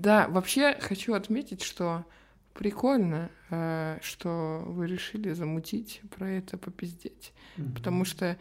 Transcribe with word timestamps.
Да, 0.00 0.28
вообще 0.28 0.76
хочу 0.80 1.12
отметить, 1.12 1.62
что 1.62 2.04
прикольно, 2.54 3.30
э, 3.50 3.98
что 4.00 4.62
вы 4.66 4.86
решили 4.86 5.32
замутить 5.32 6.00
про 6.16 6.28
это 6.28 6.56
попиздеть. 6.56 7.32
Mm-hmm. 7.56 7.74
Потому 7.74 8.04
что 8.06 8.38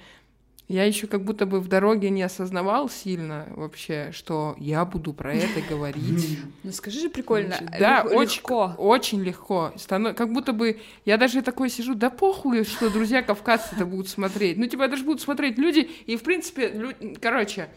я 0.70 0.86
еще 0.86 1.08
как 1.08 1.26
будто 1.26 1.46
бы 1.46 1.60
в 1.60 1.68
дороге 1.68 2.12
не 2.12 2.22
осознавал 2.22 2.90
сильно 2.90 3.48
вообще, 3.56 4.12
что 4.14 4.56
я 4.58 4.86
буду 4.86 5.14
про 5.14 5.34
это 5.34 5.62
говорить. 5.68 6.40
Ну 6.64 6.72
скажи 6.72 7.02
же 7.02 7.10
прикольно. 7.10 7.58
Да, 7.78 8.04
очень 8.04 8.38
легко. 8.38 8.76
Очень 8.78 9.22
легко. 9.24 9.74
Как 9.88 10.32
будто 10.32 10.54
бы 10.54 10.80
я 11.06 11.18
даже 11.18 11.42
такой 11.42 11.70
сижу, 11.70 11.94
да 11.94 12.10
похуй, 12.10 12.64
что 12.64 12.90
друзья 12.90 13.22
кавказцы 13.22 13.76
это 13.76 13.86
будут 13.86 14.08
смотреть. 14.08 14.58
Ну 14.58 14.68
типа 14.68 14.84
это 14.84 14.96
же 14.96 15.04
будут 15.04 15.22
смотреть 15.22 15.58
люди, 15.58 15.90
и 16.06 16.16
в 16.16 16.24
принципе, 16.24 16.96
короче, 17.20 17.70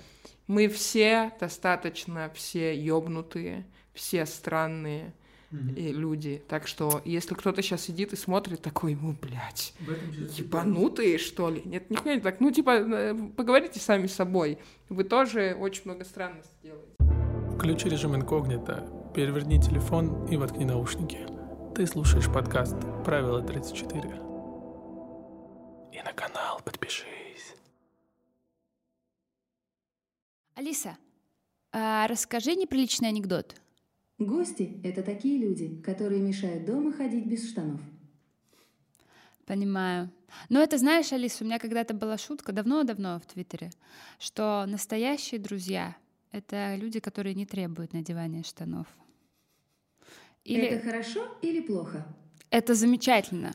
мы 0.47 0.69
все 0.69 1.33
достаточно 1.41 2.31
все 2.35 2.77
ёбнутые, 2.77 3.65
все 3.93 4.27
странные 4.27 5.13
и 5.77 5.93
люди. 5.93 6.43
Так 6.49 6.67
что, 6.67 7.03
если 7.05 7.35
кто-то 7.35 7.63
сейчас 7.63 7.83
сидит 7.83 8.13
и 8.13 8.17
смотрит, 8.17 8.63
такой, 8.63 8.95
ну, 8.95 9.15
блядь, 9.21 9.75
ебанутые, 10.37 11.19
что 11.19 11.51
ли? 11.51 11.63
Нет, 11.65 11.91
нихуя 11.91 12.15
не 12.15 12.21
так. 12.21 12.41
Ну, 12.41 12.51
типа, 12.51 12.71
э, 12.71 13.15
поговорите 13.37 13.79
сами 13.79 14.07
с 14.07 14.15
собой. 14.15 14.59
Вы 14.89 15.05
тоже 15.05 15.57
очень 15.59 15.83
много 15.85 16.05
странностей 16.05 16.57
делаете. 16.63 16.93
Включи 17.57 17.89
режим 17.89 18.17
инкогнито, 18.17 18.89
переверни 19.15 19.61
телефон 19.61 20.27
и 20.27 20.37
воткни 20.37 20.65
наушники. 20.65 21.27
Ты 21.75 21.87
слушаешь 21.87 22.33
подкаст 22.33 22.77
«Правило 23.05 23.43
34». 23.43 25.93
И 25.93 26.03
на 26.03 26.13
канал 26.15 26.61
подпишись. 26.65 27.55
Алиса, 30.55 30.97
а 31.73 32.07
расскажи 32.09 32.55
неприличный 32.55 33.09
анекдот. 33.09 33.62
Гости– 34.19 34.81
это 34.85 35.03
такие 35.03 35.39
люди, 35.39 35.81
которые 35.83 36.21
мешают 36.21 36.65
дома 36.65 36.93
ходить 36.93 37.27
без 37.27 37.49
штанов. 37.51 37.81
Понимаю. 39.47 40.11
Но 40.49 40.63
это, 40.63 40.79
знаешь, 40.79 41.13
Алиса, 41.13 41.43
у 41.43 41.47
меня 41.47 41.59
когда-то 41.59 41.95
была 41.95 42.17
шутка 42.17 42.53
давно-давно 42.53 43.21
в 43.21 43.27
Твиттере, 43.27 43.71
что 44.19 44.65
настоящие 44.67 45.41
друзья— 45.41 45.97
это 46.33 46.77
люди, 46.77 47.01
которые 47.01 47.35
не 47.35 47.47
требуют 47.47 47.93
надевания 47.93 48.43
штанов. 48.43 48.87
Или... 50.45 50.63
Это 50.63 50.85
хорошо 50.85 51.27
или 51.43 51.61
плохо? 51.61 52.07
Это 52.51 52.75
замечательно. 52.75 53.55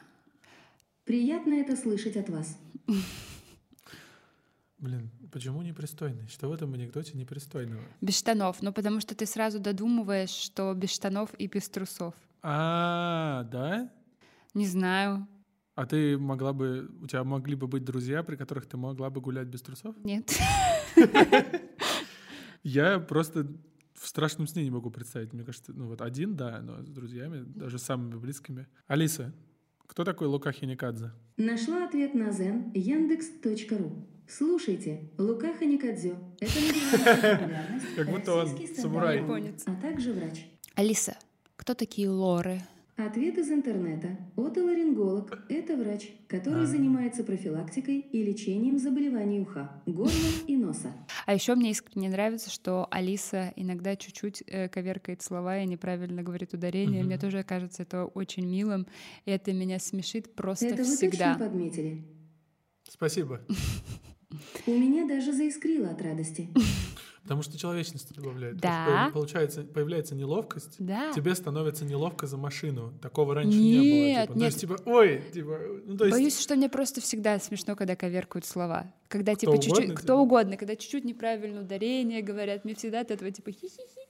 Приятно 1.06 1.54
это 1.54 1.76
слышать 1.76 2.18
от 2.18 2.30
вас. 2.30 2.58
Блин, 4.80 5.10
почему 5.32 5.64
непристойный? 5.64 6.28
Что 6.28 6.50
в 6.50 6.54
этом 6.54 6.74
анекдоте 6.74 7.18
непристойного? 7.18 7.82
Без 8.00 8.18
штанов. 8.20 8.62
Ну, 8.62 8.72
потому 8.72 9.00
что 9.00 9.16
ты 9.16 9.26
сразу 9.26 9.60
додумываешь, 9.60 10.30
что 10.30 10.72
без 10.76 10.92
штанов 10.92 11.34
и 11.40 11.48
без 11.48 11.68
трусов. 11.68 12.14
А, 12.44 13.44
да? 13.52 13.92
Не 14.54 14.68
знаю. 14.68 15.28
А 15.74 15.86
ты 15.88 16.18
могла 16.18 16.54
бы... 16.54 16.92
У 17.02 17.08
тебя 17.08 17.24
могли 17.24 17.56
бы 17.56 17.68
быть 17.68 17.84
друзья, 17.86 18.22
при 18.22 18.36
которых 18.36 18.68
ты 18.68 18.78
могла 18.78 19.10
бы 19.10 19.20
гулять 19.20 19.48
без 19.48 19.64
трусов? 19.64 19.96
Нет. 20.04 20.38
Я 22.64 23.00
просто 23.00 23.48
в 23.96 24.08
страшном 24.08 24.48
сне 24.48 24.64
не 24.64 24.72
могу 24.72 24.92
представить. 24.92 25.34
Мне 25.34 25.44
кажется, 25.44 25.74
ну 25.74 25.88
вот 25.88 26.02
один, 26.02 26.36
да, 26.36 26.62
но 26.62 26.84
с 26.84 26.90
друзьями, 26.90 27.44
даже 27.48 27.80
самыми 27.80 28.16
близкими. 28.16 28.68
Алиса, 28.86 29.34
кто 29.88 30.04
такой 30.04 30.28
Лука 30.28 30.52
Хиникадзе? 30.52 31.14
Нашла 31.38 31.86
ответ 31.86 32.14
на 32.14 32.30
zen 32.30 32.72
yandex.ru. 32.74 34.06
Слушайте, 34.28 35.10
Лука 35.18 35.54
Ханикадзё. 35.54 36.16
Это 36.40 37.72
Как 37.96 38.10
будто 38.10 38.34
он 38.34 38.50
самурай. 38.76 39.24
А 39.66 39.76
также 39.82 40.12
врач. 40.12 40.46
Алиса, 40.76 41.18
кто 41.56 41.74
такие 41.74 42.10
лоры? 42.10 42.62
Ответ 42.98 43.38
из 43.38 43.52
интернета. 43.52 44.18
Отоларинголог– 44.36 45.44
это 45.50 45.78
врач, 45.78 46.10
который 46.28 46.64
а. 46.64 46.66
занимается 46.66 47.24
профилактикой 47.24 48.00
и 48.00 48.24
лечением 48.24 48.80
заболеваний 48.80 49.40
уха, 49.40 49.82
горла 49.86 50.12
и 50.48 50.58
носа. 50.58 50.92
А 51.28 51.34
еще 51.36 51.54
мне 51.54 51.70
искренне 51.70 52.10
нравится, 52.10 52.50
что 52.50 52.88
Алиса 52.90 53.54
иногда 53.56 53.96
чуть-чуть 53.96 54.44
э, 54.48 54.68
коверкает 54.68 55.22
слова 55.22 55.60
и 55.60 55.68
неправильно 55.68 56.24
говорит 56.24 56.54
ударение. 56.54 57.02
Угу. 57.02 57.06
Мне 57.06 57.18
тоже 57.20 57.44
кажется 57.44 57.84
это 57.84 58.06
очень 58.06 58.48
милым, 58.48 58.88
и 59.26 59.32
это 59.32 59.54
меня 59.54 59.78
смешит 59.78 60.34
просто 60.34 60.66
это 60.66 60.84
всегда. 60.84 61.34
Это 61.34 61.40
вы 61.40 61.46
точно 61.46 61.46
подметили. 61.46 62.04
Спасибо. 62.90 63.42
У 64.66 64.72
меня 64.72 65.08
даже 65.08 65.34
заискрило 65.34 65.90
от 65.90 66.02
радости. 66.02 66.50
Потому 67.28 67.42
что 67.42 67.58
человечность 67.58 68.16
добавляет. 68.16 68.56
Да. 68.58 69.12
Получается, 69.14 69.64
появляется 69.64 70.16
неловкость. 70.16 70.78
Да. 70.80 71.12
Тебе 71.14 71.36
становится 71.36 71.84
неловко 71.84 72.26
за 72.26 72.38
машину. 72.38 72.98
Такого 73.02 73.36
раньше 73.36 73.58
нет, 73.58 73.84
не 73.84 73.88
было. 73.88 74.30
Типа. 74.30 74.32
Нет. 74.32 74.40
То 74.40 74.46
есть, 74.46 74.60
типа, 74.62 74.80
ой, 74.86 75.24
типа, 75.34 75.60
ну, 75.86 75.98
то 75.98 76.06
есть... 76.06 76.18
Боюсь, 76.18 76.40
что 76.40 76.56
мне 76.56 76.70
просто 76.70 77.02
всегда 77.02 77.38
смешно, 77.40 77.76
когда 77.76 77.98
коверкают 77.98 78.46
слова. 78.46 78.94
Когда, 79.10 79.36
кто 79.36 79.42
типа, 79.42 79.62
чуть-чуть... 79.62 79.94
Кто 79.96 80.02
типа? 80.04 80.14
угодно, 80.14 80.56
когда 80.56 80.78
чуть-чуть 80.78 81.04
неправильное 81.04 81.64
ударение 81.64 82.22
говорят, 82.22 82.64
мне 82.64 82.76
всегда 82.76 83.02
от 83.02 83.12
этого, 83.12 83.30
типа, 83.30 83.52
хи-хи-хи. 83.52 84.08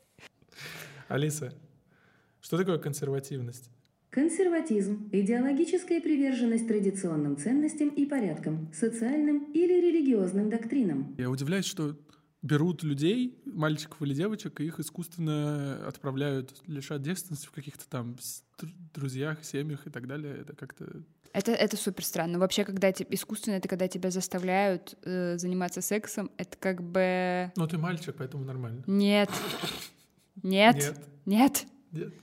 Алиса, 1.07 1.55
что 2.39 2.55
такое 2.57 2.77
консервативность? 2.77 3.71
Консерватизм– 4.09 5.09
идеологическая 5.11 6.01
приверженность 6.01 6.67
традиционным 6.67 7.37
ценностям 7.37 7.89
и 7.89 8.05
порядкам, 8.05 8.71
социальным 8.73 9.51
или 9.51 9.73
религиозным 9.73 10.49
доктринам. 10.49 11.13
Я 11.17 11.29
удивляюсь, 11.29 11.65
что 11.65 11.95
берут 12.41 12.83
людей, 12.83 13.37
мальчиков 13.45 14.01
или 14.01 14.13
девочек, 14.13 14.61
и 14.61 14.65
их 14.65 14.79
искусственно 14.79 15.85
отправляют, 15.87 16.55
лишать 16.67 17.01
девственности 17.01 17.47
в 17.47 17.51
каких-то 17.51 17.87
там 17.89 18.15
друзьях, 18.93 19.43
семьях 19.43 19.85
и 19.87 19.89
так 19.89 20.07
далее. 20.07 20.37
Это 20.39 20.55
как-то... 20.55 21.03
Это, 21.33 21.51
это 21.51 21.75
супер 21.75 22.05
странно. 22.05 22.39
Вообще, 22.39 22.63
когда 22.63 22.91
тебе 22.91 23.09
искусственно, 23.11 23.55
это 23.55 23.67
когда 23.67 23.87
тебя 23.87 24.09
заставляют 24.09 24.97
э, 25.03 25.37
заниматься 25.37 25.81
сексом, 25.81 26.31
это 26.37 26.57
как 26.57 26.81
бы... 26.81 27.51
Ну, 27.57 27.67
ты 27.67 27.77
мальчик, 27.77 28.15
поэтому 28.17 28.45
нормально. 28.45 28.83
Нет. 28.87 29.29
Нет. 30.41 30.95
Нет. 31.25 31.65
Нет. 31.91 32.13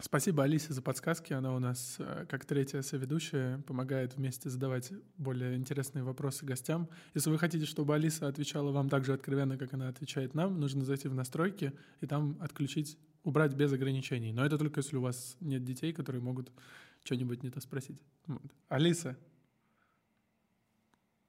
Спасибо 0.00 0.44
Алисе 0.44 0.72
за 0.72 0.80
подсказки. 0.80 1.32
Она 1.32 1.52
у 1.54 1.58
нас, 1.58 1.96
э, 1.98 2.24
как 2.28 2.44
третья 2.44 2.82
соведущая, 2.82 3.58
помогает 3.62 4.16
вместе 4.16 4.48
задавать 4.48 4.92
более 5.16 5.56
интересные 5.56 6.04
вопросы 6.04 6.46
гостям. 6.46 6.88
Если 7.14 7.30
вы 7.30 7.38
хотите, 7.38 7.66
чтобы 7.66 7.96
Алиса 7.96 8.28
отвечала 8.28 8.70
вам 8.70 8.88
так 8.88 9.04
же 9.04 9.12
откровенно, 9.12 9.58
как 9.58 9.74
она 9.74 9.88
отвечает 9.88 10.34
нам, 10.34 10.60
нужно 10.60 10.84
зайти 10.84 11.08
в 11.08 11.14
настройки 11.14 11.72
и 12.00 12.06
там 12.06 12.36
отключить, 12.40 12.96
убрать 13.24 13.54
без 13.54 13.72
ограничений. 13.72 14.32
Но 14.32 14.46
это 14.46 14.56
только 14.56 14.80
если 14.80 14.96
у 14.96 15.00
вас 15.00 15.36
нет 15.40 15.64
детей, 15.64 15.92
которые 15.92 16.22
могут 16.22 16.52
что-нибудь 17.02 17.42
не 17.42 17.50
то 17.50 17.60
спросить. 17.60 18.00
Вот. 18.28 18.52
Алиса, 18.68 19.16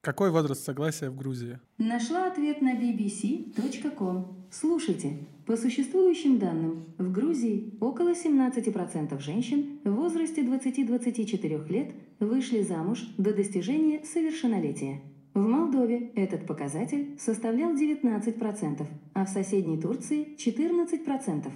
какой 0.09 0.31
возраст 0.31 0.65
согласия 0.65 1.11
в 1.11 1.15
Грузии? 1.15 1.59
Нашла 1.77 2.31
ответ 2.31 2.63
на 2.63 2.73
bbc.com. 2.73 4.47
Слушайте, 4.49 5.19
по 5.45 5.55
существующим 5.55 6.39
данным, 6.39 6.85
в 6.97 7.11
Грузии 7.11 7.77
около 7.79 8.13
17% 8.13 9.19
женщин 9.19 9.77
в 9.83 9.91
возрасте 9.91 10.41
20-24 10.41 11.69
лет 11.71 11.91
вышли 12.19 12.63
замуж 12.63 13.07
до 13.19 13.35
достижения 13.35 14.03
совершеннолетия. 14.03 14.99
В 15.35 15.41
Молдове 15.41 16.09
этот 16.15 16.47
показатель 16.47 17.15
составлял 17.19 17.75
19%, 17.75 18.87
а 19.13 19.25
в 19.25 19.29
соседней 19.29 19.79
Турции 19.79 20.35
14%. 20.37 21.51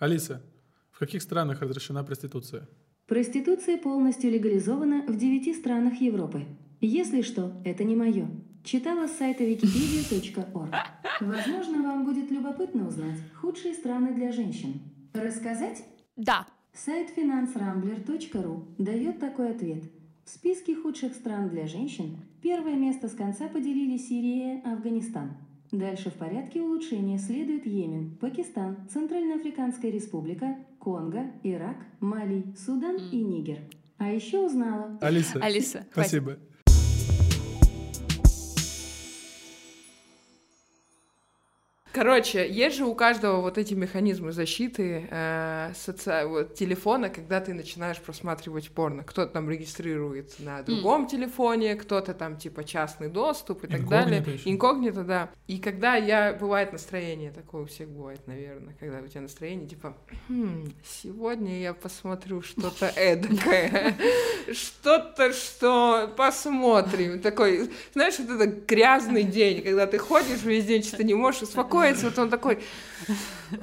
Алиса, 0.00 0.42
в 0.90 0.98
каких 0.98 1.22
странах 1.22 1.62
разрешена 1.62 2.02
проституция? 2.02 2.68
Проституция 3.06 3.78
полностью 3.78 4.32
легализована 4.32 5.04
в 5.06 5.16
9 5.16 5.56
странах 5.56 6.00
Европы. 6.00 6.46
Если 6.84 7.22
что, 7.22 7.52
это 7.64 7.84
не 7.84 7.94
мое. 7.94 8.28
Читала 8.64 9.06
с 9.06 9.12
сайта 9.12 9.44
wikipedia.org. 9.44 10.74
Возможно, 11.20 11.80
вам 11.80 12.04
будет 12.04 12.32
любопытно 12.32 12.88
узнать 12.88 13.20
худшие 13.40 13.72
страны 13.72 14.12
для 14.12 14.32
женщин. 14.32 14.80
Рассказать? 15.14 15.84
Да. 16.16 16.44
Сайт 16.74 17.16
finansrambler.ru 17.16 18.64
дает 18.78 19.20
такой 19.20 19.52
ответ. 19.52 19.84
В 20.24 20.30
списке 20.30 20.74
худших 20.74 21.14
стран 21.14 21.50
для 21.50 21.68
женщин 21.68 22.16
первое 22.42 22.74
место 22.74 23.08
с 23.08 23.12
конца 23.12 23.46
поделили 23.46 23.96
Сирия, 23.96 24.60
Афганистан. 24.64 25.36
Дальше 25.70 26.10
в 26.10 26.14
порядке 26.14 26.62
улучшения 26.62 27.18
следует 27.18 27.64
Йемен, 27.64 28.16
Пакистан, 28.16 28.88
Центральноафриканская 28.92 29.92
республика, 29.92 30.56
Конго, 30.80 31.30
Ирак, 31.44 31.76
Мали, 32.00 32.42
Судан 32.56 32.96
и 33.12 33.22
Нигер. 33.22 33.58
А 33.98 34.10
еще 34.10 34.44
узнала... 34.44 34.98
Алиса. 35.00 35.38
Алиса. 35.40 35.86
Спасибо. 35.92 36.32
Хватит. 36.32 36.51
Короче, 42.02 42.50
есть 42.50 42.78
же 42.78 42.84
у 42.84 42.96
каждого 42.96 43.40
вот 43.40 43.58
эти 43.58 43.74
механизмы 43.74 44.32
защиты 44.32 45.06
э, 45.08 45.72
соци... 45.76 46.24
вот, 46.26 46.54
телефона, 46.54 47.08
когда 47.10 47.40
ты 47.40 47.54
начинаешь 47.54 47.98
просматривать 47.98 48.70
порно. 48.70 49.04
Кто-то 49.04 49.32
там 49.32 49.48
регистрирует 49.48 50.34
на 50.40 50.62
другом 50.62 51.06
телефоне, 51.06 51.76
кто-то 51.76 52.12
там 52.12 52.38
типа 52.38 52.64
частный 52.64 53.08
доступ 53.08 53.62
и 53.62 53.68
так 53.68 53.88
далее. 53.88 54.18
Инкогнито 54.18 54.30
ещё. 54.32 54.50
Инкогнито, 54.50 55.04
да. 55.04 55.30
И 55.46 55.58
когда 55.58 55.94
я... 55.94 56.32
Бывает 56.32 56.72
настроение, 56.72 57.30
такое 57.30 57.62
у 57.62 57.66
всех 57.66 57.88
бывает, 57.88 58.26
наверное, 58.26 58.74
когда 58.80 58.98
у 58.98 59.06
тебя 59.06 59.20
настроение, 59.20 59.68
типа, 59.68 59.96
«Хм, 60.28 60.72
сегодня 60.84 61.60
я 61.60 61.72
посмотрю 61.72 62.42
что-то 62.42 62.86
эдакое, 62.96 63.96
что-то, 64.52 65.32
что 65.32 66.12
посмотрим. 66.16 67.20
Такой, 67.20 67.70
знаешь, 67.92 68.18
вот 68.18 68.30
это 68.30 68.46
грязный 68.46 69.22
день, 69.22 69.62
когда 69.62 69.86
ты 69.86 69.98
ходишь 69.98 70.42
весь 70.42 70.64
день, 70.64 70.82
что-то 70.82 71.04
не 71.04 71.14
можешь 71.14 71.42
успокоиться, 71.42 71.91
вот 72.02 72.18
он 72.18 72.30
такой, 72.30 72.62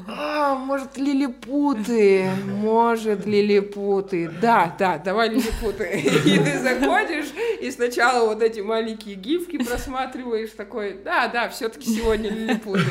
«А, 0.08 0.56
может, 0.56 0.98
лилипуты, 0.98 2.30
может, 2.46 3.26
лилипуты. 3.26 4.30
Да, 4.42 4.76
да, 4.78 4.98
давай 4.98 5.30
лилипуты. 5.30 6.00
И 6.26 6.38
ты 6.38 6.60
заходишь, 6.60 7.28
и 7.62 7.72
сначала 7.72 8.28
вот 8.28 8.42
эти 8.42 8.60
маленькие 8.60 9.16
гифки 9.16 9.64
просматриваешь, 9.64 10.52
такой, 10.52 11.02
да, 11.04 11.28
да, 11.28 11.50
все-таки 11.50 11.90
сегодня 11.90 12.30
лилипуты. 12.30 12.84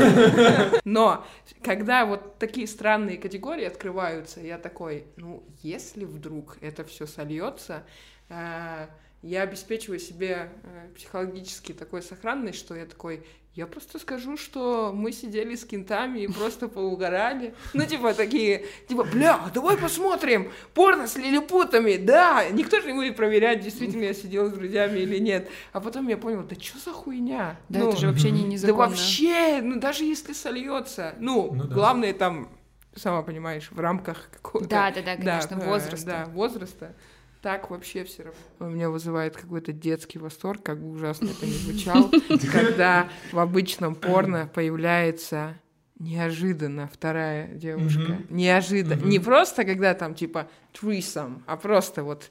Но 0.85 1.25
когда 1.63 2.07
вот 2.07 2.39
такие 2.39 2.67
странные 2.67 3.19
категории 3.19 3.65
открываются, 3.65 4.41
я 4.41 4.59
такой, 4.59 5.05
ну, 5.17 5.43
если 5.63 6.05
вдруг 6.05 6.57
это 6.61 6.85
все 6.85 7.07
сольется, 7.07 7.85
э, 8.29 8.87
я 9.23 9.43
обеспечиваю 9.43 9.99
себе 9.99 10.51
э, 10.63 10.89
психологически 10.95 11.73
такой 11.73 12.03
сохранность, 12.03 12.59
что 12.59 12.75
я 12.75 12.87
такой, 12.87 13.27
я 13.59 13.67
просто 13.67 13.99
скажу, 13.99 14.37
что 14.37 14.93
мы 14.95 15.11
сидели 15.11 15.57
с 15.57 15.65
кентами 15.65 16.21
и 16.21 16.29
просто 16.29 16.69
поугорали. 16.69 17.55
Ну, 17.75 17.85
типа, 17.85 18.15
такие, 18.15 18.67
типа, 18.87 19.03
бля, 19.03 19.51
давай 19.53 19.77
посмотрим, 19.77 20.53
порно 20.75 21.09
с 21.09 21.17
лилипутами, 21.17 21.97
да. 21.97 22.49
Никто 22.51 22.81
же 22.81 22.87
не 22.87 22.93
будет 22.93 23.17
проверять, 23.17 23.61
действительно 23.61 24.05
я 24.05 24.15
сидела 24.15 24.49
с 24.49 24.53
друзьями 24.53 25.01
или 25.01 25.19
нет. 25.19 25.49
А 25.73 25.81
потом 25.81 26.07
я 26.07 26.17
понял, 26.17 26.45
да 26.45 26.55
что 26.55 26.79
за 26.79 26.93
хуйня? 26.93 27.59
Да, 27.69 27.81
Ну, 27.81 27.89
это 27.89 27.99
же 27.99 28.07
вообще 28.07 28.31
не 28.31 28.43
да 28.43 28.47
незаконно. 28.47 28.91
вообще, 28.91 29.61
ну, 29.61 29.81
даже 29.81 30.05
если 30.05 30.35
сольется, 30.35 31.17
ну, 31.19 31.51
Ну 31.53 31.65
да. 31.65 31.75
главное 31.75 32.13
там, 32.13 32.49
сама 32.95 33.23
понимаешь, 33.23 33.73
в 33.73 33.81
рамках 33.81 34.31
какого-то... 34.31 34.71
Да, 34.71 34.93
да, 34.93 35.03
да, 35.03 35.17
конечно, 35.17 35.57
э, 35.57 35.67
возраста. 35.67 36.07
Да, 36.07 36.31
возраста. 36.33 36.95
Так 37.43 37.71
вообще 37.71 38.05
все 38.05 38.25
равно. 38.25 38.41
У 38.59 38.65
меня 38.65 38.91
вызывает 38.91 39.37
какой-то 39.37 39.73
детский 39.73 40.19
восторг, 40.19 40.63
как 40.63 40.81
бы 40.81 40.91
ужасно 40.91 41.27
это 41.29 41.47
ни 41.47 41.51
звучало, 41.53 42.11
когда 42.53 43.09
в 43.33 43.39
обычном 43.39 43.95
порно 43.95 44.51
появляется 44.53 45.55
неожиданно 46.01 46.89
вторая 46.93 47.49
девушка. 47.55 48.19
Неожиданно. 48.29 49.03
Не 49.05 49.19
просто, 49.21 49.65
когда 49.65 49.95
там 49.95 50.15
типа 50.15 50.49
threesome, 50.73 51.43
а 51.47 51.57
просто 51.57 52.03
вот 52.03 52.31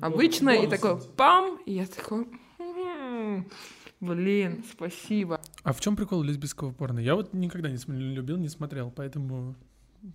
обычно 0.00 0.50
и 0.50 0.66
такой 0.68 1.00
пам, 1.16 1.58
и 1.66 1.74
я 1.74 1.86
такой, 1.86 2.26
«М, 2.58 3.46
блин, 4.00 4.64
спасибо. 4.72 5.40
А 5.62 5.72
в 5.72 5.80
чем 5.80 5.96
прикол 5.96 6.22
лесбийского 6.22 6.72
порно? 6.72 7.00
Я 7.00 7.14
вот 7.16 7.32
никогда 7.34 7.68
не 7.70 7.78
любил, 8.14 8.36
не 8.38 8.48
смотрел, 8.48 8.90
поэтому 8.90 9.54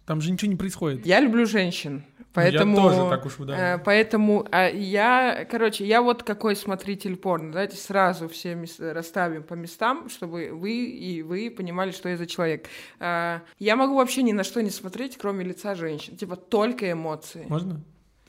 там 0.06 0.22
же 0.22 0.32
ничего 0.32 0.50
не 0.52 0.58
происходит. 0.58 1.06
Я 1.06 1.20
люблю 1.20 1.46
женщин, 1.46 2.04
поэтому... 2.34 2.78
Я 2.78 2.84
тоже 2.84 3.10
так 3.10 3.26
уж 3.26 3.40
Э, 3.40 3.46
да. 3.46 3.82
Поэтому 3.84 4.48
а, 4.52 4.68
я, 4.70 5.46
короче, 5.50 5.86
я 5.86 6.02
вот 6.02 6.24
какой 6.24 6.56
смотритель 6.56 7.16
порно. 7.18 7.52
Давайте 7.52 7.78
сразу 7.78 8.28
все 8.28 8.56
мес- 8.56 8.80
расставим 8.80 9.44
по 9.44 9.54
местам, 9.54 10.10
чтобы 10.10 10.50
вы 10.54 10.72
и 10.86 11.22
вы 11.22 11.50
понимали, 11.52 11.92
что 11.92 12.10
я 12.10 12.18
за 12.18 12.26
человек. 12.26 12.68
А, 13.00 13.42
Я 13.60 13.76
могу 13.76 13.96
вообще 13.96 14.24
ни 14.24 14.32
на 14.32 14.44
что 14.44 14.62
не 14.64 14.70
смотреть, 14.72 15.18
кроме 15.18 15.44
лица 15.46 15.76
женщин. 15.76 16.18
Типа 16.18 16.36
только 16.36 16.92
эмоции. 16.92 17.46
Можно? 17.48 17.82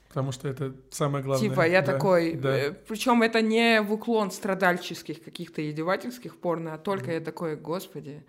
Потому 0.08 0.32
что 0.32 0.48
это 0.48 0.74
самое 0.90 1.22
главное. 1.22 1.48
Типа 1.48 1.66
я 1.66 1.82
Да, 1.82 1.92
такой, 1.92 2.34
Да. 2.34 2.74
причем 2.88 3.22
это 3.22 3.42
не 3.42 3.82
в 3.82 3.92
уклон 3.92 4.30
страдальческих 4.30 5.22
каких-то 5.22 5.68
издевательских 5.68 6.38
порно, 6.38 6.72
а 6.74 6.78
только 6.78 7.12
я 7.12 7.20
такой, 7.20 7.56
господи, 7.56 8.24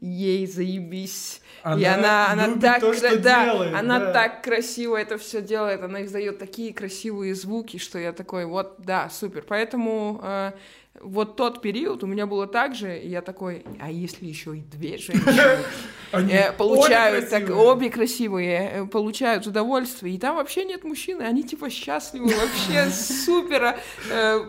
ей 0.00 0.46
заебись. 0.46 1.40
и 1.78 1.84
она, 1.84 2.30
она 2.30 2.56
так, 2.56 2.80
то, 2.80 2.92
что 2.92 3.18
да, 3.18 3.44
делает, 3.46 3.74
она 3.74 3.98
да. 3.98 4.12
так 4.12 4.42
красиво 4.42 4.96
это 4.96 5.18
все 5.18 5.40
делает, 5.40 5.82
она 5.82 6.04
издает 6.04 6.38
такие 6.38 6.72
красивые 6.72 7.34
звуки, 7.34 7.78
что 7.78 7.98
я 7.98 8.12
такой, 8.12 8.44
вот, 8.44 8.76
да, 8.78 9.08
супер. 9.10 9.44
Поэтому 9.48 10.20
э, 10.22 10.52
вот 11.00 11.36
тот 11.36 11.62
период 11.62 12.04
у 12.04 12.06
меня 12.06 12.26
было 12.26 12.46
так 12.46 12.74
же, 12.74 12.98
и 12.98 13.08
я 13.08 13.22
такой, 13.22 13.64
а 13.80 13.90
если 13.90 14.26
еще 14.26 14.56
и 14.56 14.60
две 14.60 14.98
женщины 14.98 15.64
э, 16.12 16.52
получают 16.52 17.30
так 17.30 17.50
обе 17.50 17.90
красивые 17.90 18.70
э, 18.72 18.86
получают 18.86 19.46
удовольствие 19.46 20.14
и 20.14 20.18
там 20.18 20.36
вообще 20.36 20.64
нет 20.64 20.84
мужчины 20.84 21.22
они 21.22 21.42
типа 21.42 21.70
счастливы 21.70 22.28
вообще 22.28 22.90
супер 22.90 23.78
э, 24.10 24.44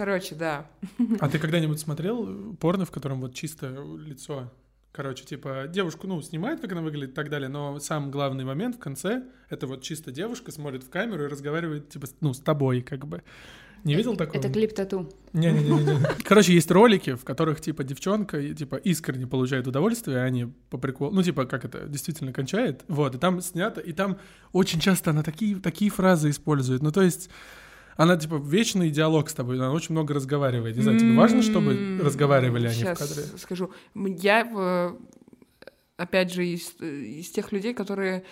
короче 0.00 0.34
да 0.34 0.66
А 1.20 1.28
ты 1.28 1.38
когда-нибудь 1.38 1.78
смотрел 1.78 2.54
порно, 2.58 2.86
в 2.86 2.90
котором 2.90 3.20
вот 3.20 3.34
чисто 3.34 3.66
лицо? 3.98 4.50
Короче, 4.92 5.24
типа, 5.24 5.66
девушку, 5.68 6.06
ну, 6.06 6.20
снимает, 6.22 6.60
как 6.60 6.72
она 6.72 6.80
выглядит 6.80 7.10
и 7.10 7.14
так 7.14 7.28
далее, 7.28 7.48
но 7.50 7.78
сам 7.80 8.10
главный 8.10 8.44
момент 8.44 8.76
в 8.76 8.78
конце— 8.78 9.24
это 9.50 9.66
вот 9.66 9.82
чисто 9.82 10.10
девушка 10.10 10.52
смотрит 10.52 10.84
в 10.84 10.88
камеру 10.88 11.24
и 11.24 11.28
разговаривает, 11.28 11.90
типа, 11.90 12.06
ну, 12.22 12.32
с 12.32 12.40
тобой, 12.40 12.80
как 12.80 13.06
бы. 13.06 13.22
Не 13.84 13.94
видел 13.94 14.16
такого? 14.16 14.38
Это 14.38 14.50
клип 14.50 14.74
тату. 14.74 15.12
Не-не-не. 15.34 16.24
Короче, 16.24 16.54
есть 16.54 16.70
ролики, 16.70 17.14
в 17.14 17.24
которых, 17.24 17.60
типа, 17.60 17.84
девчонка, 17.84 18.42
типа, 18.54 18.76
искренне 18.76 19.26
получает 19.26 19.66
удовольствие, 19.66 20.18
а 20.18 20.24
они 20.24 20.46
по 20.70 20.78
приколу... 20.78 21.10
Ну, 21.12 21.22
типа, 21.22 21.44
как 21.44 21.66
это, 21.66 21.86
действительно 21.86 22.32
кончает. 22.32 22.84
Вот, 22.88 23.14
и 23.14 23.18
там 23.18 23.42
снято, 23.42 23.80
и 23.82 23.92
там 23.92 24.18
очень 24.52 24.80
часто 24.80 25.10
она 25.10 25.22
такие, 25.22 25.56
такие 25.56 25.90
фразы 25.90 26.30
использует. 26.30 26.82
Ну, 26.82 26.90
то 26.90 27.02
есть... 27.02 27.28
Она, 28.00 28.16
типа, 28.16 28.36
вечный 28.36 28.88
диалог 28.90 29.28
с 29.28 29.34
тобой, 29.34 29.56
она 29.56 29.72
очень 29.72 29.92
много 29.92 30.14
разговаривает. 30.14 30.74
Не 30.74 30.82
знаю, 30.82 30.98
тебе 30.98 31.12
важно, 31.12 31.42
чтобы 31.42 31.72
М, 31.72 32.00
разговаривали 32.00 32.66
они 32.68 32.82
в 32.84 32.94
кадре? 32.94 33.24
скажу 33.36 33.70
я 33.94 34.44
в- 34.44 34.96
опять 35.98 36.32
же 36.32 36.46
из, 36.46 36.80
из 36.80 37.30
тех 37.30 37.52
людей 37.52 37.74
которые 37.74 38.24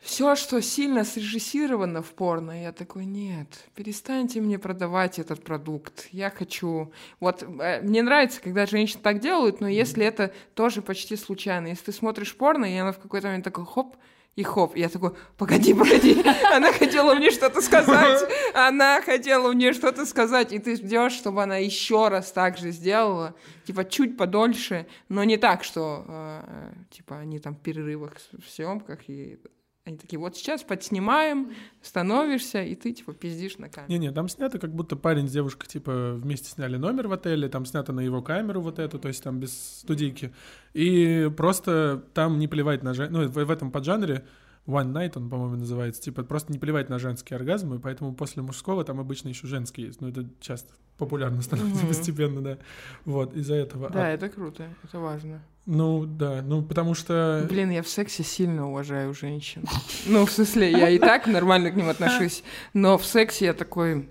все, 0.00 0.34
что 0.34 0.60
сильно 0.60 1.04
срежиссировано 1.04 2.02
в 2.02 2.10
порно, 2.12 2.60
я 2.60 2.72
такой, 2.72 3.04
нет, 3.04 3.46
перестаньте 3.76 4.40
мне 4.40 4.58
продавать 4.58 5.20
этот 5.20 5.44
продукт. 5.44 6.08
Я 6.10 6.30
хочу... 6.30 6.92
Вот 7.20 7.44
э, 7.44 7.80
мне 7.82 8.02
нравится, 8.02 8.40
когда 8.40 8.66
женщины 8.66 9.00
так 9.02 9.20
делают, 9.20 9.60
но 9.60 9.68
если 9.68 10.04
это 10.04 10.32
тоже 10.54 10.82
почти 10.82 11.14
случайно. 11.16 11.68
Если 11.68 11.86
ты 11.86 11.92
смотришь 11.92 12.36
порно, 12.36 12.64
и 12.64 12.76
она 12.76 12.90
в 12.92 12.98
какой-то 12.98 13.28
момент 13.28 13.44
такой, 13.44 13.64
хоп, 13.64 13.96
и 14.38 14.44
хоп. 14.44 14.76
Я 14.76 14.88
такой, 14.88 15.10
погоди, 15.36 15.74
погоди, 15.74 16.24
она 16.54 16.72
хотела 16.72 17.14
мне 17.16 17.30
что-то 17.32 17.60
сказать. 17.60 18.22
Она 18.54 19.02
хотела 19.02 19.52
мне 19.52 19.72
что-то 19.72 20.06
сказать, 20.06 20.52
и 20.52 20.60
ты 20.60 20.76
ждешь, 20.76 21.12
чтобы 21.12 21.42
она 21.42 21.56
еще 21.56 22.06
раз 22.06 22.30
так 22.30 22.56
же 22.56 22.70
сделала, 22.70 23.34
типа 23.66 23.84
чуть 23.84 24.16
подольше, 24.16 24.86
но 25.08 25.24
не 25.24 25.38
так, 25.38 25.64
что 25.64 26.04
э, 26.06 26.72
типа 26.90 27.18
они 27.18 27.40
там 27.40 27.56
в 27.56 27.60
перерывах 27.60 28.12
в 28.32 28.48
съемках 28.48 29.08
и 29.08 29.40
они 29.88 29.96
такие, 29.98 30.18
вот 30.18 30.36
сейчас 30.36 30.62
подснимаем, 30.62 31.52
становишься, 31.82 32.62
и 32.62 32.74
ты 32.74 32.92
типа 32.92 33.12
пиздишь 33.14 33.58
на 33.58 33.68
камеру. 33.68 33.90
Не-не, 33.90 34.12
там 34.12 34.28
снято, 34.28 34.58
как 34.58 34.72
будто 34.74 34.96
парень 34.96 35.26
с 35.28 35.32
девушкой, 35.32 35.66
типа, 35.66 36.12
вместе 36.14 36.50
сняли 36.50 36.76
номер 36.76 37.08
в 37.08 37.12
отеле, 37.12 37.48
там 37.48 37.64
снято 37.66 37.92
на 37.92 38.00
его 38.00 38.22
камеру 38.22 38.60
вот 38.60 38.78
эту, 38.78 38.98
то 38.98 39.08
есть 39.08 39.22
там 39.22 39.40
без 39.40 39.78
студийки. 39.80 40.32
И 40.74 41.30
просто 41.36 42.04
там 42.14 42.38
не 42.38 42.48
плевать 42.48 42.82
на... 42.82 42.94
жен- 42.94 43.10
Ну, 43.12 43.26
в, 43.28 43.32
в 43.44 43.50
этом 43.50 43.70
поджанре 43.72 44.24
One 44.68 44.92
Night 44.92 45.12
он, 45.16 45.30
по-моему, 45.30 45.56
называется. 45.56 46.00
Типа, 46.02 46.22
просто 46.22 46.52
не 46.52 46.58
плевать 46.58 46.90
на 46.90 46.98
женские 46.98 47.36
оргазмы, 47.38 47.80
поэтому 47.80 48.14
после 48.14 48.42
мужского 48.42 48.84
там 48.84 49.00
обычно 49.00 49.28
еще 49.28 49.46
женский 49.46 49.82
есть. 49.86 50.00
Ну, 50.02 50.08
это 50.08 50.26
часто 50.40 50.72
популярно 50.98 51.40
становится 51.42 51.80
Мгм. 51.80 51.88
постепенно, 51.88 52.42
да. 52.42 52.58
Вот, 53.04 53.34
из-за 53.34 53.54
этого. 53.54 53.88
Да, 53.88 54.06
А, 54.06 54.08
это 54.10 54.28
круто, 54.28 54.68
это 54.84 54.98
важно. 54.98 55.40
ну, 55.64 56.04
да, 56.04 56.42
ну, 56.42 56.62
потому 56.62 56.94
что... 56.94 57.46
Блин, 57.48 57.70
я 57.70 57.82
в 57.82 57.88
сексе 57.88 58.22
сильно 58.22 58.68
уважаю 58.68 59.14
женщин. 59.14 59.64
Ну, 60.06 60.26
в 60.26 60.30
смысле, 60.30 60.70
я 60.70 60.90
и 60.90 60.98
так 60.98 61.26
нормально 61.26 61.70
к 61.70 61.76
ним 61.76 61.88
отношусь, 61.88 62.42
но 62.74 62.98
в 62.98 63.04
сексе 63.06 63.46
я 63.46 63.54
такой, 63.54 64.08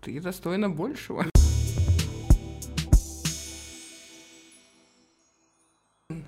ты 0.00 0.20
достойна 0.20 0.70
большего. 0.70 1.24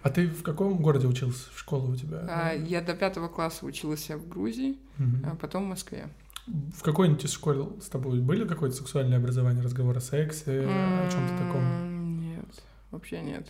А 0.02 0.10
ты 0.10 0.28
в 0.28 0.42
каком 0.42 0.78
городе 0.78 1.06
учился? 1.06 1.48
В 1.54 1.58
школе 1.58 1.84
у 1.92 1.96
тебя? 1.96 2.24
А, 2.28 2.52
Я 2.54 2.80
до 2.80 2.94
пятого 2.94 3.28
класса 3.28 3.66
училась 3.66 4.08
в 4.08 4.28
Грузии, 4.28 4.78
Мгм. 4.98 5.24
а 5.26 5.34
потом 5.36 5.64
в 5.64 5.68
Москве. 5.68 6.08
В 6.46 6.82
какой-нибудь 6.82 7.24
из 7.24 7.32
школ 7.32 7.78
с 7.82 7.88
тобой 7.88 8.20
были 8.20 8.46
какое-то 8.48 8.74
сексуальное 8.76 9.18
образование, 9.18 9.62
разговор 9.62 9.96
о 9.96 10.00
сексе, 10.00 10.66
о 10.66 11.10
чем-то 11.10 11.38
таком? 11.44 12.20
Нет, 12.20 12.62
вообще 12.90 13.20
нет. 13.20 13.46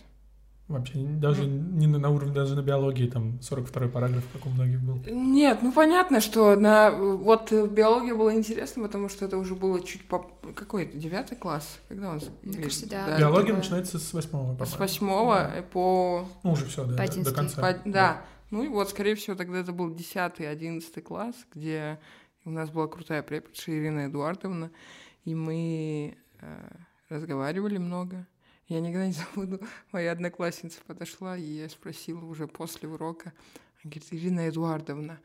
Вообще 0.71 0.99
даже 0.99 1.45
не 1.45 1.87
на, 1.87 1.99
на 1.99 2.09
уровне, 2.09 2.33
даже 2.33 2.55
на 2.55 2.61
биологии, 2.61 3.07
там 3.07 3.39
42-й 3.41 3.89
параграф, 3.89 4.23
как 4.33 4.45
у 4.45 4.49
многих 4.49 4.81
был. 4.81 5.01
Нет, 5.07 5.59
ну 5.61 5.71
понятно, 5.71 6.21
что 6.21 6.55
на 6.55 6.91
вот 6.91 7.51
биология 7.51 8.15
была 8.15 8.33
интересна, 8.35 8.83
потому 8.83 9.09
что 9.09 9.25
это 9.25 9.37
уже 9.37 9.55
было 9.55 9.81
чуть 9.81 10.07
по 10.07 10.25
какой 10.55 10.83
это 10.83 10.97
девятый 10.97 11.37
класс, 11.37 11.79
когда 11.89 12.09
он. 12.11 12.21
Мне 12.43 12.57
кажется, 12.63 12.89
да. 12.89 13.17
Биология 13.19 13.49
это- 13.49 13.57
начинается 13.57 13.99
с 13.99 14.13
восьмого. 14.13 14.53
С 14.53 14.57
по-моему. 14.57 14.77
восьмого 14.79 15.51
по 15.71 16.27
Ну, 16.43 16.51
уже 16.51 16.65
все, 16.65 16.85
да, 16.85 16.91
По 16.91 16.91
до- 16.91 16.97
до, 16.97 17.03
одиннадцатый. 17.03 17.35
конца. 17.35 17.61
По- 17.61 17.89
да. 17.89 18.21
Ну 18.49 18.63
и 18.63 18.67
вот, 18.67 18.89
скорее 18.89 19.15
всего, 19.15 19.35
тогда 19.35 19.59
это 19.59 19.71
был 19.71 19.93
10-11 19.93 21.01
класс, 21.01 21.35
где 21.55 21.99
у 22.43 22.49
нас 22.49 22.69
была 22.69 22.87
крутая 22.87 23.23
преподша 23.23 23.71
Ирина 23.71 24.07
Эдуардовна, 24.07 24.71
и 25.25 25.33
мы 25.35 26.17
э, 26.41 26.69
разговаривали 27.09 27.77
много. 27.77 28.25
Я 28.71 28.79
никогда 28.79 29.05
не 29.05 29.11
забуду, 29.35 29.59
моя 29.91 30.13
одноклассница 30.13 30.79
подошла, 30.87 31.37
и 31.37 31.41
я 31.41 31.67
спросила 31.67 32.23
уже 32.23 32.47
после 32.47 32.87
урока, 32.87 33.33
она 33.83 33.91
говорит, 33.91 34.05
Ирина 34.11 34.47
Эдуардовна, 34.47 35.19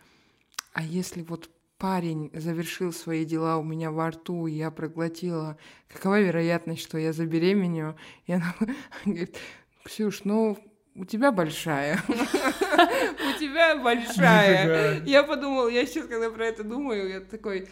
а 0.72 0.82
если 0.82 1.22
вот 1.22 1.48
парень 1.78 2.32
завершил 2.34 2.92
свои 2.92 3.24
дела 3.24 3.58
у 3.58 3.62
меня 3.62 3.92
во 3.92 4.10
рту, 4.10 4.48
и 4.48 4.54
я 4.54 4.72
проглотила, 4.72 5.56
какова 5.86 6.20
вероятность, 6.20 6.82
что 6.82 6.98
я 6.98 7.12
забеременею? 7.12 7.96
И 8.26 8.32
она 8.32 8.52
говорит, 9.04 9.36
Ксюш, 9.84 10.24
ну, 10.24 10.58
у 10.96 11.04
тебя 11.04 11.30
большая. 11.30 12.02
У 12.08 13.38
тебя 13.38 13.76
большая. 13.76 15.04
Я 15.04 15.22
подумала, 15.22 15.68
я 15.68 15.86
сейчас, 15.86 16.06
когда 16.08 16.30
про 16.30 16.46
это 16.46 16.64
думаю, 16.64 17.08
я 17.08 17.20
такой... 17.20 17.68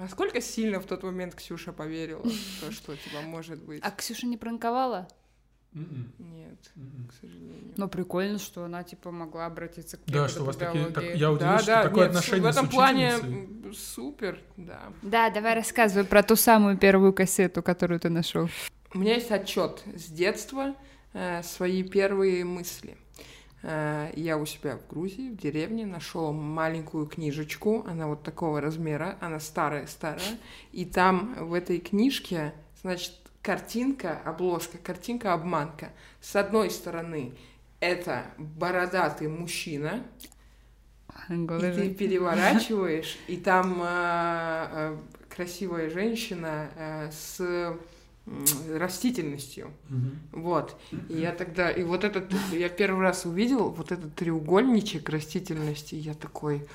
Насколько 0.00 0.40
сильно 0.40 0.80
в 0.80 0.86
тот 0.86 1.02
момент 1.02 1.34
Ксюша 1.34 1.74
поверила, 1.74 2.22
в 2.22 2.60
то, 2.60 2.72
что 2.72 2.96
типа 2.96 3.20
может 3.20 3.62
быть. 3.62 3.82
А 3.84 3.90
Ксюша 3.90 4.26
не 4.26 4.38
пранковала? 4.38 5.06
Мгм. 5.72 6.10
Нет, 6.18 6.58
Мгм. 6.74 7.08
к 7.08 7.12
сожалению. 7.20 7.74
Ну, 7.76 7.86
прикольно, 7.86 8.38
что 8.38 8.64
она, 8.64 8.82
типа, 8.82 9.10
могла 9.10 9.44
обратиться 9.44 9.98
к 9.98 10.00
Да, 10.06 10.26
что 10.26 10.42
у 10.42 10.46
вас 10.46 10.56
такие... 10.56 10.86
так- 10.86 11.04
я 11.14 11.30
удивился, 11.30 11.62
что 11.62 11.82
такое 11.82 12.06
нет, 12.06 12.16
отношение 12.16 12.42
в 12.42 12.46
этом 12.46 12.66
с 12.66 12.70
плане 12.70 13.12
супер, 13.74 14.40
да. 14.56 14.80
Да, 15.02 15.28
давай 15.28 15.54
рассказывай 15.54 16.06
про 16.06 16.22
ту 16.22 16.34
самую 16.34 16.78
первую 16.78 17.12
кассету, 17.12 17.62
которую 17.62 18.00
ты 18.00 18.08
нашел. 18.08 18.48
У 18.94 18.98
меня 18.98 19.14
есть 19.14 19.30
отчет 19.30 19.84
с 19.94 20.06
детства, 20.06 20.74
э, 21.12 21.42
свои 21.42 21.82
первые 21.84 22.44
мысли. 22.46 22.96
Э, 23.62 24.10
я 24.14 24.38
у 24.38 24.46
себя 24.46 24.78
в 24.78 24.86
Грузии, 24.86 25.30
в 25.30 25.36
деревне, 25.36 25.84
нашел 25.84 26.32
маленькую 26.32 27.06
книжечку, 27.06 27.84
она 27.86 28.06
вот 28.06 28.22
такого 28.22 28.60
размера, 28.60 29.18
она 29.20 29.38
старая-старая, 29.38 30.38
и 30.72 30.84
там 30.84 31.34
в 31.34 31.52
этой 31.52 31.78
книжке, 31.78 32.54
значит, 32.80 33.14
картинка, 33.42 34.20
обложка, 34.24 34.78
картинка-обманка. 34.78 35.90
С 36.20 36.36
одной 36.36 36.70
стороны, 36.70 37.32
это 37.80 38.24
бородатый 38.38 39.28
мужчина, 39.28 40.04
и 41.28 41.46
ты 41.46 41.94
переворачиваешь, 41.94 43.18
и 43.26 43.36
там 43.36 43.80
э, 43.82 43.86
э, 43.86 44.96
красивая 45.28 45.90
женщина 45.90 47.10
с 47.12 47.76
растительностью. 48.78 49.70
Мгм. 49.88 50.18
Вот. 50.32 50.76
И 51.08 51.18
я 51.18 51.32
тогда, 51.32 51.70
и 51.70 51.82
вот 51.82 52.04
этот, 52.04 52.32
я 52.52 52.68
первый 52.68 53.02
раз 53.02 53.26
увидел 53.26 53.70
вот 53.70 53.92
этот 53.92 54.14
треугольничек 54.14 55.08
растительности, 55.08 55.94
я 55.94 56.14
такой, 56.14 56.66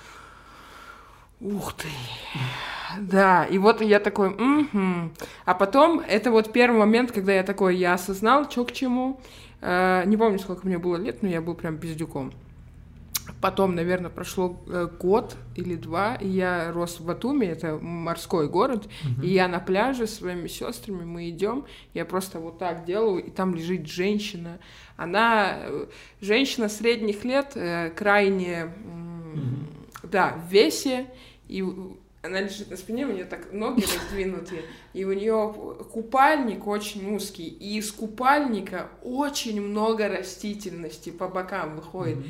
ух 1.40 1.74
ты. 1.74 1.88
Да, 3.00 3.46
и 3.46 3.58
вот 3.58 3.82
я 3.82 4.00
такой, 4.00 4.30
«Мгм». 4.30 5.14
а 5.46 5.54
потом, 5.54 6.00
это 6.00 6.32
вот 6.32 6.54
первый 6.54 6.80
момент, 6.80 7.12
когда 7.12 7.34
я 7.34 7.44
такой, 7.44 7.76
я 7.76 7.94
осознал, 7.94 8.50
что 8.50 8.64
к 8.64 8.72
чему. 8.72 9.20
Э, 9.62 10.04
не 10.06 10.18
помню, 10.18 10.40
сколько 10.40 10.68
мне 10.68 10.78
было 10.78 10.98
лет, 10.98 11.24
но 11.24 11.30
я 11.30 11.42
был 11.42 11.56
прям 11.56 11.78
пиздюком. 11.78 12.32
Потом, 13.42 13.76
наверное, 13.76 14.10
прошло 14.10 14.60
э, 14.68 14.88
год 15.00 15.36
или 15.56 15.76
два, 15.76 16.16
и 16.16 16.28
я 16.28 16.72
рос 16.72 17.00
в 17.00 17.06
Батуми, 17.06 17.46
это 17.46 17.78
морской 17.82 18.48
город, 18.48 18.88
Мгм. 19.04 19.22
и 19.24 19.28
я 19.30 19.48
на 19.48 19.60
пляже 19.60 20.08
со 20.08 20.16
своими 20.18 20.48
сестрами, 20.48 21.04
мы 21.06 21.30
идем, 21.30 21.66
я 21.94 22.06
просто 22.06 22.40
вот 22.40 22.60
так 22.60 22.86
делаю, 22.86 23.24
и 23.24 23.30
там 23.30 23.56
лежит 23.56 23.88
женщина. 23.88 24.60
Она 24.96 25.58
э, 25.60 25.86
женщина 26.22 26.70
средних 26.70 27.24
лет, 27.24 27.52
э, 27.56 27.90
крайне, 27.96 28.66
Мгм. 28.86 29.68
да, 30.04 30.38
в 30.48 30.52
весе, 30.52 31.08
и 31.48 31.64
она 32.22 32.42
лежит 32.42 32.72
на 32.72 32.78
спине, 32.78 33.06
у 33.06 33.12
нее 33.12 33.26
так 33.26 33.52
ноги 33.54 33.82
раздвинуты, 33.82 34.62
и 34.94 35.04
у 35.06 35.14
нее 35.14 35.54
купальник 35.92 36.66
очень 36.68 37.16
узкий, 37.16 37.48
и 37.48 37.78
из 37.78 37.92
купальника 37.92 38.90
очень 39.04 39.62
много 39.62 40.08
растительности 40.08 41.10
по 41.12 41.28
бокам 41.28 41.76
выходит 41.76 42.18
Мгм. 42.18 42.26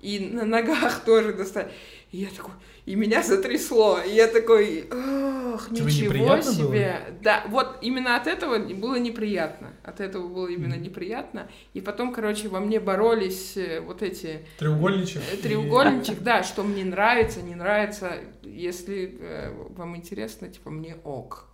И 0.00 0.18
на 0.20 0.44
ногах 0.44 1.00
тоже 1.04 1.32
достать. 1.32 1.70
И 2.10 2.18
я 2.18 2.28
такой, 2.34 2.52
и 2.86 2.94
меня 2.94 3.22
затрясло, 3.22 4.00
и 4.00 4.14
я 4.14 4.28
такой, 4.28 4.88
ох, 4.90 5.68
Тебе 5.68 5.84
ничего 5.84 6.40
себе. 6.40 7.00
Да, 7.22 7.44
вот 7.48 7.76
именно 7.82 8.16
от 8.16 8.26
этого 8.26 8.58
было 8.58 8.94
неприятно, 8.98 9.74
от 9.84 10.00
этого 10.00 10.26
было 10.26 10.48
именно 10.48 10.74
Мгм. 10.76 10.84
неприятно. 10.84 11.48
И 11.74 11.82
потом, 11.82 12.14
короче, 12.14 12.48
во 12.48 12.60
мне 12.60 12.80
боролись 12.80 13.58
э, 13.58 13.80
вот 13.80 14.00
эти 14.02 14.40
Треугольничек. 14.58 15.20
э, 15.32 15.36
и- 15.36 15.42
треугольничек, 15.42 16.18
да, 16.22 16.42
что 16.42 16.62
мне 16.62 16.82
нравится, 16.84 17.42
не 17.42 17.54
нравится. 17.54 18.12
Если 18.42 19.18
э, 19.20 19.52
вам 19.76 19.94
интересно, 19.96 20.48
типа, 20.48 20.70
мне 20.70 20.96
ок. 21.04 21.44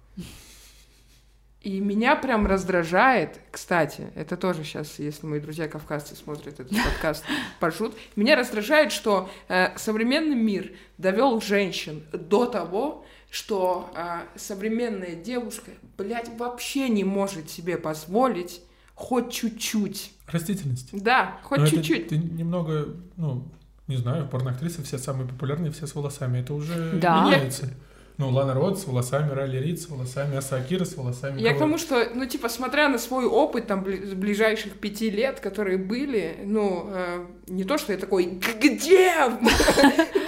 И 1.64 1.80
меня 1.80 2.14
прям 2.14 2.47
раздражает, 2.47 3.40
кстати, 3.50 4.12
это 4.14 4.37
тоже 4.37 4.64
сейчас, 4.64 4.99
если 4.99 5.25
мои 5.25 5.40
друзья 5.40 5.66
кавказцы 5.66 6.14
смотрят 6.14 6.61
этот 6.61 6.68
подкаст, 6.68 7.25
поржут, 7.59 7.97
меня 8.16 8.37
раздражает, 8.37 8.92
что 8.92 9.30
э, 9.49 9.68
современный 9.78 10.37
мир 10.37 10.73
довел 10.99 11.40
женщин 11.40 12.02
до 12.12 12.44
того, 12.44 13.06
что 13.30 13.90
э, 13.97 14.38
современная 14.38 15.14
девушка, 15.14 15.71
блядь, 15.97 16.28
вообще 16.38 16.90
не 16.90 17.02
может 17.02 17.49
себе 17.49 17.78
позволить 17.78 18.61
хоть 18.94 19.33
чуть-чуть. 19.33 20.12
Растительность. 20.26 20.90
Да, 20.92 21.38
хоть 21.44 21.61
Но 21.61 21.64
это 21.64 21.76
чуть-чуть. 21.76 22.09
Ты 22.09 22.18
немного, 22.18 22.88
ну, 23.16 23.49
не 23.87 23.97
знаю, 23.97 24.28
порноактрисы 24.28 24.83
все 24.83 24.99
самые 24.99 25.26
популярные, 25.26 25.73
все 25.73 25.87
с 25.87 25.94
волосами. 25.94 26.40
Это 26.40 26.52
уже 26.52 26.92
Да. 26.99 27.25
меняется. 27.25 27.71
Ну, 28.16 28.30
Лана 28.30 28.54
Рот 28.54 28.78
с 28.78 28.87
волосами, 28.87 29.33
Ралли 29.33 29.59
Рид 29.59 29.80
с 29.80 29.88
волосами, 29.88 30.37
Асакира 30.37 30.85
с 30.85 30.97
волосами. 30.97 31.40
Я 31.40 31.52
к 31.52 31.59
тому, 31.59 31.78
что, 31.78 32.06
ну, 32.14 32.26
типа, 32.26 32.49
смотря 32.49 32.88
на 32.88 32.99
свой 32.99 33.25
опыт, 33.26 33.66
там, 33.66 33.83
ближайших 33.83 34.75
пяти 34.78 35.11
лет, 35.11 35.40
которые 35.40 35.78
были, 35.78 36.37
ну, 36.44 36.87
э, 36.92 37.26
не 37.49 37.64
то, 37.64 37.76
что 37.76 37.92
я 37.92 37.99
такой, 37.99 38.26
«Г- 38.26 38.52
где? 38.61 39.12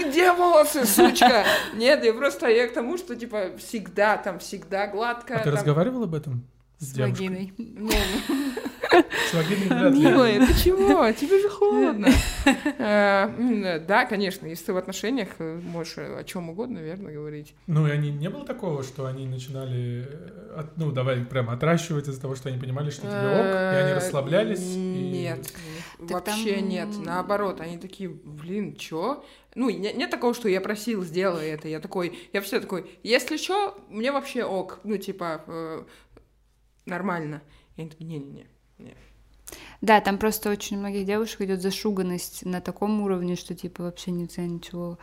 Где 0.08 0.32
волосы, 0.32 0.84
сучка? 0.84 1.44
Нет, 1.74 2.04
я 2.04 2.12
просто, 2.12 2.48
я 2.48 2.66
к 2.66 2.72
тому, 2.72 2.98
что, 2.98 3.14
типа, 3.14 3.50
всегда, 3.58 4.16
там, 4.16 4.40
всегда 4.40 4.88
гладко. 4.88 5.36
А 5.36 5.38
ты 5.44 5.50
разговаривал 5.52 6.02
об 6.04 6.14
этом? 6.14 6.44
С 6.78 6.92
девушкой? 6.92 7.28
вагиной. 7.28 7.52
ну, 7.58 7.90
С 7.90 9.34
вагиной 9.34 9.66
вряд 9.68 9.92
ли. 9.94 10.00
Милая, 10.00 10.46
ты 10.46 10.54
чего? 10.62 11.10
Тебе 11.12 11.40
же 11.40 11.48
холодно. 11.48 12.08
Э, 12.78 13.80
Да, 13.86 14.04
конечно, 14.04 14.46
если 14.46 14.66
ты 14.66 14.72
в 14.72 14.76
отношениях, 14.76 15.28
э, 15.38 15.58
можешь 15.64 15.96
о 15.98 16.22
чем 16.24 16.50
угодно, 16.50 16.78
верно, 16.78 17.10
говорить. 17.10 17.54
Ну, 17.66 17.86
и 17.86 17.90
они 17.90 18.10
не 18.10 18.28
было 18.28 18.44
такого, 18.44 18.82
что 18.82 19.06
они 19.06 19.26
начинали, 19.26 20.06
э, 20.08 20.64
ну, 20.76 20.92
давай 20.92 21.24
прям 21.24 21.50
отращивать 21.50 22.08
из-за 22.08 22.20
того, 22.20 22.34
что 22.36 22.48
они 22.50 22.58
понимали, 22.58 22.90
что 22.90 23.02
тебе 23.02 23.16
ок, 23.40 23.54
и 23.54 23.76
они 23.76 23.90
Э, 23.92 23.96
расслаблялись. 23.96 24.74
Нет, 24.76 25.52
вообще 25.98 26.60
нет. 26.60 26.88
Наоборот, 27.04 27.60
они 27.60 27.78
такие, 27.78 28.08
блин, 28.10 28.76
чё? 28.76 29.24
Ну, 29.54 29.70
не- 29.70 29.94
нет, 29.94 30.10
такого, 30.10 30.34
что 30.34 30.48
я 30.50 30.60
просил, 30.60 31.02
сделай 31.02 31.48
это. 31.48 31.66
Я 31.68 31.80
такой, 31.80 32.18
я 32.34 32.42
все 32.42 32.60
такой, 32.60 32.90
если 33.02 33.38
что, 33.38 33.74
мне 33.88 34.12
вообще 34.12 34.44
ок. 34.44 34.80
Ну, 34.84 34.98
типа, 34.98 35.40
э, 35.46 35.84
нормально. 36.86 37.42
И 37.76 37.82
они 37.82 37.90
такие, 37.90 38.04
не-не-не. 38.06 38.46
Да, 39.80 40.00
там 40.00 40.18
просто 40.18 40.50
очень 40.50 40.76
у 40.76 40.80
многих 40.80 41.06
девушек 41.06 41.42
идет 41.42 41.62
зашуганность 41.62 42.44
на 42.44 42.60
таком 42.60 43.00
уровне, 43.02 43.36
что 43.36 43.54
типа 43.54 43.84
вообще 43.84 44.10
нельзя 44.10 44.44
ничего. 44.46 44.98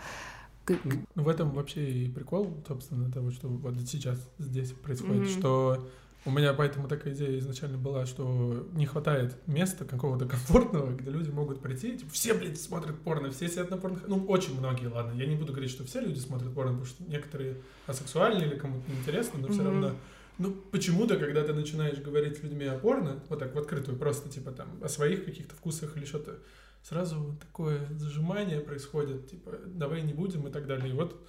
Ну, 0.68 1.06
в 1.16 1.28
этом 1.28 1.52
вообще 1.52 1.90
и 1.90 2.10
прикол, 2.10 2.64
собственно, 2.68 3.12
того, 3.12 3.32
что 3.32 3.48
вот 3.48 3.76
сейчас 3.88 4.18
здесь 4.40 4.72
происходит, 4.72 5.24
Мгм. 5.24 5.40
что 5.40 5.88
у 6.26 6.32
меня 6.32 6.54
поэтому 6.54 6.88
такая 6.88 7.14
идея 7.14 7.38
изначально 7.40 7.78
была, 7.78 8.06
что 8.06 8.66
не 8.74 8.86
хватает 8.86 9.36
места 9.46 9.84
какого-то 9.84 10.26
комфортного, 10.26 10.92
где 10.96 11.10
люди 11.12 11.30
могут 11.30 11.62
прийти, 11.62 11.98
типа, 11.98 12.12
все, 12.12 12.34
блядь, 12.34 12.60
смотрят 12.60 12.98
порно, 13.02 13.30
все 13.32 13.50
сидят 13.50 13.70
на 13.72 13.78
порно, 13.78 14.00
ну, 14.08 14.24
очень 14.28 14.58
многие, 14.58 14.88
ладно, 14.88 15.12
я 15.20 15.26
не 15.26 15.36
буду 15.36 15.52
говорить, 15.52 15.72
что 15.72 15.84
все 15.84 16.00
люди 16.00 16.20
смотрят 16.20 16.54
порно, 16.54 16.72
потому 16.72 16.86
что 16.86 17.04
некоторые 17.04 17.58
асексуальные 17.88 18.48
или 18.48 18.58
кому-то 18.58 18.90
неинтересно, 18.90 19.40
но 19.40 19.50
все 19.50 19.64
Мгм. 19.64 19.66
равно, 19.66 19.92
ну, 20.38 20.52
почему-то, 20.72 21.18
когда 21.18 21.44
ты 21.44 21.54
начинаешь 21.54 22.00
говорить 22.00 22.38
с 22.38 22.44
людьми 22.44 22.66
о 22.66 22.78
порно, 22.78 23.24
вот 23.30 23.40
так 23.40 23.54
в 23.54 23.58
открытую, 23.60 23.98
просто, 23.98 24.30
типа, 24.30 24.52
там, 24.52 24.68
о 24.82 24.90
своих 24.90 25.26
каких-то 25.26 25.56
вкусах 25.56 25.96
или 25.98 26.06
что-то, 26.06 26.40
сразу 26.82 27.38
такое 27.40 27.88
зажимание 27.92 28.60
происходит, 28.60 29.30
типа, 29.30 29.52
давай 29.68 30.02
не 30.02 30.14
будем 30.14 30.48
и 30.48 30.52
так 30.52 30.68
далее. 30.68 30.90
И 30.90 30.94
вот 30.94 31.26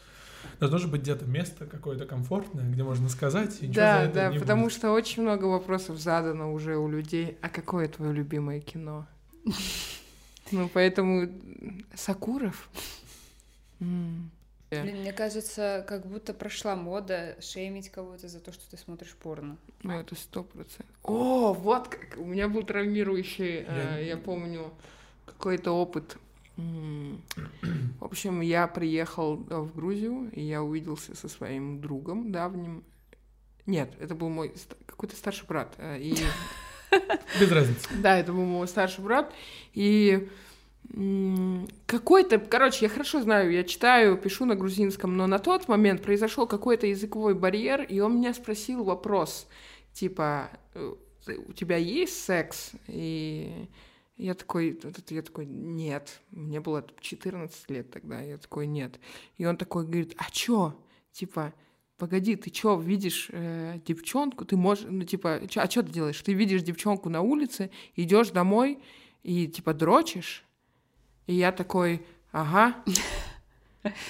Но 0.60 0.68
должно 0.68 0.88
быть 0.90 1.02
где-то 1.02 1.24
место 1.26 1.66
какое-то 1.66 2.06
комфортное, 2.06 2.68
где 2.70 2.82
можно 2.82 3.08
сказать, 3.08 3.58
и 3.62 3.68
ничего 3.68 3.74
за 3.74 3.80
Да, 3.80 4.02
это 4.04 4.14
да, 4.14 4.28
не 4.30 4.38
потому 4.38 4.64
будет. 4.64 4.72
что 4.74 4.90
очень 4.92 5.22
много 5.22 5.44
вопросов 5.44 5.98
задано 5.98 6.52
уже 6.52 6.76
у 6.76 6.88
людей. 6.88 7.38
А 7.40 7.48
какое 7.48 7.88
твое 7.88 8.12
любимое 8.12 8.60
кино? 8.60 9.06
Ну, 10.52 10.68
поэтому 10.72 11.30
Сакуров. 11.94 12.68
М. 14.70 14.82
Блин, 14.82 15.00
мне 15.00 15.12
кажется, 15.12 15.84
как 15.88 16.06
будто 16.06 16.34
прошла 16.34 16.74
мода 16.76 17.36
шеймить 17.40 17.90
кого-то 17.90 18.28
за 18.28 18.40
то, 18.40 18.52
что 18.52 18.68
ты 18.70 18.76
смотришь 18.76 19.14
порно. 19.14 19.56
Ну, 19.82 19.98
это 20.00 20.14
сто 20.14 20.42
процентов. 20.42 20.86
О, 21.02 21.52
вот 21.52 21.88
как. 21.88 22.16
У 22.18 22.24
меня 22.24 22.48
был 22.48 22.62
травмирующий, 22.64 23.62
Я- 23.62 23.98
э, 24.00 24.06
я 24.06 24.16
помню, 24.16 24.72
какой-то 25.26 25.72
опыт. 25.72 26.16
В 26.56 28.04
общем, 28.04 28.40
я 28.40 28.66
приехал 28.68 29.44
э, 29.50 29.56
в 29.58 29.74
Грузию, 29.74 30.30
и 30.32 30.40
я 30.42 30.62
увиделся 30.62 31.14
со 31.16 31.28
своим 31.28 31.80
другом 31.80 32.30
давним. 32.32 32.84
Нет, 33.66 33.92
это 34.00 34.14
был 34.14 34.28
мой 34.28 34.54
какой-то 34.86 35.16
старший 35.16 35.46
брат. 35.46 35.74
э, 35.78 35.98
И 36.00 36.14
Без 37.40 37.50
разницы. 37.50 37.88
Да, 37.98 38.16
это 38.18 38.32
был 38.32 38.44
мой 38.44 38.68
старший 38.68 39.02
брат. 39.02 39.32
И 39.72 40.28
какой-то, 41.86 42.38
короче, 42.38 42.84
я 42.84 42.88
хорошо 42.88 43.22
знаю, 43.22 43.50
я 43.52 43.64
читаю, 43.64 44.16
пишу 44.16 44.44
на 44.44 44.54
грузинском, 44.54 45.16
но 45.16 45.26
на 45.26 45.38
тот 45.38 45.68
момент 45.68 46.02
произошел 46.02 46.46
какой-то 46.46 46.86
языковой 46.86 47.34
барьер, 47.34 47.82
и 47.82 48.00
он 48.00 48.16
меня 48.18 48.34
спросил 48.34 48.84
вопрос, 48.84 49.46
типа, 49.92 50.50
э, 50.74 50.92
у 51.48 51.52
тебя 51.52 51.76
есть 51.78 52.22
секс? 52.24 52.72
И 52.86 53.66
я 54.16 54.34
такой, 54.34 54.78
я 55.08 55.22
такой, 55.22 55.46
нет. 55.46 56.20
Мне 56.30 56.60
было 56.60 56.86
14 57.00 57.70
лет 57.70 57.90
тогда, 57.90 58.20
я 58.20 58.36
такой, 58.38 58.66
нет. 58.66 59.00
И 59.38 59.46
он 59.46 59.56
такой 59.56 59.84
говорит, 59.86 60.14
а 60.18 60.30
чё? 60.30 60.74
Типа, 61.12 61.54
погоди, 61.96 62.36
ты 62.36 62.50
чё, 62.50 62.78
видишь 62.78 63.28
э, 63.32 63.78
девчонку, 63.86 64.44
ты 64.44 64.56
можешь, 64.56 64.84
ну, 64.88 65.04
типа, 65.04 65.40
чё- 65.48 65.62
а 65.62 65.70
что 65.70 65.82
ты 65.82 65.90
делаешь? 65.92 66.20
Ты 66.20 66.34
видишь 66.34 66.62
девчонку 66.62 67.08
на 67.08 67.22
улице, 67.22 67.70
идешь 67.96 68.30
домой 68.30 68.78
и, 69.22 69.48
типа, 69.48 69.72
дрочишь? 69.74 70.44
И 71.26 71.34
я 71.34 71.52
такой, 71.52 72.04
ага. 72.32 72.74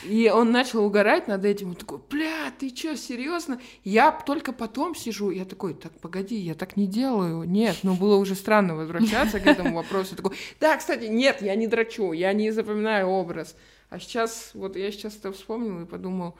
И 0.04 0.30
он 0.32 0.52
начал 0.52 0.84
угорать 0.84 1.26
над 1.26 1.44
этим. 1.44 1.70
Он 1.70 1.74
такой, 1.74 1.98
бля, 2.08 2.52
ты 2.58 2.70
чё, 2.70 2.94
серьезно? 2.94 3.60
Я 3.82 4.12
только 4.12 4.52
потом 4.52 4.94
сижу. 4.94 5.30
Я 5.30 5.44
такой, 5.44 5.74
так, 5.74 5.92
погоди, 6.00 6.36
я 6.36 6.54
так 6.54 6.76
не 6.76 6.86
делаю. 6.86 7.42
Нет, 7.42 7.78
ну 7.82 7.94
было 7.96 8.16
уже 8.16 8.36
странно 8.36 8.76
возвращаться 8.76 9.40
к 9.40 9.46
этому 9.46 9.74
вопросу. 9.74 10.14
Такой, 10.14 10.36
да, 10.60 10.76
кстати, 10.76 11.06
нет, 11.06 11.42
я 11.42 11.56
не 11.56 11.66
дрочу, 11.66 12.12
я 12.12 12.32
не 12.32 12.52
запоминаю 12.52 13.08
образ. 13.08 13.56
А 13.90 13.98
сейчас, 13.98 14.52
вот 14.54 14.76
я 14.76 14.90
сейчас 14.92 15.16
это 15.16 15.32
вспомнил 15.32 15.82
и 15.82 15.86
подумал, 15.86 16.36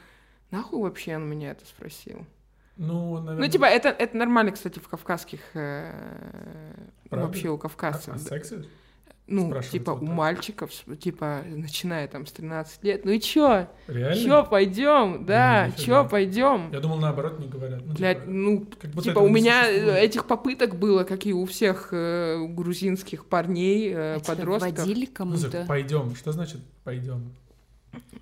нахуй 0.51 0.81
вообще 0.83 1.17
он 1.17 1.29
меня 1.29 1.51
это 1.51 1.67
спросил? 1.67 2.27
Ну, 2.77 3.19
наверное... 3.19 3.47
Ну, 3.47 3.53
типа, 3.53 3.67
это, 3.67 3.89
это 3.89 4.17
нормально, 4.17 4.53
кстати, 4.53 4.79
в 4.79 4.89
кавказских... 4.89 5.41
э, 5.55 5.93
Правда? 7.09 7.27
вообще 7.27 7.49
у 7.49 7.55
а, 7.55 7.59
кавказцев. 7.59 8.15
а 8.15 8.19
сексе? 8.19 8.65
Ну, 9.27 9.53
типа, 9.63 9.95
вот 9.95 10.03
у 10.03 10.07
так? 10.07 10.15
мальчиков, 10.15 10.71
типа, 11.01 11.43
начиная 11.47 12.07
там 12.09 12.27
с 12.27 12.33
13 12.33 12.85
лет. 12.85 13.05
Ну 13.05 13.13
и 13.13 13.21
чё? 13.21 13.69
Реально? 13.87 14.23
Чё, 14.23 14.45
пойдем? 14.45 15.25
Да, 15.25 15.69
нифига. 15.69 15.83
чё, 15.83 16.09
пойдем? 16.09 16.71
Я 16.73 16.81
думал, 16.81 16.99
наоборот, 16.99 17.39
не 17.39 17.49
говорят. 17.49 17.83
Ну, 17.87 17.95
Блядь, 17.95 18.19
типа, 18.21 18.31
ну, 18.31 18.67
как 18.81 18.91
будто 18.91 19.09
типа, 19.09 19.19
у 19.21 19.29
меня 19.29 19.63
э, 19.63 19.73
существует. 19.73 19.99
этих 19.99 20.27
попыток 20.27 20.77
было, 20.77 21.05
как 21.05 21.25
и 21.27 21.33
у 21.33 21.47
всех 21.47 21.89
э, 21.93 22.45
грузинских 22.49 23.25
парней, 23.27 23.93
э, 23.95 24.17
А 24.17 24.21
тебя 24.21 24.35
подростков. 24.37 24.87
Ну, 24.87 24.95
за- 24.95 25.07
кому-то? 25.07 25.65
пойдем. 25.67 26.15
Что 26.15 26.33
значит 26.33 26.61
пойдем? 26.85 27.33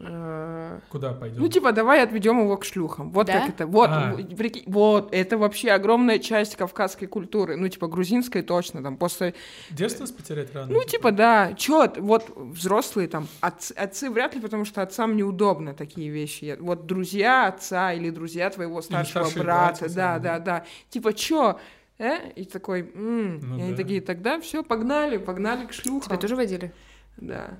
Э, 0.01 0.81
Куда 0.91 1.13
пойдем? 1.13 1.41
Ну, 1.41 1.49
типа, 1.49 1.73
давай 1.73 2.03
отведем 2.03 2.41
его 2.41 2.57
к 2.57 2.65
шлюхам. 2.65 3.11
Вот 3.13 3.27
Да? 3.27 3.41
как 3.41 3.51
это. 3.51 3.67
Вот, 3.67 3.89
А. 3.91 4.17
прикинь, 4.37 4.65
вот, 4.67 5.15
это 5.15 5.39
вообще 5.39 5.71
огромная 5.71 6.19
часть 6.19 6.57
кавказской 6.57 7.07
культуры. 7.07 7.57
Ну, 7.57 7.69
типа, 7.69 7.87
грузинской 7.87 8.43
точно, 8.43 8.83
там, 8.83 8.97
после 8.97 9.35
Девственность 9.71 10.17
потерять 10.17 10.55
рано? 10.55 10.73
Ну, 10.73 10.83
типа, 10.85 11.13
да. 11.13 11.53
Чё, 11.55 11.93
вот 11.99 12.31
взрослые 12.37 13.09
там, 13.09 13.29
отцы, 13.41 13.73
отцы 13.73 14.11
вряд 14.11 14.35
ли, 14.35 14.41
потому 14.41 14.65
что 14.65 14.83
отцам 14.83 15.17
неудобно 15.17 15.75
такие 15.75 16.11
вещи. 16.11 16.57
Вот 16.59 16.87
друзья 16.87 17.47
отца 17.47 17.93
или 17.93 18.11
друзья 18.11 18.51
твоего 18.51 18.83
старшего 18.83 19.25
брата, 19.25 19.43
братья 19.43 19.89
да, 19.89 20.15
сами, 20.15 20.23
да, 20.23 20.39
да. 20.39 20.65
Типа, 20.91 21.13
чё? 21.13 21.59
Э? 21.99 22.31
И 22.35 22.45
такой, 22.45 22.91
«М». 22.95 23.39
Ну 23.41 23.59
и 23.59 23.63
они 23.63 23.71
да. 23.73 23.77
такие, 23.77 24.01
тогда 24.01 24.41
все, 24.41 24.65
погнали, 24.65 25.19
погнали 25.19 25.67
к 25.67 25.73
шлюхам. 25.73 26.09
Тебя 26.09 26.17
тоже 26.17 26.35
водили? 26.35 26.73
Да. 27.17 27.51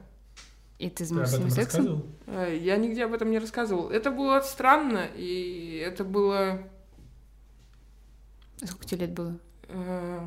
И 0.83 0.91
ты 0.91 1.05
Ты 1.05 1.21
этом 1.37 1.41
ними 1.41 1.51
сексом? 1.51 1.81
рассказывал? 1.87 2.07
Э, 2.27 2.59
Я 2.61 2.77
нигде 2.77 3.05
об 3.05 3.13
этом 3.15 3.31
не 3.31 3.39
рассказывал. 3.39 3.89
Это 3.91 4.11
было 4.11 4.41
странно, 4.41 5.07
и 5.15 5.81
это 5.87 6.03
было 6.05 6.63
А 8.61 8.67
Сколько 8.67 8.85
тебе 8.87 9.07
лет 9.07 9.13
было? 9.13 9.39
э, 9.69 10.21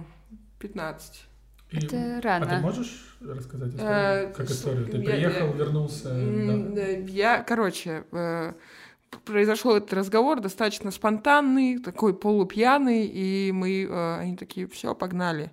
15. 0.60 1.26
И- 1.72 1.78
Это 1.78 1.86
А 2.18 2.20
ты 2.20 2.22
рано. 2.22 2.60
можешь 2.60 3.18
рассказать 3.22 3.74
Э, 3.74 3.78
историю? 3.78 4.34
Как 4.34 4.50
с- 4.50 4.52
историю? 4.52 4.86
Ты 4.88 4.98
я- 4.98 5.04
приехал, 5.04 5.48
я- 5.48 5.54
вернулся? 5.54 6.10
Да. 6.10 6.84
Я, 7.12 7.44
короче, 7.44 8.06
э, 8.12 8.54
произошел 9.26 9.76
этот 9.76 9.91
разговор 9.94 10.39
достаточно 10.41 10.91
спонтанный, 10.91 11.80
такой 11.80 12.13
полупьяный, 12.18 13.06
и 13.08 13.52
мы, 13.52 13.84
э, 13.84 14.18
они 14.20 14.36
такие, 14.38 14.68
все, 14.68 14.94
погнали. 14.96 15.52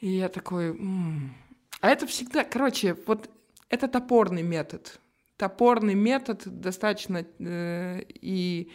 И 0.00 0.08
я 0.08 0.28
такой, 0.28 0.68
«М». 0.70 1.34
а 1.80 1.88
это 1.90 2.06
всегда, 2.06 2.42
короче, 2.44 2.96
вот 3.06 3.28
это 3.70 3.88
топорный 3.88 4.42
метод. 4.42 5.00
Топорный 5.36 5.94
метод 5.94 6.42
достаточно, 6.44 7.24
э, 7.38 8.02
и 8.08 8.70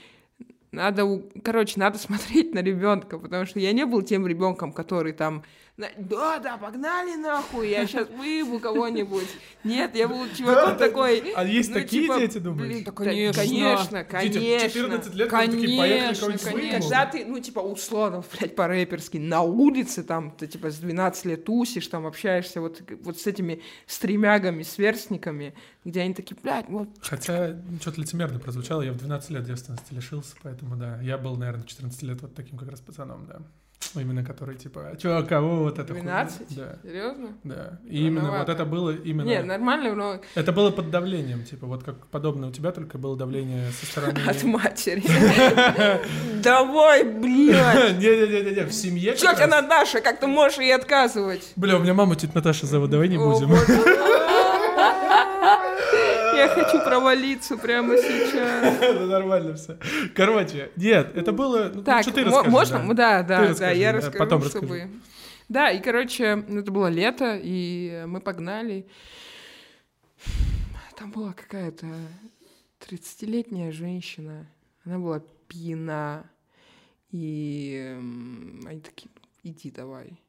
надо, 0.71 1.21
короче, 1.43 1.79
надо 1.79 1.97
смотреть 1.99 2.53
на 2.55 2.59
ребенка, 2.59 3.19
потому 3.19 3.45
что 3.45 3.59
я 3.59 3.71
не 3.73 3.85
был 3.85 4.01
тем 4.01 4.25
ребенком, 4.25 4.71
который 4.71 5.13
там, 5.13 5.43
да, 5.77 6.39
да, 6.39 6.57
погнали 6.57 7.15
нахуй, 7.15 7.69
я 7.69 7.85
сейчас 7.85 8.07
выебу 8.09 8.59
кого-нибудь. 8.59 9.27
Нет, 9.65 9.93
я 9.93 10.07
был 10.07 10.25
чуваком 10.33 10.69
Да, 10.69 10.75
такой. 10.75 11.33
А 11.35 11.43
есть 11.43 11.69
ну, 11.69 11.75
такие 11.75 12.03
типа, 12.03 12.17
дети, 12.17 12.37
думаешь? 12.37 12.71
блин, 12.71 12.85
конечно. 12.85 13.41
конечно, 13.43 14.03
конечно. 14.05 14.69
в 14.69 14.73
14 14.73 15.13
лет 15.15 15.33
они 15.33 15.61
такие, 15.61 15.77
поехали 15.77 15.99
Конечно, 15.99 16.19
кого-нибудь 16.21 16.43
конечно. 16.45 16.79
Когда 16.79 17.05
ты, 17.07 17.25
ну, 17.25 17.39
типа, 17.41 17.59
условно, 17.59 18.23
блядь, 18.31 18.55
по-рэперски 18.55 19.17
на 19.17 19.41
улице, 19.41 20.03
там, 20.03 20.31
ты, 20.31 20.47
типа, 20.47 20.71
с 20.71 20.77
12 20.77 21.25
лет 21.25 21.43
тусишь, 21.43 21.87
там, 21.87 22.07
общаешься 22.07 22.61
вот, 22.61 22.81
вот 23.01 23.19
с 23.19 23.27
этими 23.27 23.61
стремягами, 23.85 24.63
сверстниками, 24.63 25.55
где 25.83 26.01
они 26.01 26.13
такие, 26.13 26.37
блядь, 26.41 26.69
вот, 26.69 26.87
Хотя 27.01 27.57
что-то 27.81 27.99
лицемерно 27.99 28.39
прозвучало, 28.39 28.81
я 28.81 28.93
в 28.93 28.97
12 28.97 29.29
лет 29.31 29.43
девственности 29.43 29.93
лишился, 29.93 30.35
поэтому 30.41 30.77
да, 30.77 31.01
я 31.01 31.17
был, 31.17 31.35
наверное, 31.35 31.63
в 31.63 31.67
14 31.67 32.01
лет 32.03 32.21
вот 32.21 32.33
таким 32.33 32.57
как 32.57 32.69
раз 32.69 32.79
пацаном, 32.79 33.25
да. 33.25 33.41
Ну, 33.93 34.01
Именно 34.01 34.25
который, 34.25 34.55
типа, 34.57 34.89
а 34.91 34.95
чё, 34.97 35.25
кого 35.25 35.63
вот 35.63 35.79
это 35.79 35.93
хуйня?» 35.93 36.25
12? 36.25 36.55
Да, 36.57 36.75
серьезно? 36.83 37.29
да. 37.43 37.79
И 37.87 38.07
именно 38.07 38.39
вот 38.39 38.49
это 38.49 38.65
было 38.65 38.91
именно... 38.91 39.25
Не, 39.25 39.41
нормально, 39.41 39.95
но 39.95 40.19
Это 40.35 40.51
было 40.51 40.69
под 40.71 40.91
давлением, 40.91 41.45
типа, 41.45 41.65
вот 41.65 41.83
как 41.83 42.05
подобное 42.07 42.49
у 42.49 42.51
тебя, 42.51 42.71
только 42.71 42.97
было 42.97 43.15
давление 43.15 43.71
со 43.71 43.85
стороны... 43.85 44.19
от 44.27 44.43
матери. 44.43 45.01
Давай, 46.43 47.03
блядь! 47.05 47.97
Не-не-не-не, 47.99 48.65
в 48.65 48.73
семье 48.73 49.13
Тетя 49.13 49.31
раз- 49.31 49.49
Наташа, 49.49 50.01
как 50.01 50.19
ты 50.19 50.27
можешь 50.27 50.57
ей 50.57 50.75
отказывать? 50.75 51.53
Бля, 51.55 51.77
у 51.77 51.79
меня 51.79 51.93
маму 51.93 52.15
тетя 52.15 52.33
Наташа 52.35 52.65
зовут, 52.65 52.89
давай 52.89 53.07
не 53.07 53.17
будем. 53.17 53.51
провалиться 56.85 57.57
прямо 57.57 57.97
сейчас. 57.97 58.79
Да 58.99 59.05
нормально 59.05 59.55
все. 59.55 59.77
Короче, 60.15 60.71
нет, 60.75 61.15
это 61.15 61.31
было... 61.31 61.71
ну, 61.73 61.83
Так, 61.83 62.03
что 62.03 62.11
ты 62.13 62.23
мо- 62.25 62.43
расскажи, 62.43 62.49
можно? 62.49 62.93
Да, 62.95 63.23
да, 63.23 63.53
да, 63.53 63.71
я 63.71 63.91
расскажу, 63.91 64.17
потом 64.17 64.41
чтобы... 64.43 64.89
Да, 65.49 65.69
и, 65.69 65.81
короче, 65.81 66.23
это 66.49 66.71
было 66.71 66.87
лето, 66.87 67.39
и 67.41 68.03
мы 68.07 68.19
погнали. 68.19 68.87
Там 70.97 71.11
была 71.11 71.33
какая-то 71.33 71.87
30-летняя 72.79 73.71
женщина. 73.71 74.47
Она 74.85 74.97
была 74.97 75.21
пьяна. 75.47 76.29
И 77.11 77.95
они 78.65 78.79
такие, 78.81 79.09
иди 79.43 79.71
давай. 79.71 80.19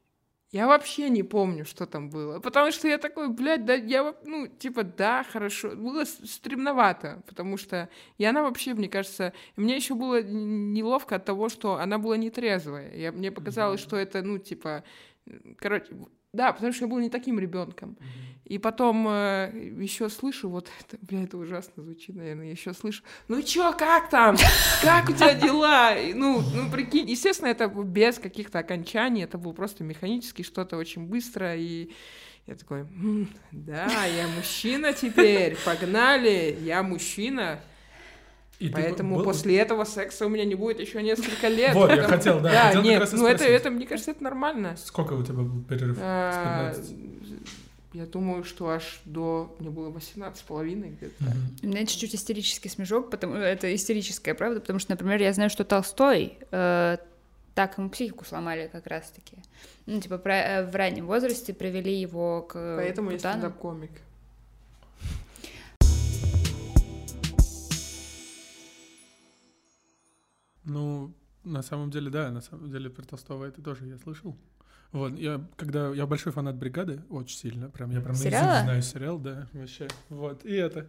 Я 0.57 0.67
вообще 0.67 1.11
не 1.11 1.23
помню, 1.23 1.67
что 1.67 1.85
там 1.85 2.09
было. 2.09 2.41
Потому 2.41 2.73
что 2.73 2.89
я 2.89 2.97
такой, 2.97 3.29
блядь, 3.29 3.67
да, 3.67 3.75
я, 3.75 4.15
ну, 4.25 4.47
типа, 4.47 4.85
да, 4.85 5.23
хорошо. 5.23 5.77
Было 5.77 6.05
стремновато, 6.05 7.23
потому 7.27 7.59
что... 7.59 7.91
И 8.17 8.25
она 8.25 8.43
вообще, 8.43 8.73
мне 8.73 8.89
кажется... 8.89 9.35
Мне 9.57 9.77
еще 9.77 9.95
было 9.95 10.23
неловко 10.23 11.17
от 11.17 11.27
того, 11.27 11.51
что 11.51 11.75
она 11.75 11.99
была 11.99 12.17
нетрезвая. 12.17 12.97
Я, 12.97 13.13
мне 13.13 13.31
показалось, 13.31 13.81
что 13.81 13.97
это, 13.97 14.23
ну, 14.23 14.39
типа... 14.39 14.83
Короче, 15.59 15.93
да, 16.37 16.53
потому 16.53 16.73
что 16.73 16.85
я 16.85 16.91
был 16.91 16.99
не 16.99 17.11
таким 17.11 17.39
ребенком. 17.41 17.97
И 18.45 18.59
потом 18.59 19.07
еще 19.09 20.09
слышу, 20.09 20.49
вот 20.49 20.69
это, 20.81 20.97
бля, 21.05 21.25
это 21.25 21.37
ужасно 21.37 21.83
звучит, 21.83 22.15
наверное, 22.15 22.51
еще 22.53 22.73
слышу, 22.75 23.03
ну 23.27 23.43
чё, 23.43 23.73
как 23.73 24.09
там? 24.09 24.37
Как 24.83 25.09
у 25.09 25.13
тебя 25.13 25.35
дела? 25.35 25.97
И, 25.97 26.15
Ну, 26.15 26.43
ну, 26.55 26.71
прикинь, 26.71 27.11
естественно, 27.11 27.49
это 27.49 27.67
без 27.67 28.19
каких-то 28.19 28.61
окончаний, 28.61 29.25
это 29.25 29.37
было 29.37 29.53
просто 29.53 29.83
механически 29.83 30.43
что-то 30.43 30.77
очень 30.77 31.07
быстро, 31.07 31.57
и 31.57 31.91
я 32.47 32.55
такой, 32.55 32.83
«М, 32.83 33.29
да, 33.51 34.05
я 34.05 34.29
мужчина 34.29 34.93
теперь, 34.93 35.57
погнали, 35.65 36.57
я 36.61 36.85
мужчина. 36.85 37.59
И 38.59 38.69
Поэтому 38.71 39.17
был- 39.17 39.25
после 39.25 39.59
этого 39.59 39.85
секса 39.85 40.25
у 40.27 40.29
меня 40.29 40.45
не 40.45 40.55
будет 40.55 40.81
еще 40.81 41.03
несколько 41.03 41.49
лет. 41.49 41.75
Вот, 41.75 41.91
я 41.91 42.03
хотел, 42.05 42.41
да, 42.41 42.51
Да, 42.53 42.63
хотел 42.69 42.83
как 42.83 42.85
нет, 42.91 43.13
ну 43.13 43.27
это, 43.27 43.71
мне 43.71 43.87
кажется, 43.87 44.13
это 44.13 44.23
нормально. 44.23 44.77
Сколько 44.79 45.13
у 45.13 45.23
тебя 45.23 45.35
был 45.35 45.63
перерыв? 45.63 45.99
А, 46.01 46.73
С 46.73 46.79
15? 46.79 46.97
Я 47.93 48.05
думаю, 48.05 48.45
что 48.45 48.69
аж 48.69 49.01
до... 49.07 49.55
Мне 49.59 49.71
было 49.71 49.89
18 49.89 50.39
с 50.39 50.43
половиной 50.43 50.91
где-то. 50.91 51.15
У 51.63 51.67
меня 51.67 51.87
чуть-чуть 51.87 52.15
истерический 52.15 52.69
смешок, 52.69 53.11
потому 53.11 53.35
это 53.37 53.75
истерическая 53.75 54.35
правда, 54.35 54.61
потому 54.61 54.79
что, 54.79 54.91
например, 54.93 55.21
я 55.23 55.33
знаю, 55.33 55.49
что 55.49 55.65
Толстой 55.65 56.39
э, 56.51 56.99
так 57.55 57.79
ему 57.79 57.89
психику 57.89 58.27
сломали 58.27 58.69
как 58.71 58.87
раз-таки. 58.87 59.37
Ну, 59.87 59.99
типа, 60.01 60.19
про- 60.19 60.35
э, 60.35 60.67
в 60.67 60.75
раннем 60.77 61.07
возрасте 61.07 61.55
привели 61.55 61.95
его 61.99 62.43
к 62.43 62.77
Поэтому 62.77 63.13
я 63.13 63.19
стендап-комик. 63.19 63.93
Ну, 70.67 71.15
на 71.45 71.63
самом 71.63 71.91
деле, 71.91 72.11
да, 72.11 72.31
на 72.31 72.41
самом 72.41 72.71
деле 72.71 72.91
про 72.91 73.05
Толстого 73.05 73.45
это 73.45 73.63
тоже 73.63 73.87
я 73.87 73.97
слышал. 73.99 74.37
Вот, 74.93 75.17
я, 75.19 75.41
когда, 75.57 75.91
я 75.91 76.07
большой 76.07 76.33
фанат 76.33 76.57
«Бригады», 76.57 77.01
очень 77.09 77.37
сильно, 77.37 77.69
прям, 77.71 77.91
я 77.91 78.01
прям 78.01 78.15
Сериала? 78.15 78.63
знаю 78.63 78.83
сериал, 78.83 79.19
да, 79.19 79.47
вообще, 79.53 79.89
вот, 80.09 80.45
и 80.45 80.55
это. 80.55 80.87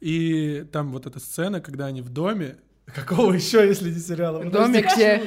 И 0.00 0.66
там 0.72 0.92
вот 0.92 1.06
эта 1.06 1.18
сцена, 1.18 1.60
когда 1.60 1.86
они 1.86 2.02
в 2.02 2.10
доме, 2.10 2.56
какого 2.86 3.32
еще, 3.32 3.66
если 3.66 3.90
не 3.90 3.98
сериала? 3.98 4.40
В 4.40 4.50
доме, 4.50 4.82
где 4.82 5.22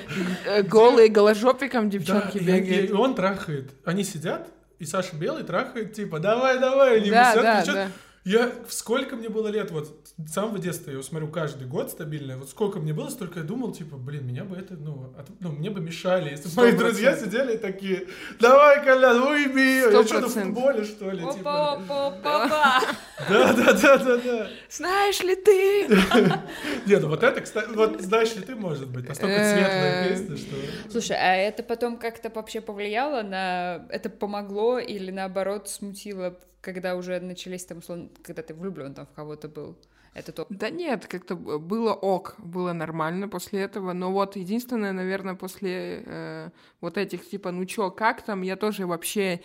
э, 0.46 0.64
голые 0.68 1.10
голожопиком 1.10 1.90
Да, 1.90 1.98
девчонки 1.98 2.38
и- 2.38 2.44
бегают. 2.46 2.90
И 2.90 2.94
он 2.94 3.16
трахает, 3.16 3.72
они 3.86 4.04
сидят, 4.04 4.48
и 4.80 4.86
Саша 4.86 5.16
Белый 5.16 5.44
трахает, 5.44 5.94
типа, 5.94 6.20
давай, 6.20 6.60
давай, 6.60 7.02
они 7.02 7.10
Да, 7.12 7.36
да, 7.36 7.66
да. 7.66 7.92
Я, 8.24 8.52
сколько 8.70 9.16
мне 9.16 9.30
было 9.30 9.48
лет, 9.48 9.72
вот, 9.72 9.98
с 10.18 10.32
самого 10.34 10.60
детства 10.60 10.92
я 10.92 10.94
его 10.94 11.02
смотрю 11.04 11.28
каждый 11.30 11.68
год 11.68 11.90
стабильно, 11.90 12.38
вот 12.38 12.50
сколько 12.52 12.78
мне 12.80 12.94
было, 12.94 13.10
столько 13.10 13.40
я 13.40 13.46
думал, 13.46 13.72
типа, 13.72 13.98
блин, 13.98 14.28
меня 14.28 14.44
бы 14.44 14.56
это, 14.56 14.76
ну, 14.76 15.12
от- 15.18 15.30
ну 15.40 15.52
мне 15.52 15.72
бы 15.72 15.82
мешали, 15.82 16.30
если 16.30 16.48
бы 16.50 16.62
мои 16.62 16.72
друзья 16.74 17.18
сидели 17.18 17.58
такие, 17.58 18.08
давай, 18.40 18.84
Колян, 18.86 19.24
уйми 19.24 19.78
я 19.78 19.90
что, 19.90 19.92
на 19.92 20.04
процентов. 20.04 20.34
футболе, 20.34 20.84
что 20.84 21.10
ли, 21.10 21.20
типа, 21.34 21.72
Опа, 21.74 21.74
опа, 21.74 22.08
опа, 22.10 22.46
опа. 22.46 22.82
да, 23.28 23.54
да, 23.54 23.74
да, 23.74 23.98
да, 23.98 24.18
да. 24.18 24.48
Знаешь 24.70 25.20
ли 25.22 25.36
ты? 25.36 25.88
Нет, 26.86 27.02
ну 27.02 27.08
вот 27.10 27.24
это, 27.24 27.42
кстати, 27.42 27.70
вот 27.70 28.02
знаешь 28.02 28.36
ли 28.36 28.42
ты, 28.44 28.56
может 28.56 28.88
быть, 28.90 29.08
настолько 29.10 29.36
светлая 29.38 30.06
Э, 30.06 30.10
песня, 30.10 30.38
что... 30.38 30.56
Слушай, 30.92 31.18
а 31.20 31.36
это 31.38 31.64
потом 31.64 31.98
как-то 31.98 32.30
вообще 32.34 32.62
повлияло 32.62 33.24
на... 33.24 33.88
Это 33.90 34.10
помогло 34.12 34.78
или 34.78 35.10
наоборот 35.10 35.70
смутило, 35.70 36.38
когда 36.62 36.96
уже 36.96 37.20
начались 37.20 37.66
там, 37.66 37.80
условно, 37.80 38.10
когда 38.24 38.42
ты 38.42 38.54
влюблен 38.54 38.94
там 38.94 39.06
в 39.06 39.12
кого-то 39.12 39.50
был? 39.50 39.78
Это 40.14 40.34
то. 40.34 40.46
Да 40.50 40.70
нет, 40.70 41.08
как-то 41.08 41.36
было 41.36 41.94
ок, 41.94 42.36
было 42.38 42.74
нормально 42.74 43.30
после 43.30 43.62
этого, 43.62 43.94
но 43.94 44.12
вот 44.12 44.36
единственное, 44.36 44.92
наверное, 44.92 45.36
после 45.36 46.04
э, 46.06 46.50
вот 46.82 46.98
этих 46.98 47.30
типа, 47.30 47.52
ну 47.52 47.66
чё, 47.66 47.92
как 47.92 48.22
там, 48.22 48.42
я 48.42 48.58
тоже 48.58 48.86
вообще 48.86 49.42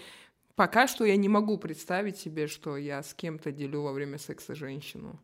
пока 0.56 0.88
что 0.88 1.04
я 1.04 1.16
не 1.16 1.28
могу 1.28 1.56
представить 1.58 2.18
себе, 2.18 2.48
что 2.48 2.76
я 2.76 3.02
с 3.02 3.14
кем-то 3.14 3.52
делю 3.52 3.82
во 3.82 3.92
время 3.92 4.18
секса 4.18 4.54
женщину. 4.56 5.20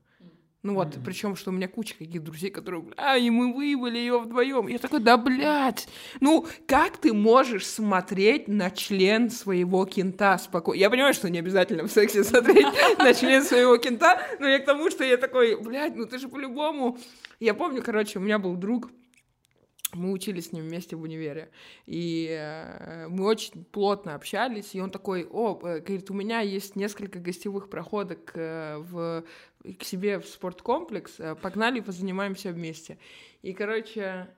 Ну 0.62 0.74
вот, 0.74 0.94
Мгм. 0.94 1.04
причем, 1.04 1.34
что 1.34 1.50
у 1.50 1.52
меня 1.52 1.66
куча 1.66 1.96
каких 1.98 2.22
друзей, 2.22 2.50
которые, 2.50 2.84
а, 2.96 3.16
и 3.18 3.30
мы 3.30 3.52
выебали 3.52 3.98
ее 3.98 4.20
вдвоем. 4.20 4.68
Я 4.68 4.78
такой, 4.78 5.00
да 5.00 5.16
блядь, 5.16 5.88
ну 6.20 6.46
как 6.68 6.98
ты 6.98 7.12
можешь 7.12 7.66
смотреть 7.66 8.46
на 8.46 8.70
член 8.70 9.28
своего 9.30 9.84
кента 9.86 10.38
спокойно? 10.38 10.78
Я 10.80 10.88
понимаю, 10.88 11.14
что 11.14 11.28
не 11.28 11.40
обязательно 11.40 11.82
в 11.88 11.90
сексе 11.90 12.22
смотреть 12.24 12.66
на 12.98 13.12
член 13.12 13.42
своего 13.42 13.76
кента, 13.76 14.20
но 14.38 14.46
я 14.46 14.60
к 14.60 14.64
тому, 14.64 14.88
что 14.90 15.02
я 15.02 15.16
такой, 15.16 15.60
блядь, 15.60 15.96
ну 15.96 16.06
ты 16.06 16.18
же 16.18 16.28
по-любому... 16.28 16.96
Я 17.40 17.54
помню, 17.54 17.82
короче, 17.82 18.20
у 18.20 18.22
меня 18.22 18.38
был 18.38 18.54
друг, 18.54 18.88
мы 19.94 20.12
учились 20.12 20.48
с 20.48 20.52
ним 20.52 20.64
вместе 20.64 20.96
в 20.96 21.02
универе, 21.02 21.50
и 21.86 22.28
э, 22.30 23.08
мы 23.08 23.24
очень 23.26 23.64
плотно 23.64 24.14
общались, 24.14 24.74
и 24.74 24.80
он 24.80 24.90
такой, 24.90 25.26
о, 25.30 25.58
э, 25.62 25.80
говорит, 25.80 26.10
у 26.10 26.14
меня 26.14 26.40
есть 26.40 26.76
несколько 26.76 27.18
гостевых 27.18 27.68
проходок 27.68 28.32
э, 28.34 28.78
в, 28.78 29.24
к 29.78 29.84
себе 29.84 30.18
в 30.18 30.26
спорткомплекс, 30.26 31.20
погнали, 31.40 31.80
позанимаемся 31.80 32.50
вместе. 32.50 32.98
И, 33.42 33.52
короче, 33.52 34.28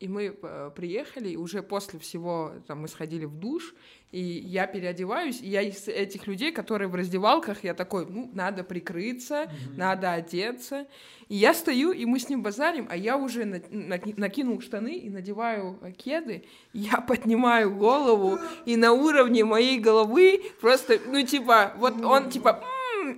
и 0.00 0.08
мы 0.08 0.36
э, 0.42 0.70
приехали, 0.74 1.30
и 1.30 1.36
уже 1.36 1.62
после 1.62 1.98
всего 1.98 2.52
там 2.66 2.80
мы 2.82 2.88
сходили 2.88 3.24
в 3.24 3.36
душ, 3.38 3.74
и 4.10 4.20
я 4.20 4.66
переодеваюсь, 4.66 5.40
и 5.40 5.48
я 5.48 5.62
из 5.62 5.88
этих 5.88 6.26
людей, 6.26 6.52
которые 6.52 6.88
в 6.88 6.94
раздевалках, 6.94 7.64
я 7.64 7.74
такой, 7.74 8.06
ну, 8.06 8.30
надо 8.34 8.64
прикрыться, 8.64 9.50
надо 9.76 10.12
одеться. 10.12 10.86
И 11.28 11.36
я 11.36 11.54
стою, 11.54 11.92
и 11.92 12.04
мы 12.04 12.18
с 12.18 12.28
ним 12.28 12.42
базарим, 12.42 12.86
а 12.90 12.96
я 12.96 13.16
уже 13.16 13.44
на- 13.44 13.56
наки- 13.58 14.14
накинул 14.16 14.60
штаны 14.60 14.94
и 14.98 15.08
надеваю 15.10 15.78
кеды, 15.96 16.44
и 16.72 16.80
я 16.80 17.00
поднимаю 17.08 17.74
голову, 17.74 18.38
и 18.66 18.76
на 18.76 18.92
уровне 18.92 19.44
моей 19.44 19.78
головы 19.78 20.42
просто, 20.60 20.98
ну, 21.06 21.24
типа, 21.24 21.72
вот 21.78 22.00
он, 22.04 22.30
типа, 22.30 22.62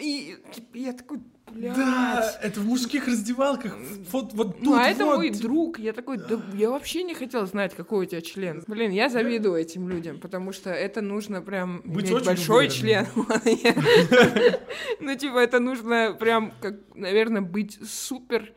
и 0.01 0.37
типа, 0.53 0.77
я 0.77 0.93
такой, 0.93 1.21
блядь. 1.57 1.77
Да, 1.77 2.39
это 2.43 2.61
в 2.61 2.67
мужских 2.67 3.07
раздевалках, 3.09 3.77
вот, 4.13 4.33
вот 4.33 4.57
тут 4.57 4.63
Ну, 4.65 4.75
а 4.75 4.85
это 4.85 5.05
вот. 5.05 5.17
мой 5.17 5.31
друг. 5.31 5.79
Я 5.79 5.93
такой, 5.93 6.19
да 6.19 6.41
я 6.55 6.71
вообще 6.71 7.03
не 7.03 7.15
хотел 7.15 7.47
знать, 7.47 7.75
какой 7.75 8.07
у 8.07 8.09
тебя 8.09 8.21
член. 8.21 8.63
Блин, 8.67 8.91
я 8.91 9.09
завидую 9.09 9.57
этим 9.57 9.89
людям, 9.89 10.19
потому 10.19 10.53
что 10.53 10.71
это 10.71 11.01
нужно 11.01 11.41
прям 11.43 11.83
Быть 11.85 12.11
иметь 12.11 12.25
большой 12.25 12.67
уверенным. 12.69 13.07
член. 13.17 14.57
Ну, 15.01 15.15
типа, 15.17 15.39
это 15.39 15.59
нужно 15.61 16.17
прям, 16.19 16.53
как, 16.61 16.75
наверное, 16.95 17.43
быть 17.43 17.79
супер 17.89 18.53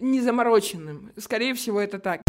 незамороченным. 0.00 1.12
Скорее 1.16 1.54
всего, 1.54 1.80
это 1.80 1.98
так. 1.98 2.21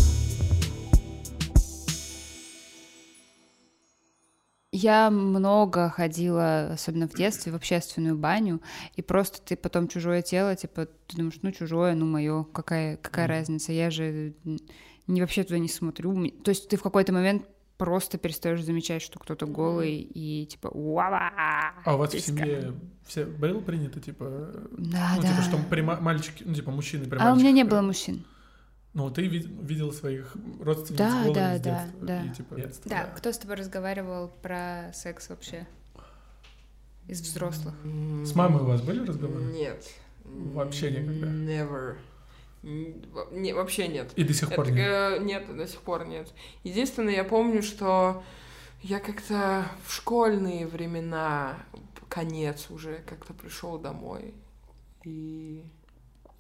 Я 4.75 5.12
много 5.12 5.89
ходила, 5.89 6.71
особенно 6.73 7.07
в 7.07 7.13
детстве, 7.13 7.51
в 7.51 7.55
общественную 7.55 8.17
баню, 8.17 8.59
и 8.95 9.03
просто 9.03 9.39
ты 9.39 9.55
потом 9.55 9.88
чужое 9.88 10.23
тело, 10.23 10.55
типа, 10.55 10.88
ты 11.07 11.17
думаешь, 11.17 11.38
ну, 11.43 11.51
чужое, 11.51 11.93
ну, 11.93 12.07
мое, 12.07 12.43
какая, 12.45 12.97
какая 12.97 13.27
разница, 13.27 13.71
я 13.71 13.91
же 13.91 14.33
не 15.05 15.21
вообще 15.21 15.43
туда 15.43 15.59
не 15.59 15.69
смотрю. 15.69 16.27
То 16.43 16.49
есть 16.49 16.69
ты 16.69 16.77
в 16.77 16.81
какой-то 16.81 17.13
момент 17.13 17.45
просто 17.77 18.17
перестаешь 18.17 18.63
замечать, 18.63 19.03
что 19.03 19.19
кто-то 19.19 19.45
голый, 19.45 19.95
и 19.97 20.47
типа, 20.47 20.69
уава! 20.69 21.31
А 21.86 21.93
у 21.93 21.99
вас 21.99 22.09
в 22.09 22.13
писька». 22.13 22.31
семье 22.31 22.73
все 23.05 23.25
было 23.25 23.59
принято, 23.59 23.99
типа, 23.99 24.25
Да, 24.71 25.13
ну, 25.17 25.21
да. 25.21 25.27
типа, 25.27 25.41
что 25.43 25.57
при 25.69 25.81
ма- 25.81 25.99
мальчики, 26.01 26.43
ну, 26.47 26.55
типа, 26.55 26.71
мужчины 26.71 27.05
при 27.05 27.19
А 27.19 27.31
у 27.31 27.36
меня 27.36 27.51
не 27.51 27.63
было 27.63 27.81
мужчин. 27.81 28.25
Ну, 28.93 29.10
ты 29.10 29.27
вид- 29.27 29.47
видел 29.47 29.91
своих 29.91 30.36
родственниц 30.62 30.99
Да, 30.99 31.23
голыми 31.23 31.34
да, 31.34 31.58
с 31.58 31.62
да, 31.62 31.84
детства, 31.84 32.06
да. 32.06 32.23
и, 32.25 32.29
типа, 32.29 32.56
детства, 32.56 32.89
Да, 32.89 33.03
кто 33.17 33.32
с 33.32 33.38
тобой 33.39 33.56
разговаривал 33.56 34.27
про 34.41 34.91
секс 34.93 35.29
вообще? 35.29 35.65
Из 37.08 37.19
взрослых. 37.21 37.73
С 37.84 38.36
мамой 38.36 38.62
у 38.62 38.65
вас 38.65 38.82
были 38.82 39.06
разговоры? 39.06 39.43
Нет. 39.45 39.84
Вообще 40.23 40.91
никогда? 40.91 41.27
Never. 41.27 41.97
М, 42.63 43.01
во- 43.12 43.27
Не, 43.32 43.51
вообще 43.53 43.88
нет. 43.89 44.13
И 44.15 44.23
до 44.23 44.34
сих 44.34 44.53
пор 44.56 44.65
Это, 44.67 44.71
нет? 44.73 44.88
э, 44.88 45.17
нет, 45.23 45.58
до 45.58 45.67
сих 45.67 45.82
пор 45.82 46.06
нет. 46.06 46.32
Единственное, 46.63 47.13
я 47.15 47.23
помню, 47.25 47.62
что 47.62 48.23
я 48.84 48.99
как-то 48.99 49.65
в 49.86 49.91
школьные 49.91 50.65
времена, 50.67 51.58
конец 52.10 52.67
уже, 52.69 52.99
как-то 53.08 53.34
пришел 53.34 53.77
домой. 53.79 54.34
И... 55.03 55.65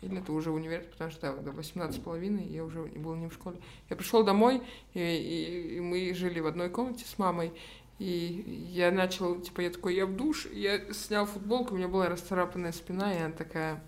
Или 0.03 0.19
это 0.19 0.31
уже 0.33 0.51
универ, 0.51 0.83
потому 0.91 1.11
что 1.11 1.21
да, 1.33 1.41
до 1.41 1.51
18 1.51 1.95
с 1.99 2.03
половиной 2.03 2.43
я 2.45 2.63
уже 2.63 2.81
был 2.83 3.15
не 3.15 3.27
в 3.29 3.33
школе. 3.33 3.57
Я 3.89 3.95
пришел 3.95 4.23
домой, 4.23 4.61
и, 4.93 4.99
и- 4.99 5.77
и 5.77 5.79
мы 5.79 6.13
жили 6.13 6.39
в 6.39 6.47
одной 6.47 6.69
комнате 6.69 7.05
с 7.05 7.17
мамой. 7.17 7.51
И 7.99 8.67
я 8.71 8.91
начал, 8.91 9.39
типа, 9.39 9.61
я 9.61 9.69
такой, 9.69 9.95
я 9.95 10.05
в 10.05 10.15
душ, 10.15 10.47
я 10.51 10.79
снял 10.93 11.25
футболку, 11.25 11.73
у 11.73 11.77
меня 11.77 11.87
была 11.87 12.09
расцарапанная 12.09 12.71
спина, 12.71 13.13
и 13.13 13.19
она 13.19 13.31
такая, 13.33 13.81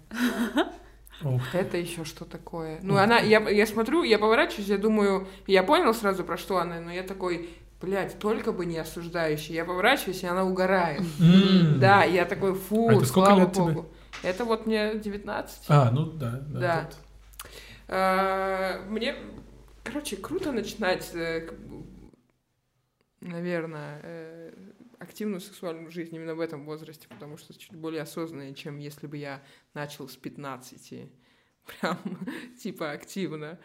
это 1.53 1.77
еще 1.77 2.03
что 2.05 2.25
такое? 2.25 2.79
Ну, 2.81 2.97
она, 2.97 3.19
я, 3.19 3.39
я 3.49 3.65
смотрю, 3.65 4.03
я 4.03 4.19
поворачиваюсь, 4.19 4.67
я 4.67 4.77
думаю, 4.77 5.27
я 5.47 5.63
понял 5.63 5.93
сразу, 5.93 6.23
про 6.23 6.37
что 6.37 6.57
она, 6.57 6.79
но 6.81 6.91
я 6.91 7.03
такой, 7.03 7.49
блядь, 7.81 8.19
только 8.19 8.51
бы 8.51 8.65
не 8.65 8.77
осуждающий. 8.77 9.55
Я 9.55 9.65
поворачиваюсь, 9.65 10.23
и 10.23 10.27
она 10.27 10.43
угорает. 10.45 11.01
Да, 11.79 12.03
я 12.03 12.25
такой, 12.25 12.53
фу, 12.53 12.89
А 12.89 13.05
слава 13.05 13.39
богу. 13.73 13.85
Это 14.23 14.45
вот 14.45 14.65
мне 14.65 14.95
19. 14.95 15.65
А, 15.69 15.91
ну 15.91 16.05
да, 16.11 16.31
да. 16.47 16.59
Да. 16.59 16.89
А, 17.87 18.85
Мне, 18.87 19.15
короче, 19.83 20.17
круто 20.17 20.51
начинать, 20.51 21.11
э, 21.13 21.49
наверное, 23.21 23.99
э, 24.03 24.53
активную 24.99 25.41
сексуальную 25.41 25.91
жизнь 25.91 26.15
именно 26.15 26.35
в 26.35 26.39
этом 26.39 26.65
возрасте, 26.65 27.07
потому 27.07 27.37
что 27.37 27.53
чуть 27.53 27.75
более 27.75 28.01
осознанно, 28.01 28.53
чем 28.53 28.77
если 28.79 29.07
бы 29.07 29.17
я 29.17 29.43
начал 29.73 30.09
с 30.09 30.15
15. 30.15 31.11
Прям, 31.81 31.97
типа, 32.61 32.91
активно. 32.91 33.59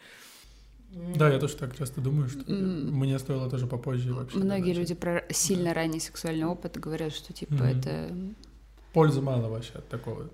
Да, 1.15 1.31
я 1.33 1.39
тоже 1.39 1.57
так 1.57 1.77
часто 1.77 2.01
думаю, 2.01 2.29
что 2.29 2.51
мне 2.51 3.19
стоило 3.19 3.49
тоже 3.49 3.67
попозже 3.67 4.13
вообще. 4.13 4.39
Многие 4.39 4.73
люди 4.73 4.95
про 4.95 5.25
сильно 5.31 5.73
ранний 5.73 6.01
сексуальный 6.01 6.47
опыт 6.47 6.79
говорят, 6.79 7.13
что 7.13 7.33
типа 7.33 7.63
это 7.63 8.13
Пользы 8.93 9.21
мало 9.21 9.49
вообще 9.49 9.73
от 9.75 9.89
такого. 9.89 10.29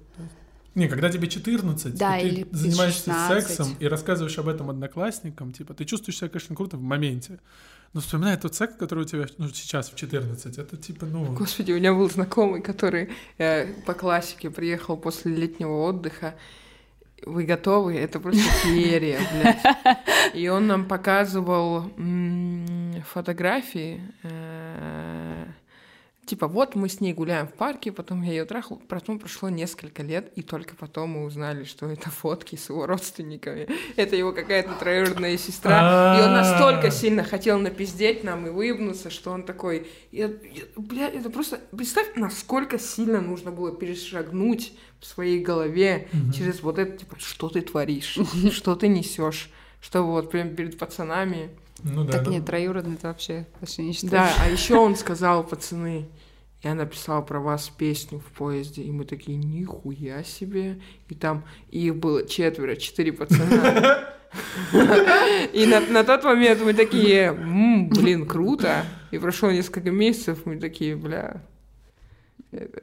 Не, 0.75 0.89
когда 0.89 1.09
тебе 1.09 1.27
14, 1.27 1.95
Да, 1.97 2.19
и 2.19 2.23
ты 2.23 2.29
или 2.29 2.49
занимаешься 2.53 3.11
16. 3.11 3.47
сексом 3.47 3.77
и 3.81 3.87
рассказываешь 3.89 4.39
об 4.39 4.47
этом 4.49 4.69
одноклассникам, 4.69 5.53
типа, 5.53 5.73
ты 5.73 5.87
чувствуешь 5.87 6.19
себя, 6.19 6.29
конечно, 6.29 6.55
круто 6.55 6.77
в 6.77 6.83
моменте. 6.83 7.39
Но 7.95 8.03
вспоминая 8.03 8.37
тот 8.37 8.55
секс, 8.55 8.75
который 8.77 9.05
у 9.05 9.07
тебя 9.07 9.25
ну, 9.39 9.49
сейчас 9.49 9.91
в 9.91 9.95
14, 9.95 10.59
это 10.59 10.77
типа, 10.77 11.07
ну... 11.07 11.33
Господи, 11.33 11.73
у 11.73 11.77
меня 11.77 11.95
был 11.95 12.11
знакомый, 12.11 12.61
который 12.61 13.09
э, 13.39 13.73
по 13.87 13.95
классике 13.95 14.51
приехал 14.51 14.99
после 14.99 15.35
летнего 15.35 15.83
отдыха. 15.83 16.35
Вы 17.25 17.45
готовы? 17.45 17.97
Это 17.97 18.21
просто 18.21 18.43
феерия, 18.63 19.19
блядь. 19.33 20.35
И 20.35 20.47
он 20.49 20.67
нам 20.67 20.87
показывал 20.87 21.91
м, 21.97 23.03
фотографии. 23.11 24.03
э, 24.25 25.47
Типа, 26.27 26.49
вот 26.49 26.75
мы 26.75 26.89
с 26.89 27.01
ней 27.01 27.15
гуляем 27.15 27.47
в 27.47 27.53
парке, 27.53 27.93
потом 27.93 28.23
я 28.23 28.33
ее 28.33 28.45
трахал, 28.47 28.83
потом 28.89 29.21
прошло 29.21 29.49
несколько 29.49 30.03
лет, 30.03 30.33
и 30.35 30.43
только 30.43 30.75
потом 30.75 31.11
мы 31.11 31.25
узнали, 31.25 31.63
что 31.63 31.87
это 31.87 32.11
фотки 32.11 32.57
с 32.57 32.69
его 32.69 32.85
родственниками. 32.85 33.69
Это 33.97 34.17
его 34.17 34.33
какая-то 34.33 34.75
троюродная 34.75 35.39
сестра. 35.39 36.19
И 36.19 36.23
он 36.23 36.33
настолько 36.33 36.91
сильно 36.91 37.23
хотел 37.23 37.61
напиздеть 37.61 38.25
нам 38.25 38.47
и 38.49 38.51
выебнуться, 38.51 39.09
что 39.09 39.31
он 39.31 39.45
такой... 39.45 39.87
Бля, 40.77 41.09
это 41.09 41.31
просто... 41.31 41.61
Представь, 41.71 42.09
насколько 42.17 42.79
сильно 42.79 43.21
нужно 43.21 43.53
было 43.53 43.71
перешагнуть 43.71 44.73
в 45.01 45.07
своей 45.07 45.41
голове 45.41 46.09
через 46.35 46.61
вот 46.61 46.79
это, 46.79 46.99
типа, 46.99 47.17
что 47.21 47.49
ты 47.49 47.61
творишь, 47.61 48.19
что 48.51 48.75
ты 48.75 48.89
несешь, 48.89 49.51
что 49.81 50.03
вот 50.03 50.31
прям 50.31 50.55
перед 50.55 50.79
пацанами... 50.79 51.51
Ну 51.83 52.05
да, 52.05 52.13
Так 52.13 52.25
да. 52.25 52.31
нет, 52.31 52.47
троюродный 52.47 52.95
это 52.95 53.09
вообще 53.09 53.47
вообще 53.61 53.83
не 53.85 53.97
Да, 54.09 54.33
а 54.41 54.49
еще 54.51 54.77
он 54.77 54.97
сказал, 54.97 55.45
пацаны, 55.45 56.09
я 56.63 56.75
написал 56.75 57.25
про 57.25 57.39
вас 57.39 57.69
песню 57.69 58.19
в 58.19 58.33
поезде, 58.33 58.83
и 58.83 58.91
мы 58.91 59.05
такие, 59.05 59.37
нихуя 59.37 60.25
себе. 60.25 60.81
И 61.09 61.15
там 61.15 61.45
их 61.71 61.97
было 61.97 62.27
четверо, 62.27 62.77
четыре 62.77 63.13
пацана. 63.13 64.09
И 65.53 65.67
на, 65.67 65.81
на 65.81 66.05
тот 66.05 66.25
момент 66.25 66.61
мы 66.63 66.75
такие, 66.75 67.27
«М, 67.29 67.89
блин, 67.89 68.27
круто. 68.27 68.85
И 69.11 69.19
прошло 69.19 69.51
несколько 69.51 69.91
месяцев, 69.91 70.45
мы 70.45 70.59
такие, 70.59 70.97
бля, 70.97 71.43
это, 72.51 72.83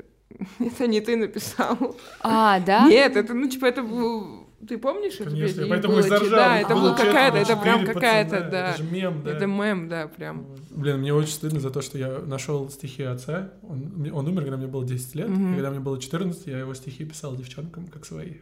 это 0.60 0.88
не 0.88 1.02
ты 1.02 1.16
написал. 1.18 1.96
А, 2.22 2.60
да? 2.60 2.88
Нет, 2.88 3.16
это, 3.16 3.34
ну, 3.34 3.48
типа, 3.48 3.66
это 3.66 3.84
был... 3.84 4.43
Ты 4.68 4.78
помнишь 4.78 5.16
эту 5.16 5.32
Конечно, 5.32 5.48
песню? 5.48 5.64
Их 5.64 5.70
поэтому 5.70 5.94
и 5.94 5.98
было 5.98 6.08
заржал. 6.08 6.30
Да, 6.30 6.60
это 6.60 6.74
было 6.74 6.82
была 6.82 6.96
какая-то, 6.96 7.38
это 7.38 7.58
прям 7.58 7.86
какая-то, 7.86 8.50
да. 8.50 8.70
Это 8.70 8.78
же 8.78 8.90
мем, 8.90 9.22
да. 9.24 9.32
Это 9.32 9.46
мем, 9.46 9.90
да, 9.90 10.08
прям. 10.08 10.46
Блин, 10.70 11.00
мне 11.00 11.14
очень 11.14 11.34
стыдно 11.34 11.60
за 11.60 11.70
то, 11.70 11.82
что 11.82 11.98
я 11.98 12.20
нашел 12.20 12.70
стихи 12.70 13.04
отца. 13.04 13.52
Он, 13.64 14.10
он 14.14 14.28
умер, 14.28 14.42
когда 14.42 14.58
мне 14.58 14.68
было 14.68 14.86
10 14.86 15.16
лет. 15.16 15.30
И 15.30 15.54
когда 15.54 15.70
мне 15.70 15.80
было 15.80 16.00
14, 16.00 16.48
я 16.48 16.60
его 16.60 16.74
стихи 16.74 17.06
писал 17.06 17.36
девчонкам 17.36 17.88
как 17.88 18.06
свои. 18.06 18.36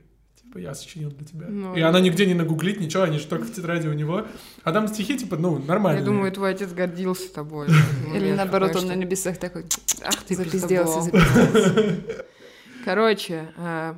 Типа, 0.52 0.58
я 0.58 0.76
сочинил 0.76 1.12
для 1.12 1.26
тебя. 1.26 1.48
Ну, 1.48 1.76
и 1.76 1.82
она 1.82 2.02
нигде 2.02 2.26
не 2.26 2.34
нагуглит, 2.34 2.80
ничего, 2.80 3.04
они 3.04 3.20
же 3.20 3.28
только 3.28 3.46
в 3.46 3.54
тетради 3.54 3.88
у 3.88 3.94
него. 3.94 4.26
А 4.64 4.74
там 4.74 4.88
стихи, 4.90 5.18
типа, 5.18 5.38
ну, 5.38 5.60
нормальные. 5.60 6.02
Я 6.02 6.06
думаю, 6.06 6.32
твой 6.32 6.52
отец 6.52 6.74
гордился 6.74 7.34
тобой. 7.34 7.68
Или 8.14 8.34
наоборот, 8.34 8.76
он 8.76 8.88
на 8.88 8.96
небесах 8.96 9.38
такой 9.38 9.66
Ах 10.04 10.24
ты 10.24 10.36
запизделся, 10.36 11.02
запизделся. 11.02 12.26
Короче, 12.86 13.54
а, 13.56 13.98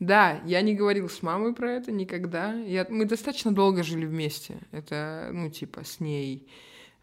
да, 0.00 0.40
я 0.44 0.60
не 0.62 0.74
говорил 0.74 1.08
с 1.08 1.22
мамой 1.22 1.54
про 1.54 1.72
это 1.72 1.92
никогда. 1.92 2.52
Я, 2.54 2.86
мы 2.88 3.04
достаточно 3.04 3.52
долго 3.52 3.82
жили 3.82 4.06
вместе. 4.06 4.58
Это, 4.72 5.30
ну, 5.32 5.50
типа, 5.50 5.84
с 5.84 6.00
ней, 6.00 6.46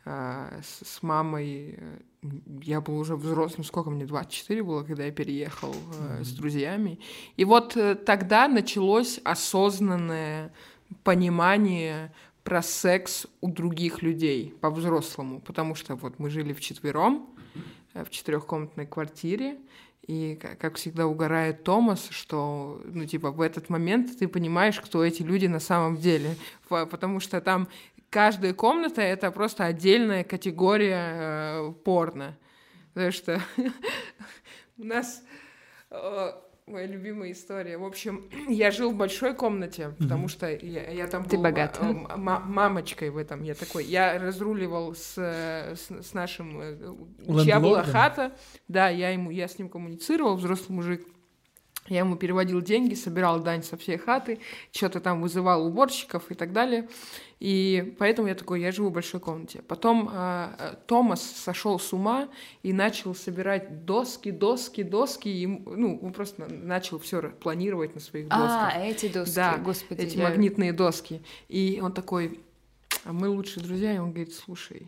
а, 0.05 0.59
с, 0.63 0.87
с 0.87 1.03
мамой. 1.03 1.75
э, 1.77 1.97
Я 2.63 2.81
был 2.81 2.97
уже 2.99 3.15
взрослым, 3.15 3.63
сколько 3.63 3.89
мне, 3.89 4.05
24 4.05 4.63
было, 4.63 4.83
когда 4.83 5.05
я 5.05 5.11
переехал 5.11 5.73
э, 5.73 6.23
с 6.23 6.31
друзьями. 6.33 6.99
И 7.37 7.45
вот 7.45 7.77
э, 7.77 7.95
тогда 7.95 8.47
началось 8.47 9.19
осознанное 9.23 10.51
понимание 11.03 12.13
про 12.43 12.61
секс 12.61 13.25
у 13.41 13.49
других 13.49 14.01
людей 14.01 14.53
по-взрослому, 14.61 15.39
потому 15.39 15.75
что 15.75 15.95
вот 15.95 16.19
мы 16.19 16.29
жили 16.29 16.53
вчетвером 16.53 17.29
э, 17.93 18.03
в 18.03 18.09
четырехкомнатной 18.09 18.85
квартире, 18.85 19.57
и, 20.07 20.35
ка- 20.35 20.55
как 20.55 20.75
всегда, 20.75 21.07
угорает 21.07 21.63
Томас, 21.63 22.07
что, 22.11 22.81
ну, 22.85 23.05
типа, 23.05 23.31
в 23.31 23.41
этот 23.41 23.69
момент 23.69 24.17
ты 24.19 24.27
понимаешь, 24.27 24.79
кто 24.79 25.03
эти 25.03 25.21
люди 25.23 25.45
на 25.47 25.59
самом 25.59 25.97
деле. 25.97 26.35
По- 26.67 26.85
Потому 26.85 27.19
что 27.19 27.39
там 27.41 27.67
каждая 28.09 28.53
комната— 28.53 29.01
это 29.01 29.31
просто 29.31 29.65
отдельная 29.65 30.23
категория 30.23 31.13
э, 31.15 31.73
порно. 31.85 32.37
Потому 32.93 33.11
что 33.11 33.41
у 34.77 34.83
нас... 34.83 35.23
Моя 36.65 36.87
любимая 36.87 37.31
история. 37.33 37.77
В 37.77 37.83
общем, 37.83 38.29
я 38.47 38.71
жил 38.71 38.91
в 38.91 38.95
большой 38.95 39.33
комнате, 39.35 39.93
потому 39.99 40.27
что 40.29 40.49
я, 40.49 40.89
я 40.91 41.07
там 41.07 41.25
Ты 41.25 41.35
был 41.35 41.43
богат. 41.43 41.77
э, 41.81 41.85
м- 41.85 42.07
ма- 42.15 42.39
мамочкой 42.39 43.09
в 43.09 43.17
этом. 43.17 43.43
Я 43.43 43.53
такой, 43.53 43.83
я 43.83 44.17
разруливал 44.17 44.95
с, 44.95 45.15
э, 45.17 45.75
с, 45.75 45.91
с 46.09 46.13
нашим, 46.13 46.59
э, 46.61 46.77
чья 47.43 47.59
была 47.59 47.83
хата. 47.83 48.31
Да, 48.69 48.87
я 48.89 49.09
ему, 49.09 49.29
я 49.29 49.47
с 49.49 49.57
ним 49.59 49.67
коммуницировал, 49.69 50.37
взрослый 50.37 50.75
мужик. 50.75 51.05
Я 51.89 51.99
ему 51.99 52.15
переводил 52.15 52.61
деньги, 52.61 52.93
собирал 52.93 53.41
дань 53.41 53.61
со 53.61 53.75
всей 53.75 53.97
хаты, 53.97 54.39
что-то 54.71 55.01
там 55.01 55.21
вызывал 55.21 55.65
уборщиков 55.67 56.31
и 56.31 56.33
так 56.33 56.53
далее. 56.53 56.87
И 57.41 57.93
поэтому 57.99 58.29
я 58.29 58.35
такой, 58.35 58.61
я 58.61 58.71
живу 58.71 58.87
в 58.87 58.93
большой 58.93 59.19
комнате. 59.19 59.61
Потом 59.67 60.07
а, 60.13 60.55
а, 60.57 60.75
Томас 60.87 61.21
сошел 61.21 61.77
с 61.77 61.91
ума 61.91 62.29
и 62.63 62.71
начал 62.71 63.13
собирать 63.13 63.83
доски, 63.83 64.31
доски, 64.31 64.81
доски. 64.81 65.27
И, 65.27 65.45
ну, 65.45 65.99
он 66.01 66.13
просто 66.13 66.41
на- 66.43 66.47
начал 66.47 66.99
все 66.99 67.21
планировать 67.31 67.95
на 67.95 67.99
своих 67.99 68.29
досках. 68.29 68.71
А, 68.75 68.79
эти 68.79 69.09
доски, 69.09 69.35
Да, 69.35 69.57
господи. 69.57 70.01
эти 70.01 70.15
я- 70.17 70.23
магнитные 70.29 70.71
доски. 70.71 71.21
И 71.49 71.81
он 71.83 71.91
такой, 71.91 72.39
а 73.03 73.11
мы 73.11 73.27
лучшие 73.27 73.61
друзья, 73.61 73.93
и 73.93 73.97
он 73.97 74.11
говорит, 74.11 74.33
слушай, 74.33 74.87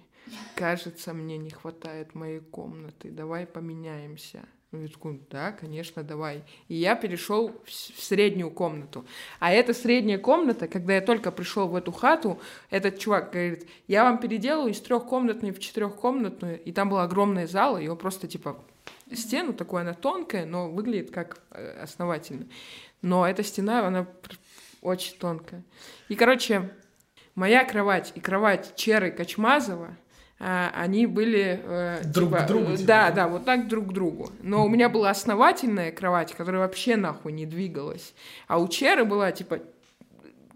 кажется, 0.55 1.13
мне 1.13 1.38
не 1.38 1.49
хватает 1.49 2.15
моей 2.15 2.39
комнаты, 2.39 3.12
давай 3.12 3.45
поменяемся. 3.45 4.45
Такой, 4.71 5.21
да, 5.30 5.51
конечно, 5.54 6.04
давай. 6.04 6.43
И 6.67 6.75
я 6.75 6.95
перешел 6.95 7.56
в 7.65 7.71
среднюю 7.71 8.51
комнату. 8.51 9.06
А 9.39 9.54
эта 9.54 9.73
средняя 9.73 10.17
комната, 10.17 10.67
когда 10.67 10.95
я 10.95 11.01
только 11.01 11.32
пришел 11.32 11.67
в 11.67 11.75
эту 11.75 11.91
хату, 11.91 12.39
этот 12.69 12.99
чувак 12.99 13.32
говорит, 13.32 13.69
я 13.88 14.04
вам 14.04 14.19
переделаю 14.19 14.71
из 14.71 14.82
трехкомнатной 14.82 15.51
в 15.51 15.60
четырехкомнатную, 15.60 16.62
и 16.62 16.71
там 16.71 16.89
была 16.89 17.04
огромная 17.04 17.47
зала, 17.47 17.78
его 17.78 17.95
просто 17.95 18.28
типа 18.28 18.58
стену 19.13 19.54
такой, 19.54 19.82
она 19.82 19.93
тонкая, 19.93 20.45
но 20.45 20.69
выглядит 20.69 21.12
как 21.12 21.41
э, 21.51 21.82
основательно. 21.82 22.47
Но 23.01 23.28
эта 23.28 23.43
стена, 23.43 23.88
она 23.88 24.08
очень 24.82 25.17
тонкая. 25.17 25.63
И, 26.10 26.15
короче, 26.15 26.71
моя 27.36 27.63
кровать 27.65 28.12
и 28.15 28.19
кровать 28.19 28.75
Черы 28.75 29.12
Качмазова, 29.12 29.95
они 30.39 31.06
были... 31.08 31.62
э, 31.63 32.02
Друг 32.04 32.30
типа, 32.32 32.41
к 32.43 32.48
другу, 32.48 32.71
типа, 32.78 32.88
Да, 32.88 33.12
да? 33.12 33.28
вот 33.28 33.45
так 33.45 33.67
друг 33.67 33.88
к 33.89 33.93
другу. 33.93 34.32
Но 34.41 34.65
у 34.65 34.69
меня 34.69 34.89
была 34.89 35.10
основательная 35.12 35.91
кровать, 35.91 36.34
которая 36.34 36.62
вообще 36.62 36.95
нахуй 36.98 37.32
не 37.32 37.45
двигалась. 37.45 38.13
А 38.48 38.60
у 38.60 38.67
Черы 38.67 39.06
была, 39.06 39.32
типа, 39.32 39.60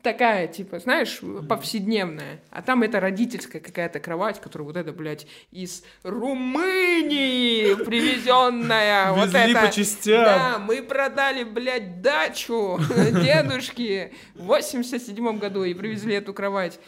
такая, 0.04 0.48
типа, 0.48 0.80
знаешь, 0.80 1.20
повседневная. 1.48 2.42
А 2.52 2.62
там 2.62 2.84
это 2.84 3.00
родительская 3.00 3.62
какая-то 3.62 4.00
кровать, 4.00 4.40
которая 4.42 4.66
вот 4.68 4.78
это, 4.78 4.92
блядь, 4.92 5.28
из 5.52 5.84
Румынии 6.04 7.74
привезенная. 7.84 9.12
Вот 9.20 9.34
это. 9.34 9.62
по 9.68 9.72
частям. 9.72 10.24
Да, 10.26 10.60
мы 10.60 10.82
продали, 10.82 11.44
блядь, 11.44 12.02
дачу 12.02 12.80
дедушки 13.24 14.14
в 14.36 14.44
87 14.46 15.38
году 15.40 15.64
и 15.64 15.74
привезли 15.74 16.16
эту 16.16 16.34
кровать. 16.34 16.80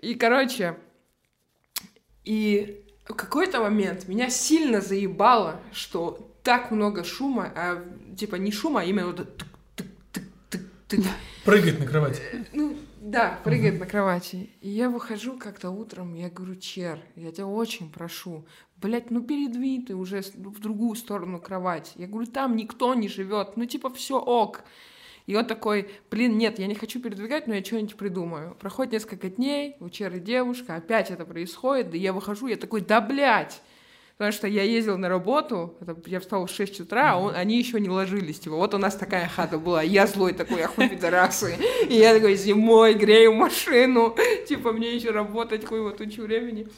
И, 0.00 0.14
короче, 0.14 0.76
и 2.24 2.84
в 3.04 3.14
какой-то 3.14 3.60
момент 3.60 4.08
меня 4.08 4.30
сильно 4.30 4.80
заебало, 4.80 5.60
что 5.72 6.30
так 6.42 6.70
много 6.70 7.04
шума, 7.04 7.52
а 7.54 7.84
типа 8.16 8.36
не 8.36 8.52
шума, 8.52 8.80
а 8.80 8.84
именно 8.84 9.08
вот 9.08 9.44
тык-тык-тык-тык. 9.76 11.04
Прыгать 11.44 11.78
на 11.80 11.86
кровати. 11.86 12.22
Ну, 12.52 12.76
да, 13.00 13.38
прыгает 13.44 13.80
на 13.80 13.86
кровати. 13.86 14.50
И 14.60 14.68
я 14.68 14.90
выхожу 14.90 15.38
как-то 15.38 15.70
утром, 15.70 16.14
я 16.14 16.28
говорю, 16.28 16.56
Чер, 16.56 17.00
я 17.16 17.32
тебя 17.32 17.46
очень 17.46 17.90
прошу, 17.90 18.44
блядь, 18.76 19.10
ну 19.10 19.22
передвинь 19.22 19.86
ты 19.86 19.94
уже 19.94 20.22
в 20.34 20.60
другую 20.60 20.96
сторону 20.96 21.40
кровать. 21.40 21.92
Я 21.96 22.06
говорю, 22.06 22.30
там 22.30 22.56
никто 22.56 22.94
не 22.94 23.08
живет, 23.08 23.56
ну 23.56 23.64
типа 23.64 23.90
все 23.90 24.18
ок. 24.18 24.62
И 25.26 25.36
он 25.36 25.44
такой, 25.46 25.88
блин, 26.10 26.36
нет, 26.38 26.58
я 26.58 26.66
не 26.66 26.74
хочу 26.74 27.00
передвигать, 27.00 27.46
но 27.46 27.54
я 27.54 27.62
что-нибудь 27.64 27.96
придумаю. 27.96 28.56
Проходит 28.60 28.92
несколько 28.92 29.28
дней, 29.28 29.76
у 29.80 29.88
Черы 29.88 30.18
девушка, 30.18 30.76
опять 30.76 31.10
это 31.10 31.24
происходит, 31.24 31.90
да 31.90 31.96
я 31.96 32.12
выхожу, 32.12 32.46
я 32.48 32.56
такой, 32.56 32.80
да 32.80 33.00
блядь! 33.00 33.60
Потому 34.16 34.32
что 34.32 34.46
я 34.48 34.64
ездил 34.64 34.98
на 34.98 35.08
работу, 35.08 35.78
я 36.04 36.20
встал 36.20 36.44
в 36.44 36.50
6 36.50 36.80
утра, 36.80 37.12
а 37.12 37.16
он- 37.16 37.34
они 37.34 37.56
еще 37.58 37.80
не 37.80 37.88
ложились. 37.88 38.38
Типа, 38.38 38.54
вот 38.56 38.74
у 38.74 38.78
нас 38.78 38.94
такая 38.94 39.26
хата 39.28 39.56
была, 39.58 39.82
я 39.82 40.06
злой 40.06 40.34
такой, 40.34 40.60
ахуй 40.62 40.90
пидорасы. 40.90 41.56
И 41.88 41.94
я 41.94 42.12
такой 42.12 42.34
зимой 42.34 42.92
грею 42.92 43.32
машину, 43.32 44.14
типа, 44.48 44.72
мне 44.72 44.94
еще 44.94 45.10
работать 45.10 45.64
хуево 45.64 45.92
тучу 45.92 46.22
времени. 46.22 46.68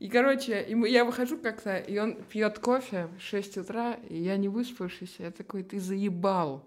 И, 0.00 0.08
короче, 0.08 0.60
и 0.68 0.74
мы- 0.74 0.88
я 0.88 1.04
выхожу 1.04 1.36
как-то, 1.38 1.76
и 1.76 1.96
он 1.98 2.14
пьет 2.16 2.58
кофе 2.58 3.06
в 3.16 3.22
6 3.22 3.58
утра, 3.58 3.96
и 4.08 4.16
я 4.18 4.36
не 4.36 4.48
выспавшийся, 4.48 5.22
я 5.24 5.30
такой, 5.30 5.62
ты 5.62 5.78
заебал. 5.78 6.66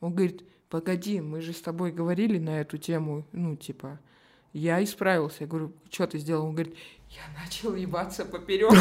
Он 0.00 0.12
говорит, 0.14 0.44
погоди, 0.68 1.20
мы 1.20 1.40
же 1.40 1.52
с 1.52 1.60
тобой 1.60 1.92
говорили 1.92 2.38
на 2.38 2.60
эту 2.60 2.78
тему, 2.78 3.26
ну, 3.32 3.56
типа, 3.56 4.00
я 4.52 4.82
исправился. 4.82 5.38
Я 5.40 5.46
говорю, 5.46 5.72
что 5.90 6.06
ты 6.06 6.18
сделал? 6.18 6.46
Он 6.46 6.54
говорит, 6.54 6.76
я 7.10 7.22
начал 7.42 7.74
ебаться 7.74 8.24
поперек. 8.24 8.72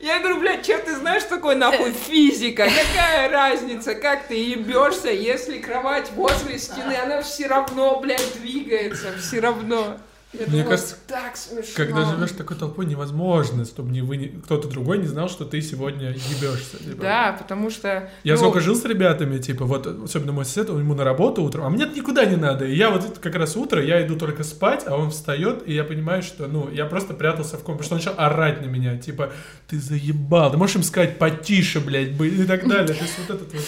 Я 0.00 0.18
говорю, 0.20 0.40
блядь, 0.40 0.64
что 0.64 0.78
ты 0.78 0.96
знаешь, 0.96 1.22
что 1.22 1.36
такое 1.36 1.56
нахуй 1.56 1.92
физика? 1.92 2.64
Какая 2.64 3.28
разница, 3.28 3.94
как 3.94 4.28
ты 4.28 4.34
ебешься, 4.34 5.10
если 5.10 5.58
кровать 5.58 6.10
возле 6.12 6.58
стены, 6.58 6.94
она 6.94 7.20
все 7.20 7.46
равно, 7.46 8.00
блядь, 8.00 8.40
двигается, 8.40 9.12
все 9.18 9.40
равно. 9.40 9.98
Я 10.32 10.46
Мне 10.46 10.58
думала, 10.58 10.70
кажется, 10.70 10.94
так 11.08 11.36
смешно. 11.36 11.72
Когда 11.74 12.04
живешь 12.04 12.30
такой 12.30 12.56
толпой, 12.56 12.86
невозможно, 12.86 13.64
чтобы 13.64 13.90
не 13.90 14.00
вы, 14.00 14.16
не- 14.16 14.28
кто-то 14.28 14.68
другой 14.68 14.98
не 14.98 15.06
знал, 15.06 15.28
что 15.28 15.44
ты 15.44 15.60
сегодня 15.60 16.10
ебешься. 16.10 16.78
типа. 16.78 17.02
Да, 17.02 17.36
потому 17.36 17.68
что... 17.68 18.08
Я 18.22 18.34
ну, 18.34 18.38
сколько 18.38 18.60
жил 18.60 18.76
с 18.76 18.84
ребятами, 18.84 19.38
типа, 19.38 19.64
вот, 19.64 19.88
особенно 20.04 20.30
мой 20.30 20.44
сосед, 20.44 20.68
ему 20.68 20.94
на 20.94 21.02
работу 21.02 21.42
утром, 21.42 21.64
а 21.64 21.70
мне 21.70 21.84
никуда 21.84 22.26
не 22.26 22.36
надо. 22.36 22.64
И 22.64 22.76
я 22.76 22.90
вот 22.90 23.18
как 23.18 23.34
раз 23.34 23.56
утро, 23.56 23.82
я 23.84 24.06
иду 24.06 24.16
только 24.16 24.44
спать, 24.44 24.84
а 24.86 24.96
он 24.96 25.10
встает, 25.10 25.66
и 25.66 25.72
я 25.74 25.82
понимаю, 25.82 26.22
что, 26.22 26.46
ну, 26.46 26.70
я 26.70 26.86
просто 26.86 27.14
прятался 27.14 27.56
в 27.58 27.64
комнате, 27.64 27.88
потому 27.88 28.00
что 28.00 28.10
он 28.10 28.16
начал 28.16 28.24
орать 28.24 28.60
на 28.62 28.66
меня, 28.66 28.96
типа, 28.98 29.32
ты 29.66 29.80
заебал, 29.80 30.52
ты 30.52 30.56
можешь 30.58 30.76
им 30.76 30.84
сказать 30.84 31.18
потише, 31.18 31.80
блядь, 31.80 32.12
бы- 32.12 32.28
и 32.28 32.44
так 32.44 32.68
далее. 32.68 32.94
То 32.94 33.02
есть 33.02 33.18
вот 33.18 33.34
этот 33.36 33.52
вот... 33.52 33.64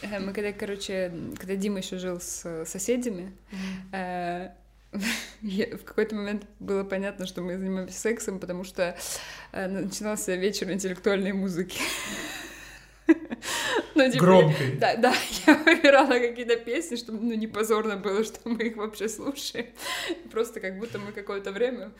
Э, 0.00 0.18
Мы 0.18 0.32
когда, 0.32 0.50
короче, 0.52 1.12
когда 1.38 1.56
Дима 1.56 1.80
еще 1.80 1.98
жил 1.98 2.18
с 2.22 2.64
соседями, 2.64 3.32
в 5.42 5.84
какой-то 5.84 6.14
момент 6.16 6.44
было 6.58 6.84
понятно, 6.84 7.26
что 7.26 7.42
мы 7.42 7.56
занимаемся 7.56 7.98
сексом, 7.98 8.40
потому 8.40 8.64
что 8.64 8.96
э, 9.52 9.66
начинался 9.68 10.34
вечер 10.34 10.70
интеллектуальной 10.70 11.32
музыки. 11.32 11.80
Ну, 13.96 14.08
типа, 14.08 14.24
Громкой. 14.24 14.76
Да, 14.78 14.94
да, 14.96 15.12
я 15.46 15.56
выбирала 15.56 16.12
какие-то 16.12 16.56
песни, 16.56 16.94
чтобы 16.94 17.18
ну, 17.20 17.34
не 17.34 17.48
позорно 17.48 17.96
было, 17.96 18.22
что 18.22 18.48
мы 18.48 18.62
их 18.62 18.76
вообще 18.76 19.08
слушаем. 19.08 19.66
Просто 20.30 20.60
как 20.60 20.78
будто 20.78 21.00
мы 21.00 21.10
какое-то 21.10 21.50
время 21.50 21.90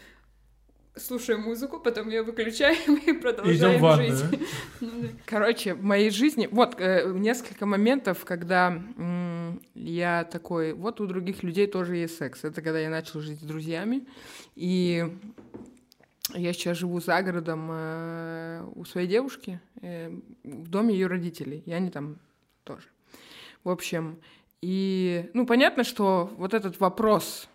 слушаем 0.96 1.40
музыку, 1.42 1.80
потом 1.80 2.08
ее 2.08 2.22
выключаем 2.22 2.94
и 2.96 3.10
Идем 3.10 3.20
продолжаем 3.20 3.78
в 3.78 3.82
ванную. 3.82 4.16
жить. 4.16 4.30
да? 4.30 4.38
Ну, 4.80 4.90
да. 5.02 5.08
Короче, 5.26 5.74
в 5.74 5.82
моей 5.82 6.10
жизни, 6.10 6.48
вот 6.50 6.80
э, 6.80 7.10
несколько 7.12 7.66
моментов, 7.66 8.24
когда 8.24 8.68
м, 8.68 9.29
я 9.74 10.24
такой, 10.24 10.72
вот 10.72 11.00
у 11.00 11.06
других 11.06 11.42
людей 11.42 11.66
тоже 11.66 11.96
есть 11.96 12.16
секс. 12.16 12.44
Это 12.44 12.62
когда 12.62 12.78
я 12.78 12.90
начал 12.90 13.20
жить 13.20 13.40
с 13.40 13.44
друзьями, 13.44 14.06
и 14.54 15.04
я 16.34 16.52
сейчас 16.52 16.78
живу 16.78 17.00
за 17.00 17.22
городом 17.22 17.68
э, 17.70 18.64
у 18.74 18.84
своей 18.84 19.08
девушки, 19.08 19.60
э, 19.82 20.10
в 20.44 20.68
доме 20.68 20.94
ее 20.94 21.06
родителей, 21.06 21.62
и 21.66 21.72
они 21.72 21.90
там 21.90 22.18
тоже. 22.64 22.86
В 23.64 23.70
общем, 23.70 24.20
и, 24.62 25.30
ну, 25.34 25.46
понятно, 25.46 25.84
что 25.84 26.30
вот 26.36 26.54
этот 26.54 26.80
вопрос, 26.80 27.48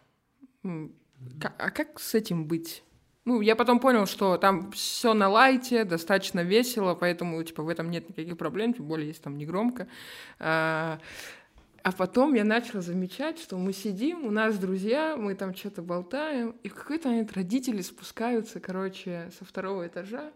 а 0.63 1.71
как 1.71 1.99
с 1.99 2.15
этим 2.15 2.47
быть? 2.47 2.83
Ну, 3.25 3.41
я 3.41 3.55
потом 3.55 3.79
понял, 3.79 4.05
что 4.05 4.37
там 4.37 4.71
все 4.71 5.13
на 5.13 5.29
лайте, 5.29 5.83
достаточно 5.83 6.41
весело, 6.41 6.93
поэтому, 6.93 7.41
типа, 7.43 7.63
в 7.63 7.69
этом 7.69 7.89
нет 7.89 8.07
никаких 8.09 8.37
проблем, 8.37 8.73
тем 8.73 8.85
более, 8.85 9.07
если 9.07 9.23
там 9.23 9.37
не 9.37 9.47
громко. 9.47 9.87
А, 10.37 10.99
а 11.85 11.91
потом 11.91 12.33
я 12.33 12.43
начала 12.43 12.81
замечать, 12.81 13.37
что 13.37 13.59
мы 13.59 13.71
сидим, 13.71 14.25
у 14.25 14.31
нас 14.31 14.57
друзья, 14.57 15.15
мы 15.15 15.35
там 15.35 15.53
что-то 15.53 15.83
болтаем, 15.83 16.55
и 16.63 16.67
в 16.67 16.73
какой-то 16.73 17.09
момент 17.09 17.33
родители 17.33 17.83
спускаются, 17.83 18.59
короче, 18.59 19.29
со 19.37 19.45
второго 19.45 19.85
этажа, 19.85 20.31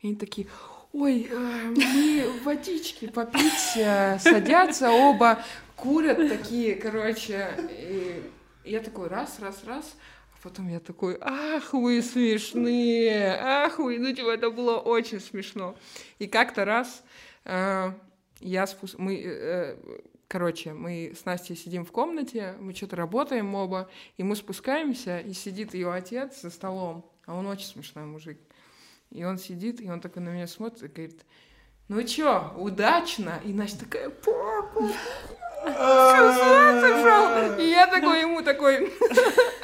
и 0.00 0.06
они 0.06 0.16
такие, 0.16 0.46
ой, 0.94 1.28
э, 1.30 1.74
мы 1.76 2.24
водички 2.44 3.08
попить, 3.08 3.76
э, 3.76 4.18
садятся 4.18 4.90
оба, 4.90 5.44
курят 5.76 6.16
такие, 6.30 6.76
короче, 6.76 7.46
и 7.72 8.22
я 8.64 8.80
такой 8.80 9.08
раз, 9.08 9.38
раз, 9.38 9.64
раз, 9.64 9.96
а 10.32 10.42
потом 10.42 10.66
я 10.68 10.80
такой, 10.80 11.18
ах, 11.20 11.74
вы 11.74 12.00
смешные, 12.00 13.38
ах, 13.38 13.78
вы, 13.80 13.98
ну, 13.98 14.14
типа, 14.14 14.30
это 14.30 14.50
было 14.50 14.78
очень 14.78 15.20
смешно. 15.20 15.76
И 16.18 16.26
как-то 16.26 16.64
раз 16.64 17.04
э, 17.44 17.92
я 18.40 18.66
спус... 18.66 18.94
мы, 18.96 19.22
э, 19.22 19.76
короче, 20.28 20.72
мы 20.72 21.12
с 21.16 21.24
Настей 21.24 21.56
сидим 21.56 21.84
в 21.84 21.92
комнате, 21.92 22.54
мы 22.60 22.74
что-то 22.74 22.96
работаем 22.96 23.54
оба, 23.54 23.88
и 24.16 24.22
мы 24.22 24.36
спускаемся, 24.36 25.18
и 25.18 25.32
сидит 25.32 25.74
ее 25.74 25.92
отец 25.92 26.42
за 26.42 26.50
столом, 26.50 27.10
а 27.26 27.34
он 27.34 27.46
очень 27.46 27.66
смешной 27.66 28.04
мужик. 28.04 28.38
И 29.10 29.24
он 29.24 29.38
сидит, 29.38 29.80
и 29.80 29.90
он 29.90 30.00
такой 30.00 30.22
на 30.22 30.30
меня 30.30 30.46
смотрит 30.46 30.82
и 30.82 30.88
говорит, 30.88 31.24
ну 31.88 32.02
чё, 32.02 32.52
удачно? 32.56 33.40
И 33.44 33.52
Настя 33.52 33.80
такая, 33.80 34.10
папа? 34.10 34.90
И 37.60 37.70
я 37.70 37.86
такой 37.86 38.20
ему 38.20 38.42
такой... 38.42 38.92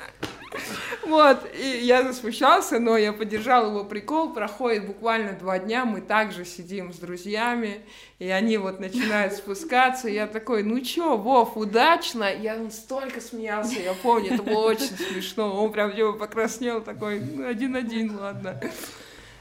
Вот, 1.05 1.49
и 1.59 1.81
я 1.85 2.05
засмущался, 2.05 2.79
но 2.79 2.97
я 2.97 3.13
поддержал 3.13 3.67
его 3.67 3.85
прикол. 3.85 4.33
Проходит 4.33 4.87
буквально 4.87 5.33
два 5.33 5.59
дня, 5.59 5.85
мы 5.85 6.01
также 6.01 6.45
сидим 6.45 6.93
с 6.93 6.97
друзьями, 6.97 7.81
и 8.19 8.29
они 8.29 8.57
вот 8.57 8.79
начинают 8.79 9.35
спускаться. 9.35 10.09
Я 10.09 10.27
такой, 10.29 10.63
ну 10.63 10.81
чё, 10.81 11.17
Вов, 11.17 11.57
удачно? 11.57 12.33
Я 12.33 12.55
он 12.57 12.71
столько 12.71 13.21
смеялся, 13.21 13.81
я 13.81 13.95
помню, 13.95 14.35
это 14.35 14.43
было 14.45 14.67
очень 14.67 14.97
смешно. 14.97 15.63
Он 15.63 15.73
прям 15.73 15.93
типа 15.93 16.13
покраснел 16.13 16.81
такой, 16.81 17.21
«Ну, 17.21 17.49
один-один, 17.49 18.17
ладно. 18.19 18.61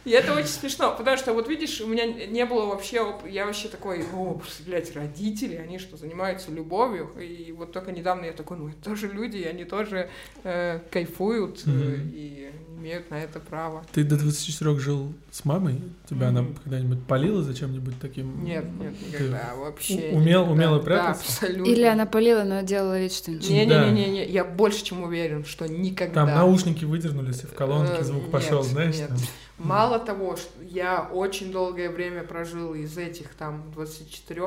И 0.03 0.09
это 0.09 0.33
очень 0.33 0.47
смешно, 0.47 0.95
потому 0.97 1.15
что, 1.17 1.31
вот 1.33 1.47
видишь, 1.47 1.79
у 1.79 1.85
меня 1.87 2.05
не 2.07 2.43
было 2.45 2.65
вообще, 2.65 3.01
оп- 3.01 3.27
я 3.29 3.45
вообще 3.45 3.67
такой, 3.67 4.03
о, 4.15 4.41
блядь, 4.65 4.95
родители, 4.95 5.55
они 5.57 5.77
что, 5.77 5.95
занимаются 5.95 6.51
любовью, 6.51 7.11
и 7.19 7.51
вот 7.51 7.71
только 7.71 7.91
недавно 7.91 8.25
я 8.25 8.31
такой, 8.31 8.57
ну, 8.57 8.69
это 8.69 8.77
тоже 8.83 9.07
люди, 9.07 9.37
и 9.37 9.43
они 9.45 9.63
тоже 9.63 10.09
э, 10.43 10.79
кайфуют 10.89 11.65
Мгм. 11.67 12.11
и 12.15 12.49
имеют 12.79 13.11
на 13.11 13.21
это 13.21 13.39
право. 13.39 13.85
Ты 13.93 14.03
до 14.03 14.17
24 14.17 14.79
жил 14.79 15.13
с 15.29 15.45
мамой? 15.45 15.79
Тебя 16.09 16.29
она 16.29 16.41
Мгм. 16.41 16.55
когда-нибудь 16.63 17.03
полила 17.05 17.43
за 17.43 17.53
чем-нибудь 17.53 17.99
таким? 18.01 18.43
Нет, 18.43 18.65
нет, 18.79 18.95
никогда, 19.07 19.53
вообще. 19.55 19.93
у- 20.13 20.17
умел- 20.17 20.41
никогда. 20.45 20.51
умела 20.51 20.77
Да, 20.79 20.83
прятаться? 20.83 21.23
абсолютно. 21.27 21.71
Или 21.71 21.83
она 21.83 22.07
полила, 22.07 22.43
но 22.43 22.61
делала 22.61 22.99
вид, 22.99 23.13
что 23.13 23.29
ничего. 23.29 23.53
Не-не-не, 23.53 24.25
я 24.25 24.43
больше 24.43 24.83
чем 24.83 25.03
уверен, 25.03 25.45
что 25.45 25.67
никогда. 25.67 26.25
Там 26.25 26.29
наушники 26.35 26.85
выдернулись, 26.85 27.43
и 27.43 27.45
в 27.45 27.53
колонке 27.53 27.97
Э, 27.99 28.03
звук 28.03 28.31
пошел, 28.31 28.63
знаешь? 28.63 28.95
нет. 28.97 29.09
там. 29.09 29.17
Мало 29.65 29.99
того, 29.99 30.35
что 30.35 30.63
я 30.63 31.07
очень 31.11 31.51
долгое 31.51 31.89
время 31.89 32.23
прожил 32.23 32.73
из 32.73 32.97
этих 32.97 33.33
там 33.35 33.71
24 33.73 34.41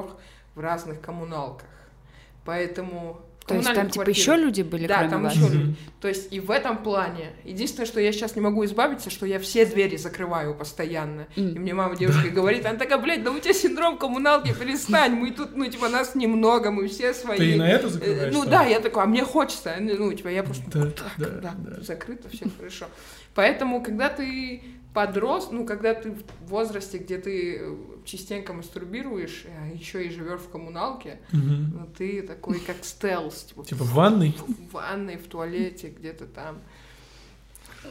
в 0.55 0.61
разных 0.61 1.01
коммуналках. 1.01 1.69
Поэтому... 2.45 3.21
То 3.47 3.55
есть 3.57 3.67
там 3.67 3.75
коммунальных 3.75 3.93
типа 3.93 4.09
еще 4.09 4.37
люди 4.37 4.63
были, 4.63 4.87
Да, 4.87 4.97
кроме 5.01 5.11
там 5.11 5.23
вас? 5.25 5.35
еще 5.35 5.49
люди. 5.49 5.77
То 6.01 6.09
есть 6.09 6.33
и 6.33 6.41
в 6.41 6.51
этом 6.51 6.79
плане. 6.83 7.33
Единственное, 7.45 7.85
что 7.85 8.01
я 8.01 8.11
сейчас 8.11 8.37
не 8.37 8.41
могу 8.41 8.65
избавиться, 8.65 9.11
что 9.11 9.27
я 9.27 9.39
все 9.39 9.67
двери 9.67 9.97
закрываю 9.99 10.55
постоянно. 10.55 11.27
И 11.37 11.41
М. 11.43 11.61
мне 11.61 11.75
мама 11.75 11.95
девушка 11.95 12.31
говорит, 12.31 12.65
она 12.65 12.79
такая, 12.79 12.97
блядь, 12.99 13.23
да 13.23 13.31
у 13.31 13.39
тебя 13.39 13.53
синдром 13.53 13.99
коммуналки, 13.99 14.55
перестань, 14.59 15.13
мы 15.17 15.31
тут, 15.31 15.55
ну, 15.57 15.67
типа, 15.67 15.91
нас 15.91 16.15
немного, 16.15 16.71
мы 16.71 16.89
все 16.89 17.13
свои. 17.13 17.37
Ты 17.37 17.51
и 17.53 17.57
на 17.57 17.69
это 17.69 17.91
закрываешь? 17.91 18.33
Ну 18.33 18.47
да, 18.47 18.65
я 18.65 18.81
такой, 18.81 19.03
а 19.03 19.07
мне 19.07 19.25
хочется, 19.25 19.77
ну, 19.79 20.11
типа, 20.15 20.29
я 20.29 20.43
просто, 20.43 20.65
Да, 20.73 20.91
так, 20.91 21.13
да, 21.19 21.29
да, 21.29 21.55
да. 21.59 21.83
закрыто, 21.83 22.31
все 22.31 22.47
хорошо. 22.57 22.87
Поэтому, 23.35 23.83
когда 23.83 24.09
ты 24.09 24.63
подрос, 24.95 25.49
ну, 25.51 25.67
когда 25.67 25.93
ты 25.93 26.13
в 26.13 26.23
возрасте, 26.49 26.99
где 26.99 27.19
ты 27.19 27.59
э, 27.61 27.77
частенько 28.05 28.53
мастурбируешь, 28.55 29.45
а 29.47 29.67
еще 29.75 30.07
и 30.07 30.11
живешь 30.11 30.41
в 30.41 30.49
коммуналке, 30.49 31.19
Мгм. 31.33 31.73
ну, 31.79 31.87
ты 31.99 32.23
такой, 32.23 32.61
как 32.61 32.77
стелс, 32.83 33.43
типа, 33.45 33.65
Типа 33.65 33.85
в 33.85 33.93
ванной? 33.93 34.35
в 34.39 34.73
ванной, 34.73 35.17
в 35.17 35.27
туалете, 35.27 35.89
где-то 35.91 36.27
там. 36.27 36.61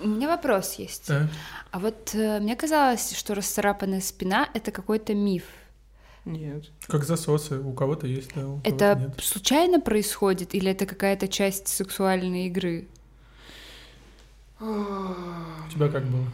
У 0.02 0.08
меня 0.08 0.28
вопрос 0.28 0.76
есть. 0.76 1.06
Так. 1.08 1.30
А 1.72 1.78
вот 1.80 2.16
э, 2.16 2.40
мне 2.40 2.56
казалось, 2.56 3.16
что 3.16 3.36
расцарапанная 3.36 4.02
спина— 4.02 4.50
это 4.56 4.72
какой-то 4.72 5.14
миф. 5.14 5.44
Нет. 6.26 6.72
Как 6.88 7.04
засосы. 7.04 7.60
У 7.60 7.74
кого-то 7.74 8.08
есть, 8.08 8.32
да, 8.34 8.48
у 8.48 8.60
кого-то 8.62 8.70
Это 8.70 8.96
нет. 9.00 9.20
случайно 9.22 9.82
происходит 9.82 10.56
или 10.56 10.72
это 10.72 10.86
какая-то 10.86 11.28
часть 11.28 11.68
сексуальной 11.68 12.48
игры? 12.48 12.88
У 14.60 14.66
тебя 15.72 15.90
как 15.90 16.06
было? 16.06 16.26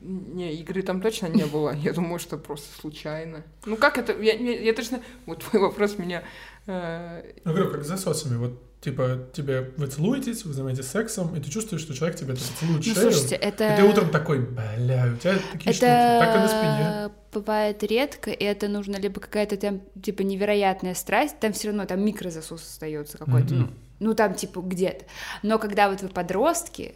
Не, 0.00 0.54
игры 0.54 0.82
там 0.82 1.00
точно 1.00 1.26
не 1.26 1.44
было. 1.44 1.74
Я 1.74 1.92
думаю, 1.92 2.18
что 2.18 2.38
просто 2.38 2.68
случайно. 2.80 3.42
Ну 3.66 3.76
как 3.76 3.98
это? 3.98 4.12
Я, 4.20 4.34
я, 4.34 4.60
я 4.60 4.72
точно... 4.72 5.00
Вот 5.26 5.42
твой 5.44 5.60
вопрос 5.60 5.98
меня... 5.98 6.22
э, 6.66 7.32
Ну, 7.44 7.52
говорю, 7.52 7.70
как 7.70 7.84
с 7.84 7.88
засосами. 7.88 8.36
Вот, 8.36 8.80
типа, 8.80 9.26
тебе 9.32 9.72
вы 9.76 9.86
целуетесь, 9.88 10.44
вы 10.44 10.52
занимаетесь 10.52 10.86
сексом, 10.86 11.34
и 11.36 11.40
ты 11.40 11.50
чувствуешь, 11.50 11.82
что 11.82 11.94
человек 11.94 12.16
тебе 12.16 12.34
так 12.34 12.42
целует 12.60 12.86
Ну, 12.86 12.94
шею. 12.94 12.96
слушайте, 13.12 13.34
это... 13.34 13.74
И 13.74 13.76
ты 13.76 13.84
утром 13.84 14.10
такой, 14.10 14.40
бля, 14.40 15.10
у 15.12 15.16
тебя 15.16 15.38
такие 15.52 15.72
штуки. 15.72 15.86
Так 15.86 16.36
и 16.36 16.38
на 16.38 16.48
спине. 16.48 16.88
Это 16.88 17.12
бывает 17.32 17.82
редко, 17.82 18.30
и 18.30 18.44
это 18.44 18.68
нужно 18.68 18.96
либо 18.96 19.20
какая-то 19.20 19.56
там, 19.56 19.80
типа, 20.00 20.22
невероятная 20.22 20.94
страсть, 20.94 21.38
там 21.40 21.52
все 21.52 21.68
равно 21.68 21.84
там 21.84 22.04
микрозасос 22.04 22.62
остается 22.62 23.18
какой-то, 23.18 23.54
ну, 23.54 23.68
ну, 24.00 24.14
там, 24.14 24.34
типа, 24.34 24.60
где-то. 24.60 25.04
Но 25.42 25.58
когда 25.58 25.90
вот 25.90 26.00
вы 26.02 26.08
подростки, 26.08 26.94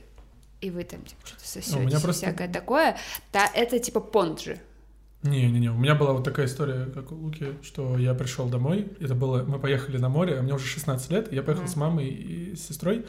и 0.62 0.70
вы 0.70 0.84
там, 0.84 1.02
типа, 1.02 1.20
что-то 1.24 1.46
сосете, 1.46 1.78
меня 1.80 2.00
просто- 2.00 2.26
всякое 2.26 2.48
такое, 2.50 2.96
то 3.32 3.40
это, 3.54 3.78
типа, 3.78 4.00
понт 4.00 4.40
же. 4.40 4.58
Не-не-не, 5.22 5.70
у 5.70 5.76
меня 5.76 5.94
была 5.94 6.14
вот 6.14 6.24
такая 6.24 6.46
история, 6.46 6.86
как 6.86 7.12
у 7.12 7.14
Луки, 7.14 7.52
что 7.62 7.96
я 7.98 8.12
пришел 8.14 8.48
домой, 8.48 8.88
это 8.98 9.14
было, 9.14 9.44
мы 9.44 9.58
поехали 9.60 9.98
на 9.98 10.08
море, 10.08 10.38
а 10.38 10.42
мне 10.42 10.52
уже 10.54 10.66
16 10.66 11.10
лет, 11.12 11.32
я 11.32 11.42
поехал 11.42 11.62
Мгм. 11.64 11.72
с 11.72 11.76
мамой 11.76 12.08
и 12.08 12.56
с 12.56 12.66
сестрой, 12.66 13.06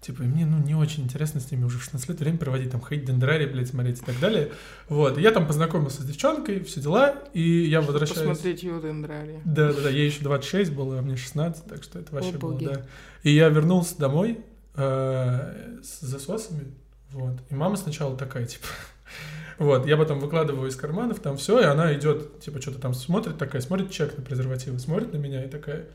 типа, 0.00 0.22
и 0.22 0.26
мне, 0.26 0.46
ну, 0.46 0.58
не 0.58 0.76
очень 0.76 1.02
интересно 1.02 1.40
с 1.40 1.50
ними 1.50 1.64
уже 1.64 1.78
в 1.78 1.82
16 1.82 2.08
лет 2.10 2.20
время 2.20 2.38
проводить, 2.38 2.70
там, 2.70 2.80
ходить 2.80 3.06
дендрарий, 3.06 3.46
блядь, 3.46 3.66
смотреть 3.68 3.98
и 4.00 4.04
так 4.04 4.20
далее, 4.20 4.52
вот, 4.88 5.18
и 5.18 5.20
я 5.20 5.32
там 5.32 5.48
познакомился 5.48 6.02
с 6.02 6.04
девчонкой, 6.04 6.62
все 6.62 6.80
дела, 6.80 7.16
и 7.32 7.42
я 7.64 7.80
возвращаюсь... 7.80 8.20
Посмотреть 8.20 8.62
его 8.62 8.78
Дендрали. 8.78 9.40
Да, 9.44 9.72
да, 9.72 9.80
да, 9.82 9.90
ей 9.90 10.06
еще 10.06 10.22
26 10.22 10.72
было, 10.72 11.00
а 11.00 11.02
мне 11.02 11.16
16, 11.16 11.64
так 11.64 11.82
что 11.82 11.98
это 11.98 12.14
вообще 12.14 12.36
О, 12.36 12.38
было, 12.38 12.60
да. 12.60 12.86
И 13.24 13.32
я 13.32 13.48
вернулся 13.48 13.98
домой 13.98 14.38
э, 14.76 15.80
с 15.82 16.00
засосами, 16.02 16.72
вот. 17.12 17.34
И 17.50 17.54
мама 17.54 17.76
сначала 17.76 18.16
такая, 18.16 18.46
типа, 18.46 18.66
вот, 19.58 19.86
я 19.86 19.96
потом 19.96 20.20
выкладываю 20.20 20.68
из 20.68 20.76
карманов, 20.76 21.20
там 21.20 21.36
все, 21.36 21.60
и 21.60 21.64
она 21.64 21.94
идет, 21.94 22.40
типа, 22.40 22.60
что-то 22.60 22.80
там 22.80 22.94
смотрит, 22.94 23.38
такая, 23.38 23.62
смотрит 23.62 23.90
чек 23.90 24.16
на 24.16 24.24
презервативы, 24.24 24.78
смотрит 24.78 25.12
на 25.12 25.16
меня 25.16 25.44
и 25.44 25.48
такая, 25.48 25.86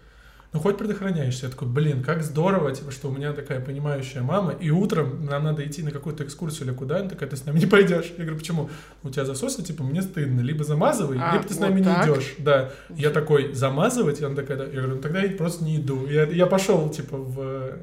ну, 0.54 0.60
хоть 0.60 0.78
предохраняешься. 0.78 1.48
Я 1.48 1.52
такой, 1.52 1.68
блин, 1.68 2.04
как 2.04 2.22
здорово, 2.22 2.72
типа, 2.72 2.92
что 2.92 3.10
у 3.10 3.12
меня 3.12 3.34
такая 3.34 3.60
понимающая 3.60 4.22
мама, 4.22 4.52
и 4.52 4.70
утром 4.70 5.26
нам 5.26 5.44
надо 5.44 5.66
идти 5.66 5.82
на 5.82 5.90
какую-то 5.90 6.24
экскурсию 6.24 6.68
или 6.68 6.76
куда, 6.76 6.98
она 6.98 7.10
такая, 7.10 7.28
ты 7.28 7.36
с 7.36 7.46
нами 7.46 7.58
не 7.60 7.66
пойдешь. 7.66 8.14
Я 8.18 8.24
говорю, 8.24 8.38
почему? 8.38 8.70
У 9.02 9.10
тебя 9.10 9.26
засосы, 9.26 9.64
типа, 9.64 9.84
мне 9.84 10.04
стыдно, 10.04 10.42
либо 10.42 10.64
замазывай, 10.64 11.18
А, 11.20 11.34
либо 11.34 11.48
ты 11.48 11.56
с 11.56 11.58
вот 11.58 11.70
нами 11.70 11.84
так? 11.84 12.06
не 12.06 12.14
идешь. 12.14 12.36
Да. 12.38 12.72
Я 12.90 13.10
такой, 13.10 13.54
замазывать? 13.54 14.22
И 14.22 14.26
она 14.26 14.36
такая, 14.36 14.58
да. 14.58 14.66
Я 14.66 14.82
говорю, 14.82 14.96
ну 14.96 15.02
тогда 15.02 15.24
я 15.24 15.36
просто 15.36 15.64
не 15.64 15.78
иду. 15.78 16.06
Я, 16.06 16.26
я 16.26 16.46
пошел, 16.46 16.88
типа, 16.90 17.18
в... 17.18 17.78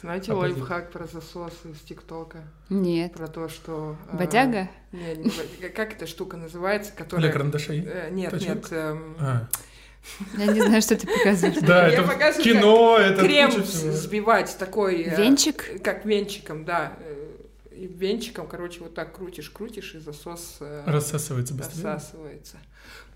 Знаете 0.00 0.32
Оппозит. 0.32 0.56
лайфхак 0.58 0.90
про 0.92 1.06
засосы 1.06 1.70
из 1.72 1.80
ТикТока? 1.80 2.44
Нет. 2.68 3.12
Про 3.14 3.26
то, 3.26 3.48
что... 3.48 3.96
э, 4.12 4.16
Бодяга? 4.16 4.68
Не, 4.92 5.16
не 5.16 5.28
бо- 5.30 5.68
как 5.74 5.94
эта 5.94 6.06
штука 6.06 6.36
называется, 6.36 6.92
Для 6.94 7.04
которая... 7.04 7.32
карандашей. 7.32 7.84
Э, 7.84 8.08
Нет, 8.10 8.30
Точек? 8.30 8.48
нет, 8.48 8.66
эм, 8.70 9.16
А, 9.18 9.48
Я 10.36 10.46
не 10.46 10.60
знаю, 10.62 10.82
что 10.82 10.96
ты 10.96 11.06
показываешь. 11.06 11.58
да, 11.66 11.88
Я 11.88 11.94
это 11.94 12.02
показываю, 12.08 12.44
кино, 12.44 12.96
это 12.98 13.22
крем 13.22 13.50
сбивать 13.64 14.56
такой... 14.56 15.02
э, 15.02 15.16
Венчик? 15.16 15.82
Как 15.82 16.04
венчиком, 16.06 16.64
да. 16.64 16.92
э, 17.00 17.26
И 17.72 17.86
венчиком, 17.88 18.46
короче, 18.46 18.78
вот 18.80 18.94
так 18.94 19.16
крутишь, 19.16 19.50
крутишь, 19.50 19.94
и 19.96 19.98
засос 19.98 20.58
э, 20.60 20.84
Рассасывается 20.86 21.54
быстрее. 21.54 21.82
рассасывается. 21.84 22.56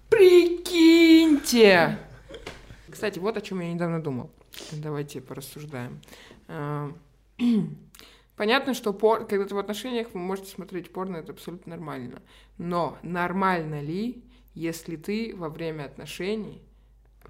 Прикиньте! 0.08 1.98
Кстати, 2.90 3.18
вот 3.20 3.36
о 3.36 3.40
чем 3.40 3.60
я 3.60 3.72
недавно 3.72 4.02
думал. 4.02 4.30
Давайте 4.72 5.20
порассуждаем. 5.20 6.00
А, 6.49 6.93
Понятно, 8.36 8.74
что 8.74 8.93
пор... 8.93 9.26
когда 9.26 9.45
ты 9.45 9.55
в 9.55 9.59
отношениях, 9.59 10.09
вы 10.14 10.20
можете 10.20 10.51
смотреть 10.51 10.93
порно, 10.93 11.18
это 11.18 11.32
абсолютно 11.32 11.76
нормально. 11.76 12.22
Но 12.59 12.99
нормально 13.03 13.80
ли, 13.80 14.24
если 14.55 14.97
ты 14.97 15.34
во 15.36 15.49
время 15.49 15.84
отношений 15.84 16.62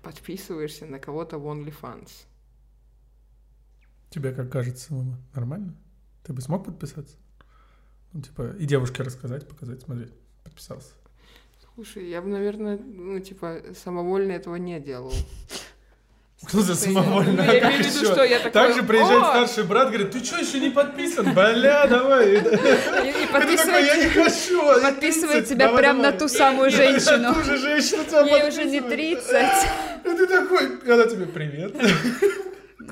подписываешься 0.02 0.86
на 0.86 0.98
кого-то 0.98 1.38
в 1.38 1.46
OnlyFans? 1.46 2.10
Тебе 4.10 4.32
как 4.32 4.50
кажется 4.50 4.86
самому 4.86 5.16
нормально? 5.34 5.74
Ты 6.22 6.32
бы 6.32 6.40
смог 6.40 6.64
подписаться? 6.64 7.16
Ну, 8.12 8.20
типа, 8.20 8.54
и 8.58 8.66
девушке 8.66 9.02
рассказать, 9.02 9.48
показать, 9.48 9.82
смотри, 9.82 10.08
подписался. 10.44 10.92
Слушай, 11.74 12.08
я 12.08 12.20
бы, 12.20 12.28
наверное, 12.28 12.78
ну, 12.78 13.18
типа, 13.20 13.62
самовольно 13.74 14.32
этого 14.32 14.56
не 14.56 14.78
делал. 14.80 15.12
Что 16.48 16.60
за 16.60 16.72
я- 16.72 16.78
самовольно? 16.78 17.40
Я 17.42 17.58
имею 17.60 17.82
в 17.84 17.86
виду, 17.86 18.04
что 18.12 18.24
я 18.24 18.38
такой, 18.38 18.50
Также 18.52 18.82
приезжает 18.82 19.22
старший 19.24 19.64
брат, 19.64 19.88
говорит, 19.88 20.10
ты 20.10 20.24
что, 20.24 20.38
еще 20.38 20.58
не 20.60 20.70
подписан? 20.70 21.32
Бля, 21.32 21.86
давай. 21.86 22.34
И 22.36 22.40
такой, 22.40 22.58
я 23.06 23.26
подписывает, 23.32 23.96
не 23.96 24.08
хочу. 24.22 24.82
подписывает 24.82 25.46
30, 25.46 25.48
тебя 25.48 25.68
прям 25.70 25.98
на 25.98 26.02
давай». 26.10 26.18
ту 26.18 26.28
самую 26.28 26.70
женщину. 26.70 27.18
на 27.28 27.34
ту 27.34 27.42
же 27.44 27.56
женщину 27.58 28.04
тебя 28.04 28.22
Ей 28.22 28.48
уже 28.48 28.64
не 28.64 28.80
подписывает. 28.80 29.50
30. 29.50 29.68
И 30.04 30.16
ты 30.18 30.26
такой, 30.26 30.76
когда 30.78 31.06
тебе 31.06 31.26
привет. 31.26 31.74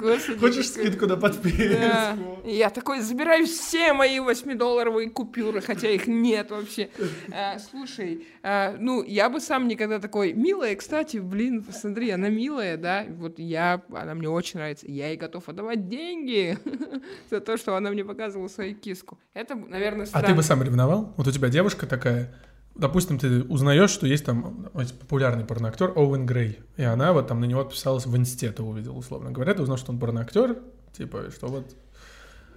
Господи, 0.01 0.39
Хочешь 0.39 0.71
какой- 0.71 0.87
скидку 0.87 1.07
на 1.07 1.17
подписку? 1.17 1.75
Да. 1.81 2.17
Я 2.45 2.71
такой, 2.71 3.01
забираю 3.01 3.47
все 3.47 3.93
мои 3.93 4.19
8-долларовые 4.19 5.11
купюры, 5.11 5.61
хотя 5.61 5.89
их 5.91 6.07
нет 6.07 6.51
вообще. 6.51 6.89
А, 7.33 7.59
слушай, 7.59 8.27
а, 8.43 8.77
ну, 8.79 9.03
я 9.03 9.29
бы 9.29 9.41
сам 9.41 9.69
никогда 9.69 9.99
такой, 9.99 10.33
милая, 10.33 10.75
кстати, 10.77 11.19
блин, 11.19 11.65
смотри, 11.71 12.11
она 12.11 12.29
милая, 12.29 12.77
да, 12.77 13.05
вот 13.09 13.39
я, 13.39 13.83
она 13.93 14.15
мне 14.15 14.29
очень 14.29 14.59
нравится, 14.59 14.87
я 14.89 15.09
ей 15.09 15.17
готов 15.17 15.49
отдавать 15.49 15.89
деньги 15.89 16.59
за 17.31 17.41
то, 17.41 17.57
что 17.57 17.77
она 17.77 17.91
мне 17.91 18.05
показывала 18.05 18.49
свою 18.49 18.75
киску. 18.75 19.19
Это, 19.35 19.55
наверное, 19.55 20.05
А 20.05 20.07
странно. 20.07 20.29
ты 20.29 20.35
бы 20.35 20.43
сам 20.43 20.63
ревновал? 20.63 21.13
Вот 21.17 21.27
у 21.27 21.33
тебя 21.33 21.49
девушка 21.49 21.87
такая, 21.87 22.33
допустим, 22.75 23.19
ты 23.19 23.43
узнаешь, 23.45 23.91
что 23.91 24.07
есть 24.07 24.25
там 24.25 24.69
популярный 25.01 25.45
порноактер 25.45 25.93
Оуэн 25.97 26.27
Грей, 26.27 26.61
и 26.77 26.83
она 26.83 27.13
вот 27.13 27.29
там 27.29 27.41
на 27.41 27.45
него 27.45 27.65
подписалась 27.65 28.07
в 28.07 28.17
инсте, 28.17 28.51
ты 28.53 28.63
увидел, 28.63 28.97
условно 28.97 29.31
говоря, 29.31 29.55
ты 29.55 29.63
узнал, 29.63 29.79
что 29.79 29.93
он 29.93 29.99
порноактер, 29.99 30.59
типа, 30.93 31.31
что 31.31 31.49
вот 31.49 31.75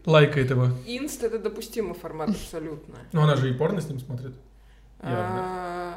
лайкает 0.06 0.50
его. 0.50 0.68
Инст— 0.86 1.24
это 1.24 1.40
допустимый 1.40 1.94
формат 1.94 2.30
абсолютно. 2.30 2.96
Но 3.12 3.24
она 3.24 3.36
же 3.36 3.50
и 3.50 3.54
порно 3.54 3.82
с 3.82 3.90
ним 3.90 4.00
смотрит. 4.00 4.34
А, 5.00 5.96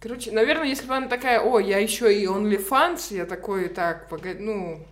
Короче, 0.00 0.32
наверное, 0.32 0.66
если 0.66 0.86
бы 0.86 0.96
она 0.96 1.08
такая, 1.08 1.40
о, 1.40 1.58
я 1.60 1.78
еще 1.78 2.12
и 2.12 2.26
OnlyFans, 2.26 3.14
я 3.14 3.26
такой, 3.26 3.68
так, 3.68 4.08
погоди, 4.08 4.38
ну... 4.40 4.86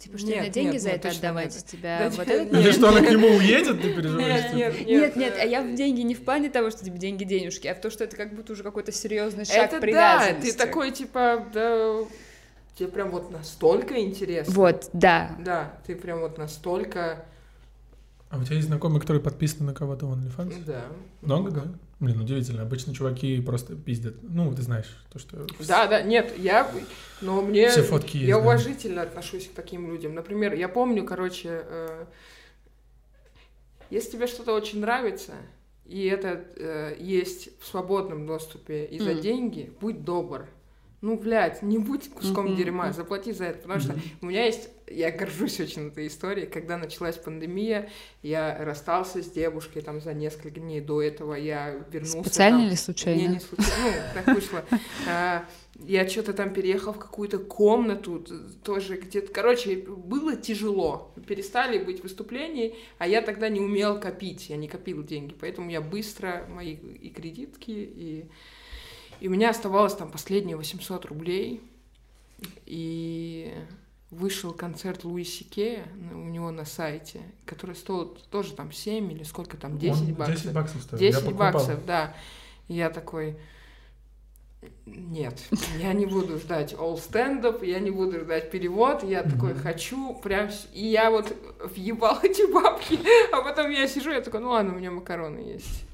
Типа, 0.00 0.16
что 0.16 0.28
Нет, 0.28 0.40
мне 0.40 0.48
деньги 0.50 0.72
нет, 0.72 0.82
за 0.82 0.88
нет, 0.92 1.04
это 1.04 1.08
отдавать? 1.16 1.54
нет. 1.54 1.64
Тебя 1.66 1.98
Да 1.98 2.08
вот 2.08 2.18
нет, 2.26 2.28
этот 2.40 2.52
Или 2.54 2.62
нет. 2.62 2.74
что 2.74 2.88
она 2.88 3.00
к 3.02 3.10
нему 3.10 3.28
уедет, 3.28 3.82
ты 3.82 3.92
переживаешь? 3.94 4.52
Нет, 4.54 4.76
типа? 4.78 4.88
нет, 4.88 4.98
нет. 5.00 5.16
Нет, 5.16 5.34
а 5.38 5.44
я 5.44 5.62
в 5.62 5.74
деньги 5.74 6.00
не 6.00 6.14
в 6.14 6.24
плане 6.24 6.48
того, 6.48 6.70
что 6.70 6.82
тебе 6.84 6.96
деньги 6.98 7.24
денежки, 7.24 7.66
а 7.66 7.74
в 7.74 7.80
то, 7.82 7.90
что 7.90 8.04
это 8.04 8.16
как 8.16 8.34
будто 8.34 8.54
уже 8.54 8.62
какой-то 8.62 8.92
серьезный 8.92 9.44
шаг 9.44 9.56
Это 9.56 9.72
да, 9.74 9.80
привязанности. 9.80 10.52
ты 10.52 10.56
такой, 10.56 10.90
типа, 10.90 11.44
да, 11.52 11.98
тебе 12.76 12.88
прям 12.88 13.10
вот 13.10 13.30
настолько 13.30 14.00
интересно. 14.00 14.54
Вот, 14.54 14.88
да. 14.94 15.36
Да, 15.38 15.74
ты 15.86 15.94
прям 15.94 16.20
вот 16.20 16.38
настолько, 16.38 17.26
А 18.30 18.38
у 18.38 18.44
тебя 18.44 18.56
есть 18.56 18.68
знакомые, 18.68 19.00
которые 19.02 19.22
подписаны 19.22 19.66
на 19.66 19.74
кого-то 19.74 20.06
в 20.06 20.12
OnlyFans? 20.14 20.64
да. 20.64 20.84
Много, 21.20 21.50
да? 21.50 21.64
Блин, 22.00 22.18
удивительно. 22.20 22.62
Обычно 22.62 22.94
чуваки 22.94 23.40
просто 23.42 23.76
пиздят. 23.76 24.16
Ну, 24.22 24.54
ты 24.54 24.62
знаешь, 24.62 24.86
то, 25.12 25.18
что... 25.18 25.46
Да, 25.60 25.86
да, 25.86 26.00
нет, 26.00 26.32
я, 26.38 26.70
но 27.20 27.42
мне, 27.42 27.68
Все 27.68 27.82
фотки 27.82 28.16
есть, 28.16 28.28
я 28.28 28.36
да. 28.36 28.40
уважительно 28.40 29.02
отношусь 29.02 29.48
к 29.48 29.52
таким 29.52 29.86
людям. 29.90 30.14
Например, 30.14 30.54
я 30.54 30.68
помню, 30.70 31.04
короче, 31.04 31.62
э, 31.62 32.06
если 33.90 34.12
тебе 34.12 34.26
что-то 34.26 34.54
очень 34.54 34.80
нравится, 34.80 35.34
и 35.84 36.06
это 36.06 36.42
э, 36.56 36.96
есть 36.98 37.50
в 37.60 37.66
свободном 37.66 38.26
доступе 38.26 38.86
и 38.86 38.98
за 38.98 39.12
Мгм. 39.12 39.20
деньги, 39.20 39.72
будь 39.80 40.02
добр. 40.02 40.48
Ну, 41.02 41.16
блядь, 41.16 41.62
не 41.62 41.78
будь 41.78 42.10
куском 42.10 42.46
Мгм, 42.46 42.56
дерьма, 42.56 42.92
заплати 42.92 43.32
за 43.32 43.46
это. 43.46 43.58
Потому 43.62 43.80
что 43.80 43.96
у 44.20 44.26
меня 44.26 44.44
есть, 44.44 44.68
я 44.86 45.10
горжусь 45.10 45.58
очень 45.58 45.88
этой 45.88 46.06
историей, 46.08 46.46
когда 46.46 46.76
началась 46.76 47.16
пандемия, 47.16 47.88
я 48.22 48.58
расстался 48.62 49.22
с 49.22 49.30
девушкой 49.30 49.80
там 49.80 50.02
за 50.02 50.12
несколько 50.12 50.60
дней 50.60 50.82
до 50.82 51.00
этого, 51.00 51.34
я 51.34 51.70
вернулся. 51.90 52.20
Специально 52.22 52.58
там- 52.58 52.66
или 52.66 52.70
не, 52.72 52.76
случайно? 52.76 53.28
не 53.28 53.40
случайно. 53.40 53.74
Ну, 53.82 53.92
так 54.14 54.34
вышло. 54.34 54.64
А, 55.08 55.44
Я 55.86 56.06
что-то 56.06 56.34
там 56.34 56.52
переехал 56.52 56.92
в 56.92 56.98
какую-то 56.98 57.38
комнату, 57.38 58.22
тоже 58.62 58.98
где-то... 58.98 59.32
Короче, 59.32 59.76
было 59.76 60.36
тяжело. 60.36 61.14
Перестали 61.26 61.82
быть 61.82 62.02
выступлений, 62.02 62.74
а 62.98 63.08
я 63.08 63.22
тогда 63.22 63.48
не 63.48 63.60
умел 63.60 63.98
копить, 63.98 64.50
я 64.50 64.58
не 64.58 64.68
копил 64.68 65.02
деньги. 65.02 65.34
Поэтому 65.40 65.70
я 65.70 65.80
быстро, 65.80 66.46
мои 66.50 66.74
и 66.74 67.08
кредитки, 67.08 67.70
и... 67.70 68.26
И 69.20 69.28
у 69.28 69.30
меня 69.30 69.50
оставалось 69.50 69.94
там 69.94 70.10
последние 70.10 70.56
800 70.56 71.04
рублей. 71.06 71.60
И 72.66 73.52
вышел 74.10 74.52
концерт 74.52 75.04
Луи 75.04 75.24
Сикея 75.24 75.86
у 76.12 76.16
него 76.28 76.50
на 76.50 76.64
сайте, 76.64 77.20
который 77.44 77.76
стоил 77.76 78.06
тоже 78.30 78.54
там 78.54 78.72
7 78.72 79.12
или 79.12 79.22
сколько 79.22 79.56
там, 79.56 79.78
10 79.78 80.00
Он 80.08 80.14
баксов. 80.14 80.36
10 80.42 80.52
баксов 80.52 80.82
стоит. 80.82 81.00
10 81.00 81.14
я 81.20 81.24
покупал. 81.26 81.52
баксов, 81.52 81.84
да. 81.86 82.14
И 82.68 82.74
я 82.74 82.90
такой, 82.90 83.36
нет, 84.86 85.38
я 85.78 85.92
не 85.92 86.06
буду 86.06 86.38
ждать 86.38 86.72
all 86.72 86.96
stand-up, 86.96 87.64
я 87.64 87.78
не 87.78 87.90
буду 87.90 88.20
ждать 88.20 88.50
перевод, 88.50 89.02
я 89.04 89.22
такой 89.22 89.52
Мгм. 89.54 89.60
хочу 89.62 90.14
прям... 90.14 90.50
И 90.72 90.86
я 90.86 91.10
вот 91.10 91.32
въебал 91.64 92.18
эти 92.22 92.50
бабки, 92.52 92.98
а 93.32 93.42
потом 93.42 93.70
я 93.70 93.86
сижу, 93.86 94.10
я 94.10 94.20
такой, 94.22 94.40
ну 94.40 94.50
ладно, 94.50 94.72
у 94.74 94.78
меня 94.78 94.90
макароны 94.90 95.38
есть. 95.38 95.84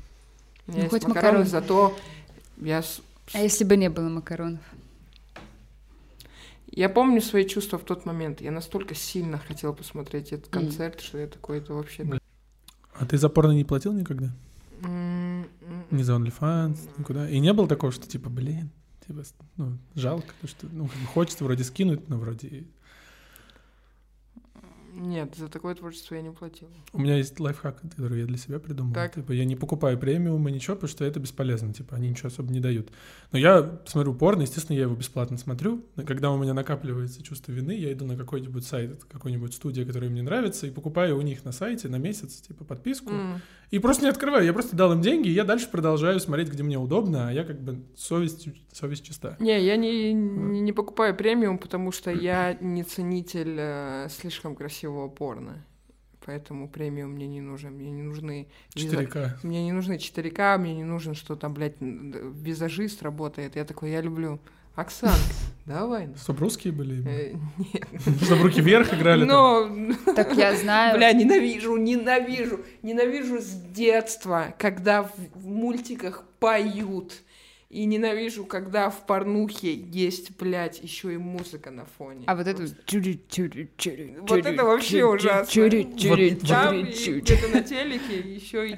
У 0.67 0.73
меня 0.73 0.79
Ну, 0.79 0.83
есть 0.85 0.91
хоть 0.91 1.05
макароны, 1.05 1.45
макароны. 1.45 1.45
зато 1.51 1.95
я... 2.59 2.83
А 3.33 3.39
если 3.41 3.65
бы 3.65 3.77
не 3.77 3.91
было 3.91 4.09
макаронов? 4.09 4.61
Я 6.71 6.89
помню 6.89 7.21
свои 7.23 7.47
чувства 7.47 7.79
в 7.79 7.85
тот 7.85 8.05
момент. 8.05 8.41
Я 8.41 8.51
настолько 8.51 8.95
сильно 8.95 9.39
хотела 9.39 9.73
посмотреть 9.73 10.33
этот 10.33 10.49
концерт, 10.49 11.01
что 11.01 11.19
я 11.19 11.27
такой, 11.27 11.59
это 11.59 11.73
вообще... 11.75 12.05
Блин. 12.05 12.21
А 12.93 13.07
ты 13.07 13.19
за 13.19 13.29
порно 13.29 13.53
не 13.53 13.65
платил 13.65 13.93
никогда? 13.93 14.31
М, 14.83 15.47
Ни 15.91 16.03
за 16.03 16.15
OnlyFans, 16.15 16.79
никуда? 16.99 17.29
И 17.29 17.39
не 17.39 17.53
было 17.53 17.67
такого, 17.67 17.93
что 17.93 18.07
типа, 18.07 18.29
блин, 18.29 18.71
типа, 19.07 19.23
ну, 19.57 19.79
жалко, 19.95 20.35
то, 20.41 20.49
что, 20.49 20.67
ну, 20.71 20.89
хочется 21.15 21.45
вроде 21.45 21.65
скинуть, 21.65 22.09
но 22.09 22.19
вроде... 22.19 22.65
Нет, 24.97 25.35
за 25.37 25.49
такое 25.49 25.75
творчество 25.75 26.15
я 26.15 26.23
не 26.23 26.31
платила. 26.31 26.71
У 26.95 26.99
меня 26.99 27.17
есть 27.17 27.39
лайфхак, 27.39 27.83
который 27.83 28.21
я 28.21 28.27
для 28.27 28.39
себя 28.39 28.59
придумал. 28.59 28.95
Так. 28.95 29.15
Типа, 29.15 29.33
я 29.33 29.45
не 29.45 29.55
покупаю 29.55 29.99
премиум 29.99 30.49
и 30.49 30.53
ничего, 30.53 30.75
потому 30.75 30.89
что 30.89 31.05
это 31.05 31.21
бесполезно. 31.21 31.75
Типа, 31.75 31.97
они 31.97 32.09
ничего 32.09 32.29
особо 32.29 32.51
не 32.51 32.61
дают. 32.61 32.91
Но 33.31 33.39
я 33.39 33.79
смотрю 33.85 34.15
порно, 34.15 34.43
естественно, 34.43 34.75
я 34.77 34.83
его 34.85 34.95
бесплатно 34.95 35.37
смотрю. 35.37 35.85
Но 35.97 36.05
когда 36.05 36.31
у 36.31 36.39
меня 36.39 36.55
накапливается 36.55 37.23
чувство 37.23 37.53
вины, 37.53 37.73
я 37.73 37.93
иду 37.93 38.07
на 38.07 38.17
какой-нибудь 38.17 38.65
сайт, 38.65 39.05
какой-нибудь 39.05 39.53
студия, 39.53 39.85
которая 39.85 40.09
мне 40.09 40.23
нравится, 40.23 40.67
и 40.67 40.71
покупаю 40.71 41.19
у 41.19 41.21
них 41.21 41.45
на 41.45 41.53
сайте 41.53 41.89
на 41.89 41.97
месяц, 41.97 42.41
типа, 42.41 42.65
подписку. 42.65 43.11
М. 43.11 43.43
И 43.71 43.79
просто 43.79 44.05
не 44.05 44.11
открываю. 44.11 44.45
Я 44.45 44.53
просто 44.53 44.77
дал 44.77 44.93
им 44.93 45.01
деньги, 45.01 45.29
и 45.29 45.33
я 45.33 45.45
дальше 45.45 45.69
продолжаю 45.71 46.21
смотреть, 46.21 46.49
где 46.51 46.63
мне 46.63 46.79
удобно, 46.79 47.29
а 47.29 47.33
я 47.33 47.45
как 47.45 47.61
бы 47.61 47.83
совесть, 47.97 48.49
совесть 48.73 49.05
чиста. 49.05 49.37
Не, 49.41 49.61
я 49.61 49.77
не, 49.77 50.13
не, 50.13 50.61
не 50.61 50.73
покупаю 50.73 51.17
премиум, 51.17 51.59
потому 51.59 51.91
что 51.93 52.11
я 52.11 52.57
не 52.61 52.85
ценитель 52.85 53.57
э, 53.59 54.09
слишком 54.11 54.55
красивого 54.55 55.09
порно. 55.09 55.65
Поэтому 56.25 56.69
премиум 56.69 57.13
мне 57.13 57.27
не 57.29 57.41
нужен. 57.41 57.75
Мне 57.75 57.91
не 57.91 58.03
нужны 58.03 58.49
виза- 58.75 59.05
4К. 59.05 59.31
Мне 59.43 59.65
не 59.65 59.73
нужны 59.73 59.95
4К, 59.95 60.59
мне 60.59 60.75
не 60.75 60.85
нужно, 60.85 61.15
что 61.15 61.37
там, 61.37 61.55
блядь, 61.55 61.77
визажист 61.81 63.03
работает. 63.03 63.57
Я 63.57 63.65
такой, 63.65 63.91
я 63.91 64.01
люблю. 64.01 64.41
Оксан, 64.77 65.17
давай. 65.65 66.07
ну». 66.07 66.17
Чтоб 66.17 66.39
русские 66.39 66.73
были. 66.73 67.03
Э, 67.09 67.35
Нет. 67.59 67.89
Чтоб 68.23 68.43
руки 68.43 68.61
вверх 68.61 68.93
играли. 68.93 69.25
Но, 69.25 69.69
Так 70.15 70.37
я 70.37 70.55
знаю. 70.55 70.97
бля, 70.97 71.13
ненавижу, 71.13 71.77
ненавижу, 71.77 72.61
ненавижу 72.83 73.39
с 73.41 73.49
детства, 73.51 74.55
когда 74.59 75.03
в 75.03 75.47
мультиках 75.47 76.25
поют. 76.39 77.15
И 77.69 77.85
ненавижу, 77.85 78.45
когда 78.45 78.91
в 78.91 79.07
порнухе 79.07 79.75
есть, 79.75 80.37
блядь, 80.39 80.81
еще 80.81 81.15
и 81.15 81.17
музыка 81.17 81.73
на 81.73 81.85
фоне. 81.85 82.23
А 82.27 82.37
вот 82.37 82.47
это... 82.47 82.63
Вот 82.63 84.47
это 84.47 84.65
вообще 84.65 85.05
ужасно. 85.05 85.69
Там 86.47 86.83
где-то 86.83 87.49
на 87.49 87.63
телеке 87.63 88.21
еще 88.21 88.69
и 88.71 88.77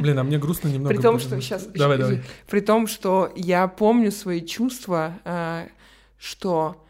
Блин, 0.00 0.18
а 0.18 0.24
мне 0.24 0.38
грустно 0.38 0.68
немного. 0.68 0.94
При 0.94 1.02
том, 1.02 1.18
что 1.18 1.38
сейчас... 1.42 1.66
Давай, 1.66 1.98
давай. 1.98 2.22
При 2.48 2.60
том, 2.60 2.86
что 2.86 3.30
я 3.36 3.68
помню 3.68 4.10
свои 4.10 4.40
чувства, 4.40 5.20
а, 5.24 5.68
что 6.16 6.82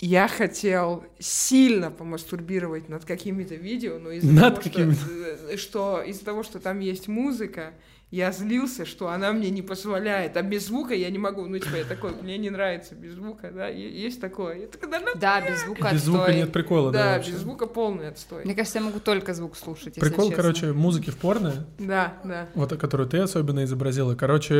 я 0.00 0.26
хотел 0.26 1.04
сильно 1.20 1.92
помастурбировать 1.92 2.88
над 2.88 3.04
какими-то 3.04 3.54
видео, 3.54 3.98
но 3.98 4.10
из-за 4.10 4.40
того, 4.40 4.60
что, 4.60 4.80
э, 4.80 5.56
что 5.56 6.02
из-за 6.02 6.24
того, 6.24 6.42
что 6.42 6.58
там 6.58 6.80
есть 6.80 7.06
музыка, 7.06 7.74
я 8.14 8.30
злился, 8.30 8.84
что 8.86 9.08
она 9.08 9.32
мне 9.32 9.50
не 9.50 9.60
позволяет, 9.62 10.36
а 10.36 10.42
без 10.42 10.66
звука 10.66 10.94
я 10.94 11.10
не 11.10 11.18
могу. 11.18 11.46
Ну, 11.46 11.58
типа, 11.58 11.76
я 11.76 11.84
такой, 11.84 12.12
мне 12.22 12.38
не 12.38 12.48
нравится 12.50 12.94
без 12.94 13.14
звука, 13.14 13.50
да, 13.50 13.66
есть 13.68 14.20
такое. 14.20 14.60
Я 14.60 14.66
такая, 14.68 14.90
да, 14.90 15.00
ну, 15.00 15.08
Да, 15.20 15.40
без 15.40 15.64
звука 15.64 15.90
Без 15.92 16.02
звука 16.04 16.32
нет 16.32 16.52
прикола, 16.52 16.92
да. 16.92 16.98
да, 17.04 17.12
вообще. 17.16 17.32
без 17.32 17.38
звука 17.40 17.66
полный 17.66 18.08
отстой. 18.08 18.44
Мне 18.44 18.54
кажется, 18.54 18.78
я 18.78 18.84
могу 18.84 19.00
только 19.00 19.34
звук 19.34 19.56
слушать, 19.56 19.96
Прикол, 19.96 20.28
честно. 20.28 20.36
короче, 20.42 20.72
музыки 20.72 21.10
в 21.10 21.16
порно, 21.16 21.66
Да, 21.78 22.14
да. 22.24 22.48
вот 22.54 22.76
которую 22.76 23.08
ты 23.08 23.18
особенно 23.18 23.64
изобразила. 23.64 24.14
Короче, 24.14 24.54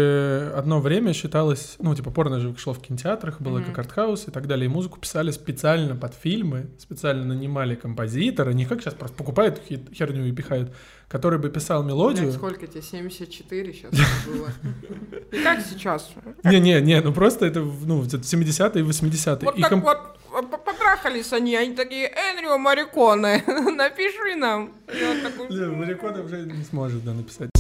одно 0.57 0.81
время 0.81 1.13
считалось, 1.13 1.77
ну, 1.79 1.95
типа, 1.95 2.11
порно 2.11 2.41
же 2.41 2.57
шло 2.57 2.75
в 2.75 2.81
кинотеатрах, 2.83 3.41
было 3.41 3.59
Мгм. 3.59 3.67
как 3.69 3.79
артхаус 3.79 4.27
и 4.29 4.31
так 4.31 4.47
далее, 4.49 4.67
и 4.67 4.69
музыку 4.69 4.99
писали 4.99 5.31
специально 5.31 5.95
под 5.95 6.15
фильмы, 6.15 6.67
специально 6.79 7.25
нанимали 7.25 7.77
композитора, 7.77 8.51
не 8.51 8.65
как 8.67 8.81
сейчас 8.83 8.95
просто 8.95 9.17
покупают 9.17 9.63
херню 9.93 10.25
и 10.27 10.33
пихают, 10.33 10.73
который 11.09 11.39
бы 11.39 11.49
писал 11.51 11.83
мелодию. 11.83 12.25
Блядь, 12.27 12.37
сколько 12.37 12.67
тебе? 12.67 12.83
74 12.83 13.73
сейчас 13.73 13.93
было. 14.27 14.49
И 15.33 15.43
как 15.43 15.61
сейчас? 15.61 16.11
Не-не-не, 16.45 17.01
ну 17.01 17.13
просто 17.13 17.47
это, 17.47 17.61
ну, 17.61 18.03
это 18.05 18.17
70-е 18.19 18.83
и 18.83 18.87
80-е. 18.87 19.39
Вот 19.45 19.57
И 19.59 19.63
так 19.63 19.71
комп- 19.71 19.85
вот 19.85 20.65
потрахались 20.65 21.33
они, 21.33 21.55
они 21.57 21.75
такие, 21.75 22.07
Энрио 22.09 22.59
Мариконе, 22.59 23.43
напиши 23.77 24.37
нам. 24.37 24.73
Мариконы 24.89 26.23
уже 26.23 26.43
не 26.43 26.65
сможет, 26.65 27.05
да, 27.05 27.13
написать. 27.13 27.51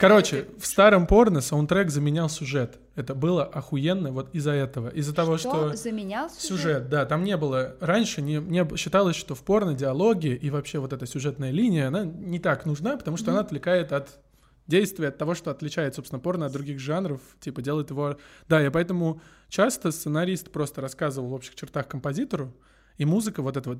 Короче, 0.00 0.46
в 0.58 0.66
старом 0.66 1.06
порно 1.06 1.42
саундтрек 1.42 1.90
заменял 1.90 2.30
сюжет. 2.30 2.78
Это 2.94 3.14
было 3.14 3.44
охуенно 3.44 4.10
вот 4.10 4.34
из-за 4.34 4.52
этого. 4.52 4.88
Из-за 4.88 5.14
того, 5.14 5.36
что... 5.36 5.76
заменял 5.76 6.30
Сюжет, 6.30 6.88
да, 6.88 7.04
там 7.04 7.22
не 7.22 7.36
было... 7.36 7.76
Раньше 7.80 8.22
не, 8.22 8.36
не 8.36 8.66
считалось, 8.78 9.14
что 9.14 9.34
в 9.34 9.42
порно 9.42 9.74
диалоги 9.74 10.28
и 10.28 10.48
вообще 10.48 10.78
вот 10.78 10.94
эта 10.94 11.04
сюжетная 11.04 11.50
линия, 11.50 11.88
она 11.88 12.04
не 12.06 12.38
так 12.38 12.64
нужна, 12.64 12.96
потому 12.96 13.18
что 13.18 13.32
она 13.32 13.40
отвлекает 13.40 13.92
от 13.92 14.18
действия, 14.66 15.08
от 15.08 15.18
того, 15.18 15.34
что 15.34 15.50
отличает, 15.50 15.94
собственно, 15.94 16.18
порно 16.18 16.46
от 16.46 16.52
других 16.52 16.80
жанров, 16.80 17.20
типа 17.38 17.60
делает 17.60 17.90
его... 17.90 18.16
Да, 18.48 18.64
и 18.64 18.70
поэтому 18.70 19.20
часто 19.50 19.90
сценарист 19.90 20.50
просто 20.50 20.80
рассказывал 20.80 21.28
в 21.28 21.34
общих 21.34 21.54
чертах 21.56 21.86
композитору, 21.88 22.54
и 23.00 23.06
музыка 23.06 23.40
вот 23.40 23.56
эта 23.56 23.70
вот... 23.70 23.78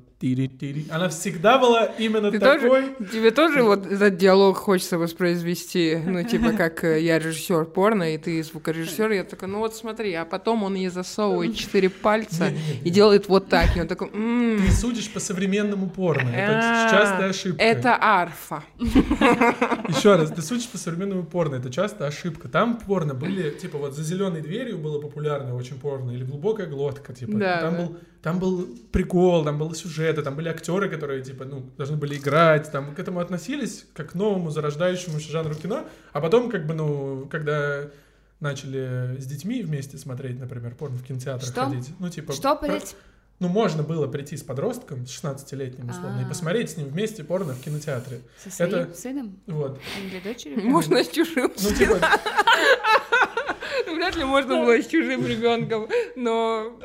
Она 0.89 1.09
всегда 1.09 1.59
была 1.59 1.85
именно 1.85 2.31
Ты 2.31 2.39
такой... 2.39 2.87
тоже, 2.87 3.11
тебе 3.11 3.29
тоже 3.29 3.61
вот 3.61 3.85
этот 3.85 4.17
диалог 4.17 4.57
хочется 4.57 4.97
воспроизвести, 4.97 5.95
ну, 6.03 6.23
типа, 6.27 6.53
как 6.53 6.83
э, 6.83 6.99
я 7.03 7.19
режиссер 7.19 7.65
порно, 7.65 8.15
и 8.15 8.17
ты 8.17 8.41
звукорежиссер, 8.41 9.11
я 9.11 9.23
такой, 9.23 9.47
ну 9.47 9.59
вот 9.59 9.75
смотри, 9.75 10.11
а 10.15 10.25
потом 10.25 10.63
он 10.63 10.73
ей 10.73 10.89
засовывает 10.89 11.55
четыре 11.55 11.91
пальца 11.91 12.51
и 12.83 12.89
делает 12.89 13.29
вот 13.29 13.47
так, 13.47 13.77
и 13.77 13.81
он 13.81 13.87
такой, 13.87 14.09
«М, 14.11 14.59
Ты 14.65 14.71
судишь 14.71 15.11
по 15.11 15.19
современному 15.19 15.87
порно. 15.87 16.29
Это 16.29 16.87
а, 16.87 16.89
частая 16.89 17.29
ошибка. 17.29 17.61
Это 17.61 17.99
арфа. 18.01 18.63
Еще 18.79 20.15
раз, 20.15 20.31
ты 20.31 20.41
судишь 20.41 20.67
по 20.67 20.79
современному 20.79 21.25
порно, 21.25 21.57
это 21.57 21.71
часто 21.71 22.07
ошибка. 22.07 22.49
Там 22.49 22.79
порно 22.79 23.13
были, 23.13 23.51
типа, 23.51 23.77
вот 23.77 23.93
за 23.93 24.01
зеленой 24.01 24.41
дверью 24.41 24.79
было 24.79 24.99
популярно 24.99 25.53
очень 25.53 25.79
порно, 25.79 26.09
или 26.09 26.23
глубокая 26.23 26.65
глотка, 26.65 27.13
типа. 27.13 27.33
Да, 27.33 27.61
там, 27.61 27.75
да. 27.75 27.81
Был, 27.81 27.97
там 28.21 28.39
был 28.39 28.67
прикол, 28.91 29.43
там 29.43 29.57
были 29.57 29.73
сюжеты, 29.73 30.21
там 30.21 30.35
были 30.35 30.49
актеры, 30.49 30.89
которые, 30.89 31.23
типа, 31.23 31.45
ну, 31.45 31.65
должны 31.77 31.97
были 31.97 32.17
играть, 32.17 32.71
там 32.71 32.93
к 32.93 32.99
этому 32.99 33.19
относились 33.19 33.85
как 33.93 34.11
к 34.11 34.13
новому 34.15 34.51
зарождающемуся 34.51 35.31
жанру 35.31 35.55
кино, 35.55 35.85
а 36.13 36.21
потом, 36.21 36.49
как 36.49 36.65
бы, 36.67 36.73
ну, 36.73 37.27
когда 37.31 37.87
начали 38.39 39.17
с 39.19 39.25
детьми 39.25 39.61
вместе 39.63 39.97
смотреть, 39.97 40.39
например, 40.39 40.75
порно 40.75 40.97
в 40.97 41.03
кинотеатрах 41.03 41.49
Что? 41.51 41.65
ходить. 41.65 41.89
Ну, 41.99 42.09
типа, 42.09 42.33
Что, 42.33 42.55
блядь? 42.55 42.95
Ну, 43.39 43.47
можно 43.47 43.81
было 43.81 44.05
прийти 44.05 44.37
с 44.37 44.43
подростком, 44.43 45.07
с 45.07 45.09
16-летним, 45.19 45.89
условно, 45.89 46.19
и 46.21 46.25
А. 46.25 46.27
посмотреть 46.27 46.69
с 46.71 46.77
ним 46.77 46.89
вместе 46.89 47.23
порно 47.23 47.53
в 47.53 47.61
кинотеатре. 47.61 48.21
Со 48.43 48.51
своим 48.51 48.73
Это- 48.75 48.93
сыном? 48.95 49.39
Вот. 49.47 49.79
Или 49.99 50.19
дочерью? 50.19 50.63
Можно 50.69 51.03
с 51.03 51.09
чужим. 51.09 51.51
Ну, 51.59 51.69
типа, 51.75 51.97
Вряд 53.95 54.15
ли 54.15 54.23
можно 54.23 54.57
было 54.63 54.79
с 54.81 54.87
чужим 54.87 55.25
ребенком, 55.25 55.87
но 56.15 56.79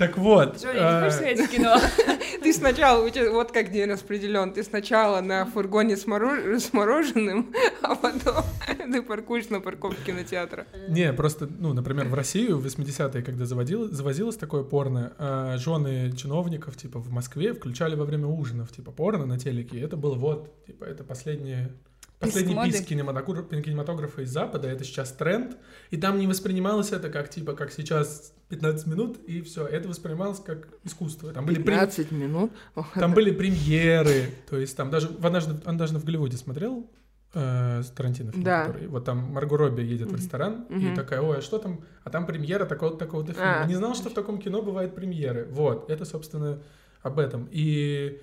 так 0.00 0.16
вот. 0.16 0.64
Не 0.64 0.70
а, 0.76 1.10
хочешь 1.10 1.50
кино? 1.50 1.76
ты 2.42 2.54
сначала, 2.54 3.06
вот 3.32 3.52
как 3.52 3.70
день 3.70 3.90
распределен, 3.90 4.54
ты 4.54 4.62
сначала 4.62 5.20
на 5.20 5.44
фургоне 5.44 5.98
с, 5.98 6.06
морож- 6.06 6.58
с 6.58 6.72
мороженым, 6.72 7.52
а 7.82 7.94
потом 7.94 8.42
ты 8.66 9.02
паркуешь 9.02 9.50
на 9.50 9.60
парковке 9.60 10.00
кинотеатра. 10.06 10.66
Не, 10.88 11.12
просто, 11.12 11.46
ну, 11.46 11.74
например, 11.74 12.08
в 12.08 12.14
Россию 12.14 12.56
в 12.56 12.64
80-е, 12.64 13.22
когда 13.22 13.44
завозилось 13.44 14.36
такое 14.36 14.62
порно, 14.62 15.12
а, 15.18 15.58
жены 15.58 16.10
чиновников, 16.16 16.78
типа, 16.78 16.98
в 16.98 17.10
Москве 17.10 17.52
включали 17.52 17.94
во 17.94 18.06
время 18.06 18.26
ужинов, 18.26 18.72
типа, 18.72 18.92
порно 18.92 19.26
на 19.26 19.38
телеке. 19.38 19.76
И 19.76 19.80
это 19.80 19.98
было 19.98 20.14
вот, 20.14 20.64
типа, 20.64 20.84
это 20.84 21.04
последнее... 21.04 21.72
Последний 22.20 22.54
моды. 22.54 22.70
писк 22.70 22.84
кинематограф- 22.86 23.62
кинематографа 23.62 24.22
из 24.22 24.30
Запада, 24.30 24.68
это 24.68 24.84
сейчас 24.84 25.10
тренд, 25.12 25.56
и 25.90 25.96
там 25.96 26.18
не 26.18 26.26
воспринималось 26.26 26.92
это 26.92 27.08
как, 27.08 27.30
типа, 27.30 27.54
как 27.54 27.72
сейчас 27.72 28.32
15 28.50 28.86
минут, 28.86 29.18
и 29.26 29.40
все. 29.40 29.66
Это 29.66 29.88
воспринималось 29.88 30.38
как 30.40 30.68
искусство. 30.84 31.32
Там 31.32 31.46
были, 31.46 31.56
прем- 31.56 31.78
15 31.78 32.10
минут. 32.12 32.52
Там 32.94 33.14
были 33.14 33.30
премьеры, 33.30 34.30
то 34.50 34.58
есть 34.58 34.76
там 34.76 34.90
даже, 34.90 35.08
в 35.08 35.24
однажды, 35.26 35.54
однажды 35.64 35.98
в 35.98 36.04
Голливуде 36.04 36.36
смотрел 36.36 36.90
э, 37.32 37.82
с 37.84 37.90
Тарантино 37.90 38.32
фильм, 38.32 38.42
Да. 38.42 38.64
который, 38.66 38.88
вот 38.88 39.04
там 39.04 39.18
Марго 39.18 39.56
Робби 39.56 39.82
едет 39.82 40.08
в 40.08 40.10
Мгм. 40.10 40.16
ресторан, 40.20 40.66
Мгм. 40.68 40.92
и 40.92 40.96
такая, 40.96 41.20
ой, 41.22 41.38
а 41.38 41.40
что 41.40 41.58
там, 41.58 41.84
а 42.02 42.10
там 42.10 42.26
премьера 42.26 42.64
такого-то, 42.66 42.98
такого-то 42.98 43.32
фильма. 43.34 43.62
А. 43.62 43.66
Не 43.66 43.76
знал, 43.76 43.94
что 43.94 44.10
в 44.10 44.14
таком 44.14 44.38
кино 44.40 44.62
бывают 44.62 44.96
премьеры. 44.96 45.46
Вот, 45.48 45.88
это, 45.88 46.04
собственно, 46.04 46.60
об 47.02 47.20
этом. 47.20 47.48
И 47.52 48.20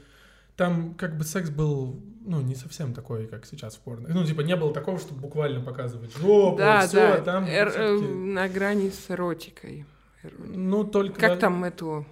там 0.58 0.95
как 0.95 1.18
бы 1.18 1.24
секс 1.24 1.49
был, 1.49 2.01
ну, 2.26 2.41
не 2.41 2.55
совсем 2.55 2.93
такой, 2.93 3.28
как 3.28 3.45
сейчас 3.45 3.76
в 3.76 3.80
порно. 3.80 4.10
Ну, 4.10 4.26
типа, 4.26 4.41
не 4.41 4.55
было 4.55 4.74
такого, 4.74 4.99
чтобы 4.99 5.22
буквально 5.22 5.62
показывать 5.62 6.12
жопу, 6.18 6.58
Да, 6.58 6.86
все, 6.88 6.95
да, 6.97 7.22
там 7.22 7.45
эр- 7.45 7.72
э, 7.76 7.99
на 7.99 8.49
грани 8.49 8.89
с 8.89 9.10
эротикой. 9.12 9.86
Эр- 10.24 10.34
ну, 10.55 10.84
только... 10.84 11.20
Как 11.20 11.39
там 11.39 11.64
эту, 11.64 12.05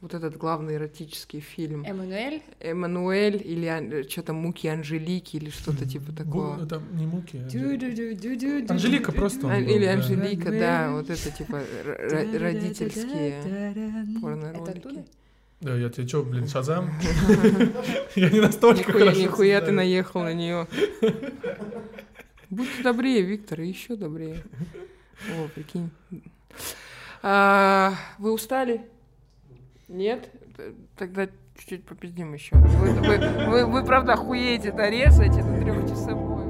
вот 0.00 0.14
этот 0.14 0.36
главный 0.36 0.76
эротический 0.76 1.40
фильм? 1.40 1.84
Эммануэль? 1.84 2.40
Эммануэль 2.60 3.42
или 3.44 4.08
что-то 4.08 4.32
Муки 4.32 4.68
Анжелики 4.68 5.36
или 5.36 5.50
что-то 5.50 5.84
типа 5.84 6.12
такого. 6.12 6.64
Там 6.66 6.84
не 6.96 7.04
муки. 7.06 7.38
а. 7.44 8.72
Анжелика 8.72 9.10
просто 9.10 9.48
был, 9.48 9.50
Или 9.54 9.86
да. 9.86 9.92
Анжелика, 9.94 10.50
да, 10.52 10.92
вот 10.92 11.10
это 11.10 11.30
типа 11.32 11.62
родительские 12.38 13.40
Это 13.40 14.20
порно-ролики. 14.20 14.78
оттуда? 14.78 15.04
Да, 15.60 15.74
я 15.74 15.88
тебе 15.90 16.06
что, 16.06 16.22
блин, 16.22 16.46
Шазам? 16.46 16.90
Я 18.14 18.30
не 18.30 18.40
настолько 18.40 18.92
хорошо 18.92 19.20
нихуя 19.20 19.60
ты 19.60 19.72
наехал 19.72 20.22
на 20.22 20.32
нее. 20.32 20.68
Будьте 22.48 22.82
добрее, 22.82 23.22
Виктор, 23.22 23.60
еще 23.60 23.96
добрее. 23.96 24.42
О, 25.36 25.48
прикинь. 25.54 25.90
А, 27.22 27.94
Вы 28.18 28.32
устали? 28.32 28.82
Нет? 29.88 30.30
Тогда 30.96 31.26
чуть-чуть 31.58 31.84
попиздим 31.84 32.34
еще. 32.34 32.54
Вы, 32.56 32.92
вы- 32.92 33.46
вы- 33.48 33.66
вы, 33.66 33.84
правда 33.84 34.12
охуеете 34.12 34.68
это 34.68 34.88
резать, 34.88 35.36
это 35.36 35.60
трехчасовой. 35.60 36.47